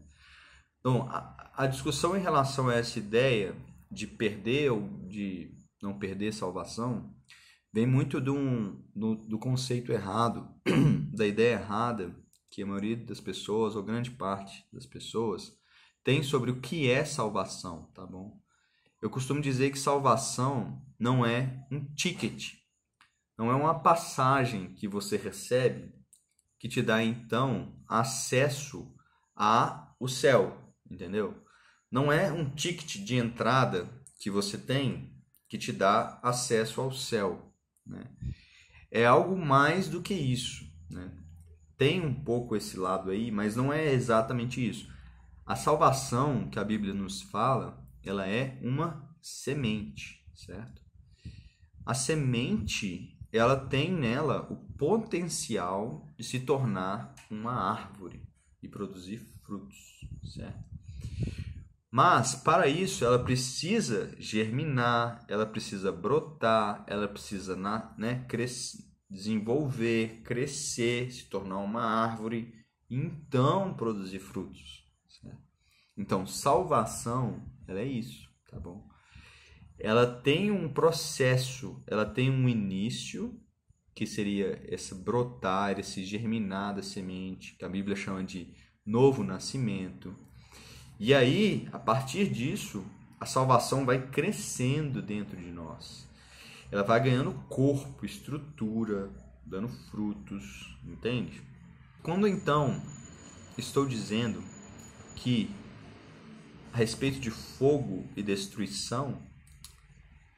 Então, 0.79 1.09
a, 1.11 1.53
a 1.57 1.67
discussão 1.67 2.17
em 2.17 2.21
relação 2.21 2.69
a 2.69 2.75
essa 2.75 2.99
ideia 2.99 3.55
de 3.91 4.07
perder 4.07 4.71
ou 4.73 4.89
de 5.07 5.57
não 5.83 5.99
perder 5.99 6.33
salvação 6.33 7.15
vem 7.73 7.87
muito 7.87 8.21
do, 8.21 8.83
do, 8.95 9.15
do 9.15 9.39
conceito 9.39 9.93
errado, 9.93 10.49
da 11.15 11.27
ideia 11.27 11.55
errada 11.55 12.15
que 12.51 12.63
a 12.63 12.67
maioria 12.67 12.97
das 12.97 13.21
pessoas, 13.21 13.77
ou 13.77 13.83
grande 13.83 14.11
parte 14.11 14.67
das 14.73 14.85
pessoas, 14.85 15.57
tem 16.03 16.23
sobre 16.23 16.51
o 16.51 16.61
que 16.61 16.91
é 16.91 17.05
salvação, 17.05 17.91
tá 17.95 18.05
bom? 18.05 18.41
Eu 19.01 19.09
costumo 19.09 19.41
dizer 19.41 19.71
que 19.71 19.79
salvação 19.79 20.85
não 20.99 21.25
é 21.25 21.65
um 21.71 21.85
ticket, 21.95 22.55
não 23.39 23.51
é 23.51 23.55
uma 23.55 23.79
passagem 23.79 24.75
que 24.75 24.89
você 24.89 25.17
recebe 25.17 25.95
que 26.59 26.69
te 26.69 26.83
dá 26.83 27.03
então 27.03 27.75
acesso 27.89 28.95
a 29.35 29.95
o 29.99 30.09
céu, 30.09 30.75
entendeu? 30.91 31.43
Não 31.91 32.13
é 32.13 32.31
um 32.31 32.51
ticket 32.51 33.03
de 33.03 33.17
entrada 33.17 33.89
que 34.19 34.31
você 34.31 34.59
tem 34.59 35.19
que 35.49 35.57
te 35.57 35.73
dá 35.73 36.21
acesso 36.23 36.81
ao 36.81 36.93
céu, 36.93 37.50
né? 37.91 38.05
É 38.91 39.05
algo 39.05 39.37
mais 39.37 39.89
do 39.89 40.01
que 40.01 40.15
isso, 40.15 40.65
né? 40.91 41.13
Tem 41.77 42.01
um 42.01 42.15
pouco 42.15 42.57
esse 42.57 42.79
lado 42.79 43.11
aí, 43.11 43.31
mas 43.31 43.57
não 43.57 43.73
é 43.73 43.93
exatamente 43.93 44.67
isso. 44.67 44.89
A 45.47 45.57
salvação 45.57 46.49
que 46.49 46.59
a 46.59 46.65
Bíblia 46.65 46.95
nos 46.95 47.23
fala, 47.23 47.83
ela 48.05 48.29
é 48.29 48.59
uma 48.63 49.09
semente, 49.21 50.25
certo? 50.35 50.83
A 51.85 51.95
semente, 51.95 53.19
ela 53.33 53.57
tem 53.57 53.93
nela 53.93 54.47
o 54.51 54.57
potencial 54.75 56.07
de 56.17 56.25
se 56.25 56.41
tornar 56.41 57.15
uma 57.31 57.53
árvore 57.53 58.23
e 58.63 58.69
produzir 58.69 59.19
frutos, 59.43 59.77
certo? 60.23 60.70
Mas 61.91 62.37
para 62.37 62.69
isso 62.69 63.05
ela 63.05 63.19
precisa 63.19 64.15
germinar, 64.17 65.25
ela 65.29 65.45
precisa 65.45 65.91
brotar, 65.91 66.85
ela 66.87 67.09
precisa 67.09 67.57
né, 67.99 68.25
crescer, 68.29 68.85
desenvolver, 69.11 70.23
crescer, 70.23 71.11
se 71.11 71.29
tornar 71.29 71.59
uma 71.59 71.83
árvore, 71.83 72.55
e 72.89 72.97
então 72.97 73.75
produzir 73.75 74.21
frutos. 74.21 74.85
Certo? 75.09 75.43
Então 75.97 76.25
salvação, 76.27 77.45
ela 77.67 77.81
é 77.81 77.87
isso, 77.87 78.31
tá 78.49 78.61
bom? 78.61 78.89
Ela 79.77 80.07
tem 80.07 80.51
um 80.51 80.73
processo, 80.73 81.83
ela 81.89 82.07
tem 82.07 82.31
um 82.31 82.49
início 82.49 83.37
que 83.95 84.07
seria 84.07 84.63
esse 84.73 84.95
brotar, 84.95 85.79
esse 85.81 86.05
germinar 86.05 86.77
da 86.77 86.83
semente, 86.83 87.57
que 87.57 87.65
a 87.65 87.69
Bíblia 87.69 87.97
chama 87.97 88.23
de 88.23 88.55
novo 88.87 89.25
nascimento 89.25 90.17
e 91.03 91.15
aí, 91.15 91.67
a 91.73 91.79
partir 91.79 92.29
disso, 92.29 92.85
a 93.19 93.25
salvação 93.25 93.87
vai 93.87 94.07
crescendo 94.09 95.01
dentro 95.01 95.35
de 95.35 95.51
nós. 95.51 96.07
Ela 96.71 96.83
vai 96.83 97.03
ganhando 97.03 97.33
corpo, 97.49 98.05
estrutura, 98.05 99.11
dando 99.47 99.69
frutos, 99.91 100.77
entende? 100.85 101.41
Quando 102.03 102.29
então 102.29 102.83
estou 103.57 103.87
dizendo 103.87 104.45
que 105.17 105.51
a 106.71 106.77
respeito 106.77 107.19
de 107.19 107.31
fogo 107.31 108.07
e 108.15 108.23
destruição, 108.23 109.23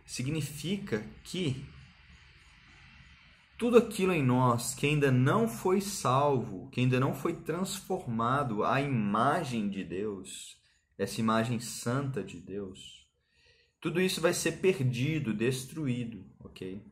significa 0.06 1.04
que 1.24 1.66
tudo 3.62 3.78
aquilo 3.78 4.12
em 4.12 4.24
nós 4.24 4.74
que 4.74 4.86
ainda 4.86 5.12
não 5.12 5.46
foi 5.46 5.80
salvo, 5.80 6.68
que 6.70 6.80
ainda 6.80 6.98
não 6.98 7.14
foi 7.14 7.32
transformado 7.32 8.64
à 8.64 8.80
imagem 8.80 9.68
de 9.68 9.84
Deus, 9.84 10.56
essa 10.98 11.20
imagem 11.20 11.60
santa 11.60 12.24
de 12.24 12.40
Deus, 12.40 13.06
tudo 13.80 14.00
isso 14.00 14.20
vai 14.20 14.34
ser 14.34 14.60
perdido, 14.60 15.32
destruído, 15.32 16.28
ok? 16.40 16.84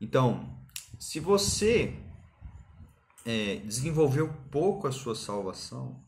Então, 0.00 0.66
se 0.98 1.20
você 1.20 1.94
é, 3.26 3.56
desenvolveu 3.56 4.32
pouco 4.50 4.86
a 4.86 4.92
sua 4.92 5.14
salvação, 5.14 6.02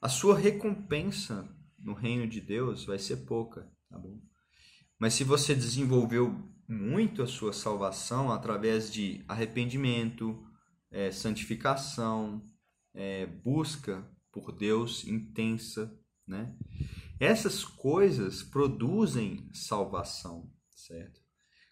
a 0.00 0.08
sua 0.08 0.34
recompensa 0.34 1.46
no 1.78 1.92
reino 1.92 2.26
de 2.26 2.40
Deus 2.40 2.86
vai 2.86 2.98
ser 2.98 3.18
pouca, 3.26 3.70
tá 3.90 3.98
bom? 3.98 4.18
Mas 4.98 5.12
se 5.12 5.24
você 5.24 5.54
desenvolveu 5.54 6.42
muito 6.70 7.20
a 7.20 7.26
sua 7.26 7.52
salvação 7.52 8.30
através 8.30 8.92
de 8.92 9.24
arrependimento, 9.26 10.40
é, 10.88 11.10
santificação, 11.10 12.46
é, 12.94 13.26
busca 13.26 14.08
por 14.30 14.52
Deus 14.52 15.04
intensa, 15.04 15.92
né? 16.24 16.56
Essas 17.18 17.64
coisas 17.64 18.44
produzem 18.44 19.50
salvação, 19.52 20.48
certo? 20.70 21.20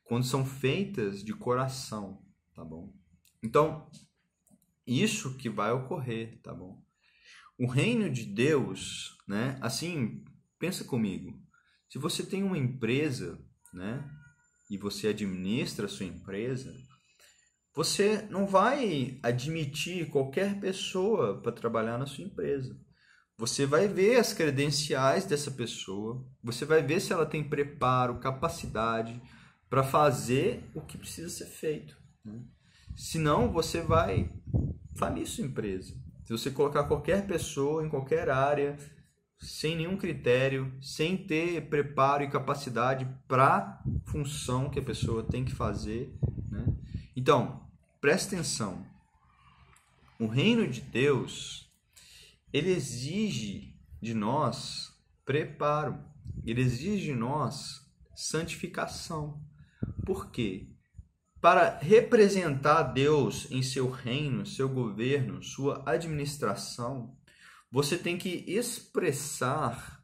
Quando 0.02 0.26
são 0.26 0.44
feitas 0.44 1.22
de 1.22 1.32
coração, 1.32 2.20
tá 2.52 2.64
bom? 2.64 2.92
Então, 3.40 3.88
isso 4.84 5.36
que 5.36 5.48
vai 5.48 5.70
ocorrer, 5.70 6.40
tá 6.42 6.52
bom? 6.52 6.82
O 7.56 7.68
reino 7.68 8.10
de 8.10 8.24
Deus, 8.24 9.16
né? 9.28 9.58
Assim, 9.60 10.24
pensa 10.58 10.82
comigo. 10.82 11.40
Se 11.88 11.98
você 11.98 12.26
tem 12.26 12.42
uma 12.42 12.58
empresa, 12.58 13.38
né? 13.72 14.04
E 14.70 14.76
você 14.76 15.08
administra 15.08 15.86
a 15.86 15.88
sua 15.88 16.06
empresa, 16.06 16.74
você 17.74 18.22
não 18.30 18.46
vai 18.46 19.18
admitir 19.22 20.08
qualquer 20.10 20.58
pessoa 20.58 21.40
para 21.40 21.52
trabalhar 21.52 21.96
na 21.96 22.06
sua 22.06 22.24
empresa. 22.24 22.76
Você 23.36 23.64
vai 23.64 23.86
ver 23.86 24.16
as 24.16 24.32
credenciais 24.32 25.24
dessa 25.24 25.50
pessoa, 25.50 26.26
você 26.42 26.64
vai 26.64 26.82
ver 26.82 27.00
se 27.00 27.12
ela 27.12 27.24
tem 27.24 27.48
preparo, 27.48 28.18
capacidade 28.18 29.22
para 29.70 29.84
fazer 29.84 30.64
o 30.74 30.80
que 30.80 30.98
precisa 30.98 31.28
ser 31.28 31.46
feito. 31.46 31.96
Né? 32.24 32.42
Senão, 32.96 33.52
você 33.52 33.80
vai 33.80 34.32
falir 34.96 35.24
sua 35.24 35.44
empresa. 35.44 35.94
Se 36.24 36.32
você 36.32 36.50
colocar 36.50 36.84
qualquer 36.84 37.26
pessoa 37.28 37.86
em 37.86 37.88
qualquer 37.88 38.28
área, 38.28 38.76
sem 39.40 39.76
nenhum 39.76 39.96
critério, 39.96 40.72
sem 40.80 41.16
ter 41.16 41.68
preparo 41.68 42.24
e 42.24 42.30
capacidade 42.30 43.08
para 43.26 43.82
função 44.06 44.68
que 44.68 44.78
a 44.78 44.84
pessoa 44.84 45.22
tem 45.22 45.44
que 45.44 45.54
fazer. 45.54 46.16
Né? 46.50 46.66
Então, 47.14 47.68
preste 48.00 48.34
atenção. 48.34 48.84
O 50.18 50.26
reino 50.26 50.66
de 50.66 50.80
Deus, 50.80 51.72
ele 52.52 52.70
exige 52.70 53.74
de 54.00 54.14
nós 54.14 54.92
preparo, 55.24 55.98
ele 56.44 56.60
exige 56.60 57.06
de 57.06 57.14
nós 57.14 57.86
santificação. 58.14 59.40
Por 60.04 60.30
quê? 60.30 60.68
Para 61.40 61.78
representar 61.78 62.82
Deus 62.82 63.48
em 63.50 63.62
seu 63.62 63.88
reino, 63.88 64.44
seu 64.44 64.68
governo, 64.68 65.40
sua 65.40 65.84
administração, 65.86 67.16
você 67.70 67.98
tem 67.98 68.16
que 68.16 68.44
expressar 68.46 70.02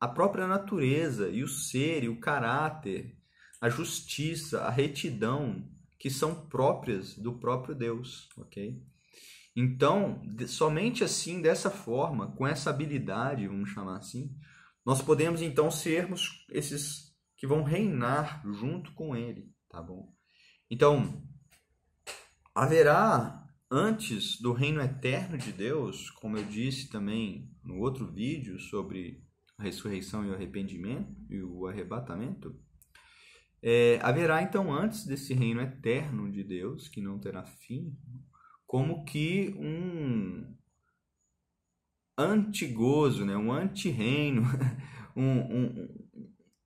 a 0.00 0.08
própria 0.08 0.46
natureza 0.46 1.28
e 1.28 1.42
o 1.42 1.48
ser 1.48 2.04
e 2.04 2.08
o 2.08 2.20
caráter, 2.20 3.16
a 3.60 3.68
justiça, 3.68 4.62
a 4.62 4.70
retidão 4.70 5.68
que 5.98 6.10
são 6.10 6.46
próprias 6.48 7.16
do 7.16 7.38
próprio 7.38 7.74
Deus, 7.74 8.28
ok? 8.36 8.82
Então, 9.54 10.22
somente 10.46 11.02
assim, 11.02 11.40
dessa 11.40 11.70
forma, 11.70 12.30
com 12.36 12.46
essa 12.46 12.68
habilidade, 12.68 13.48
vamos 13.48 13.70
chamar 13.70 13.96
assim, 13.96 14.36
nós 14.84 15.00
podemos 15.00 15.40
então 15.40 15.70
sermos 15.70 16.44
esses 16.50 17.16
que 17.36 17.46
vão 17.46 17.62
reinar 17.62 18.42
junto 18.44 18.92
com 18.92 19.16
Ele, 19.16 19.50
tá 19.70 19.82
bom? 19.82 20.14
Então, 20.70 21.22
haverá 22.54 23.45
antes 23.70 24.40
do 24.40 24.52
reino 24.52 24.80
eterno 24.80 25.36
de 25.36 25.52
Deus, 25.52 26.10
como 26.10 26.36
eu 26.36 26.44
disse 26.44 26.88
também 26.88 27.50
no 27.64 27.78
outro 27.78 28.12
vídeo 28.12 28.58
sobre 28.58 29.24
a 29.58 29.62
ressurreição 29.62 30.24
e 30.24 30.30
o 30.30 30.34
arrependimento 30.34 31.14
e 31.28 31.42
o 31.42 31.66
arrebatamento, 31.66 32.58
É, 33.62 33.98
haverá 34.02 34.42
então 34.42 34.72
antes 34.72 35.04
desse 35.06 35.34
reino 35.34 35.60
eterno 35.60 36.30
de 36.30 36.44
Deus, 36.44 36.88
que 36.88 37.00
não 37.00 37.18
terá 37.18 37.42
fim, 37.44 37.98
como 38.66 39.04
que 39.04 39.54
um 39.58 40.54
antigozo, 42.16 43.24
né? 43.24 43.36
um 43.36 43.50
anti-reino, 43.50 44.42
um, 45.16 45.38
um, 45.38 45.88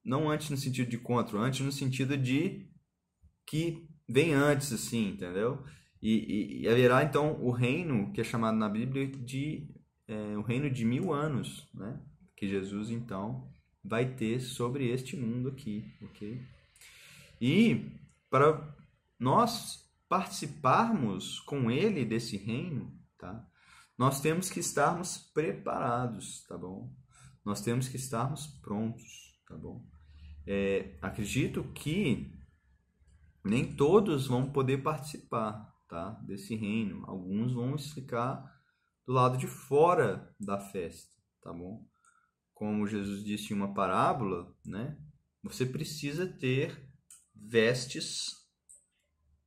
não 0.04 0.28
antes 0.28 0.50
no 0.50 0.56
sentido 0.56 0.90
de 0.90 0.98
contra, 0.98 1.38
antes 1.38 1.60
no 1.60 1.72
sentido 1.72 2.16
de 2.18 2.68
que 3.46 3.88
vem 4.08 4.34
antes, 4.34 4.72
assim, 4.72 5.10
entendeu? 5.10 5.64
E, 6.02 6.10
e, 6.10 6.62
e 6.62 6.68
haverá 6.68 7.02
então 7.02 7.40
o 7.42 7.50
reino 7.50 8.12
que 8.12 8.20
é 8.20 8.24
chamado 8.24 8.56
na 8.56 8.68
Bíblia 8.68 9.06
de 9.06 9.68
é, 10.08 10.36
o 10.36 10.42
reino 10.42 10.70
de 10.70 10.84
mil 10.84 11.12
anos, 11.12 11.68
né? 11.74 12.00
Que 12.36 12.48
Jesus 12.48 12.90
então 12.90 13.52
vai 13.82 14.14
ter 14.14 14.40
sobre 14.40 14.88
este 14.88 15.16
mundo 15.16 15.48
aqui, 15.48 15.84
ok? 16.02 16.40
E 17.40 17.92
para 18.28 18.76
nós 19.18 19.88
participarmos 20.08 21.38
com 21.40 21.70
Ele 21.70 22.04
desse 22.04 22.36
reino, 22.36 22.92
tá? 23.18 23.46
Nós 23.96 24.20
temos 24.20 24.50
que 24.50 24.60
estarmos 24.60 25.18
preparados, 25.32 26.44
tá 26.46 26.56
bom? 26.56 26.92
Nós 27.44 27.60
temos 27.60 27.88
que 27.88 27.96
estarmos 27.96 28.46
prontos, 28.46 29.38
tá 29.46 29.56
bom? 29.56 29.86
É, 30.46 30.96
acredito 31.00 31.62
que 31.74 32.32
nem 33.44 33.72
todos 33.74 34.26
vão 34.26 34.50
poder 34.50 34.82
participar, 34.82 35.69
tá? 35.90 36.10
Desse 36.22 36.54
reino. 36.54 37.04
Alguns 37.06 37.52
vão 37.52 37.76
ficar 37.76 38.40
do 39.04 39.12
lado 39.12 39.36
de 39.36 39.48
fora 39.48 40.32
da 40.38 40.58
festa, 40.58 41.16
tá 41.42 41.52
bom? 41.52 41.84
Como 42.54 42.86
Jesus 42.86 43.24
disse 43.24 43.52
em 43.52 43.56
uma 43.56 43.74
parábola, 43.74 44.54
né? 44.64 44.96
Você 45.42 45.66
precisa 45.66 46.26
ter 46.26 46.88
vestes 47.34 48.46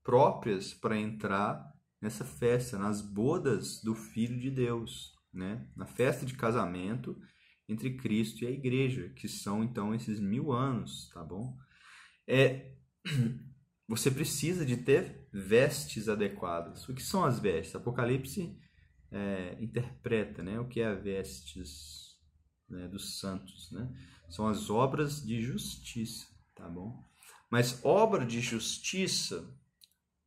próprias 0.03 0.73
para 0.73 0.99
entrar 0.99 1.71
nessa 2.01 2.25
festa, 2.25 2.77
nas 2.77 3.01
bodas 3.01 3.81
do 3.81 3.95
Filho 3.95 4.37
de 4.37 4.51
Deus, 4.51 5.15
né? 5.31 5.65
Na 5.75 5.85
festa 5.85 6.25
de 6.25 6.35
casamento 6.35 7.17
entre 7.69 7.95
Cristo 7.95 8.43
e 8.43 8.47
a 8.47 8.51
Igreja, 8.51 9.09
que 9.15 9.29
são 9.29 9.63
então 9.63 9.95
esses 9.95 10.19
mil 10.19 10.51
anos, 10.51 11.09
tá 11.13 11.23
bom? 11.23 11.57
É, 12.27 12.75
você 13.87 14.11
precisa 14.11 14.65
de 14.65 14.75
ter 14.75 15.22
vestes 15.33 16.07
adequadas. 16.07 16.87
O 16.87 16.93
que 16.93 17.01
são 17.01 17.25
as 17.25 17.39
vestes? 17.39 17.75
Apocalipse 17.75 18.55
é, 19.11 19.57
interpreta, 19.59 20.43
né? 20.43 20.59
O 20.59 20.67
que 20.67 20.79
é 20.79 20.87
a 20.87 20.93
vestes 20.93 22.19
né, 22.69 22.87
dos 22.87 23.19
santos, 23.19 23.71
né? 23.71 23.91
São 24.29 24.47
as 24.47 24.69
obras 24.69 25.25
de 25.25 25.41
justiça, 25.41 26.27
tá 26.55 26.69
bom? 26.69 27.03
Mas 27.49 27.83
obra 27.83 28.25
de 28.25 28.39
justiça 28.41 29.47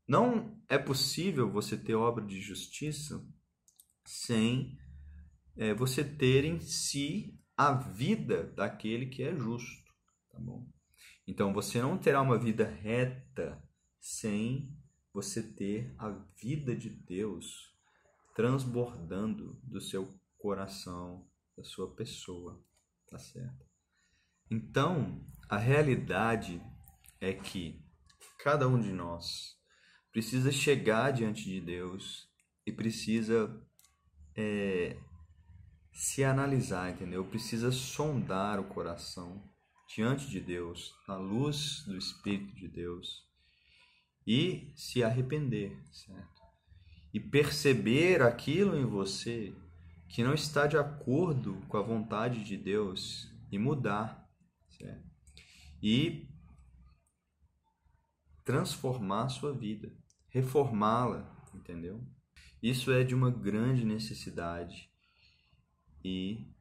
não 0.07 0.61
é 0.69 0.79
possível 0.79 1.51
você 1.51 1.77
ter 1.77 1.95
obra 1.95 2.25
de 2.25 2.41
justiça 2.41 3.25
sem 4.05 4.79
é, 5.57 5.75
você 5.75 6.05
ter 6.05 6.45
em 6.45 6.61
si 6.61 7.37
a 7.57 7.73
vida 7.73 8.45
daquele 8.55 9.07
que 9.07 9.23
é 9.23 9.35
justo, 9.35 9.93
tá 10.31 10.39
bom? 10.39 10.69
Então 11.27 11.53
você 11.53 11.81
não 11.81 11.99
terá 11.99 12.21
uma 12.23 12.39
vida 12.39 12.65
reta 12.65 13.61
sem 13.99 14.71
você 15.17 15.43
ter 15.43 15.95
a 15.97 16.11
vida 16.39 16.77
de 16.77 16.91
Deus 16.91 17.75
transbordando 18.35 19.59
do 19.63 19.81
seu 19.81 20.15
coração, 20.37 21.27
da 21.57 21.65
sua 21.65 21.91
pessoa, 21.95 22.63
tá 23.09 23.19
certo? 23.19 23.65
Então, 24.51 25.27
a 25.49 25.57
realidade 25.57 26.63
é 27.19 27.33
que 27.33 27.83
cada 28.41 28.69
um 28.69 28.79
de 28.79 28.93
nós 28.93 29.59
precisa 30.13 30.53
chegar 30.53 31.13
diante 31.13 31.45
de 31.45 31.63
Deus 31.63 32.31
e 32.67 32.71
precisa 32.71 33.59
é, 34.37 35.01
se 35.95 36.23
analisar, 36.25 36.91
entendeu? 36.91 37.25
Precisa 37.25 37.73
sondar 37.73 38.61
o 38.61 38.69
coração 38.69 39.51
diante 39.89 40.29
de 40.29 40.41
Deus, 40.41 40.95
na 41.09 41.17
luz 41.17 41.85
do 41.87 41.97
Espírito 41.97 42.55
de 42.55 42.69
Deus 42.69 43.26
e 44.27 44.73
se 44.75 45.05
arrepender, 45.05 45.79
certo? 45.93 46.43
E 47.15 47.21
perceber 47.21 48.23
aquilo 48.23 48.77
em 48.77 48.85
você 48.85 49.55
que 50.09 50.23
não 50.23 50.35
está 50.35 50.67
de 50.67 50.77
acordo 50.77 51.61
com 51.69 51.77
a 51.77 51.83
vontade 51.83 52.43
de 52.45 52.57
Deus 52.57 53.33
e 53.51 53.59
mudar, 53.59 54.29
certo? 54.71 55.07
E 55.83 56.29
transformar 58.45 59.25
a 59.25 59.29
sua 59.29 59.53
vida, 59.53 59.93
reformá-la, 60.29 61.35
entendeu? 61.55 62.05
Isso 62.63 62.91
é 62.91 63.05
de 63.05 63.15
uma 63.15 63.31
grande 63.31 63.85
necessidade. 63.85 64.91
E 66.05 66.53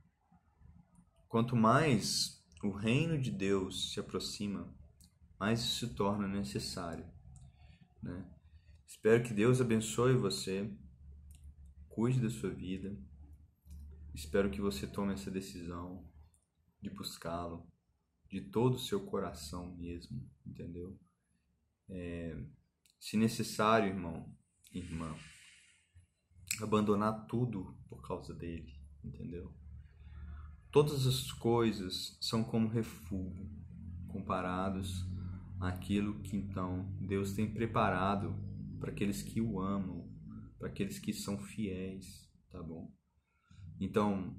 quanto 1.27 1.55
mais 1.55 2.43
o 2.63 2.71
reino 2.71 3.19
de 3.19 3.31
Deus 3.31 3.91
se 3.91 3.99
aproxima, 3.99 4.73
mais 5.39 5.59
isso 5.59 5.87
se 5.87 5.95
torna 5.95 6.27
necessário. 6.27 7.14
Né? 8.05 8.25
Espero 8.87 9.21
que 9.21 9.33
Deus 9.33 9.59
abençoe 9.59 10.15
você, 10.15 10.71
cuide 11.89 12.21
da 12.21 12.29
sua 12.29 12.51
vida. 12.51 12.97
Espero 14.13 14.49
que 14.49 14.61
você 14.61 14.87
tome 14.87 15.13
essa 15.13 15.29
decisão 15.29 16.09
de 16.81 16.89
buscá-lo 16.89 17.67
de 18.29 18.39
todo 18.39 18.75
o 18.75 18.79
seu 18.79 19.05
coração 19.05 19.75
mesmo, 19.75 20.25
entendeu? 20.45 20.97
é, 21.89 22.37
se 22.99 23.17
necessário, 23.17 23.89
irmão, 23.89 24.33
irmã, 24.71 25.15
abandonar 26.61 27.25
tudo 27.27 27.77
por 27.87 28.01
causa 28.01 28.33
dele, 28.33 28.73
entendeu? 29.03 29.53
Todas 30.71 31.05
as 31.05 31.31
coisas 31.31 32.17
são 32.19 32.43
como 32.43 32.67
refúgio 32.67 33.49
comparados 34.07 35.05
àquilo 35.67 36.21
que 36.21 36.35
então 36.35 36.95
Deus 36.99 37.33
tem 37.33 37.51
preparado 37.51 38.35
para 38.79 38.91
aqueles 38.91 39.21
que 39.21 39.41
o 39.41 39.59
amam, 39.59 40.09
para 40.57 40.67
aqueles 40.67 40.99
que 40.99 41.13
são 41.13 41.37
fiéis, 41.37 42.29
tá 42.49 42.61
bom? 42.61 42.91
Então, 43.79 44.35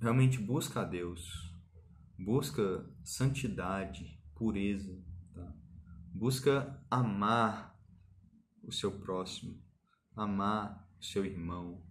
realmente 0.00 0.38
busca 0.38 0.80
a 0.80 0.84
Deus, 0.84 1.28
busca 2.18 2.88
santidade, 3.04 4.18
pureza, 4.34 4.98
Busca 6.12 6.84
amar 6.90 7.78
o 8.64 8.72
seu 8.72 9.00
próximo, 9.00 9.62
amar 10.14 10.86
o 10.98 11.04
seu 11.04 11.24
irmão 11.24 11.82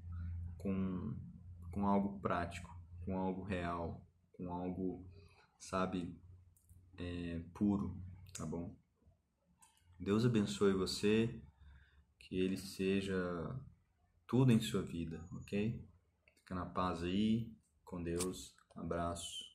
com, 0.58 1.16
com 1.72 1.88
algo 1.88 2.20
prático, 2.20 2.70
com 3.06 3.18
algo 3.18 3.44
real, 3.44 4.06
com 4.34 4.54
algo, 4.54 5.10
sabe, 5.58 6.20
é, 6.98 7.42
puro, 7.54 7.98
tá 8.40 8.46
bom? 8.46 8.74
Deus 10.00 10.26
abençoe 10.26 10.72
você, 10.72 11.42
que 12.18 12.40
Ele 12.40 12.56
seja 12.56 13.14
tudo 14.26 14.54
em 14.54 14.62
sua 14.62 14.82
vida, 14.82 15.22
ok? 15.34 15.86
Fica 16.38 16.56
na 16.56 16.66
paz 16.66 17.04
aí, 17.04 17.52
com 17.84 18.02
Deus, 18.02 18.56
abraço. 18.78 19.49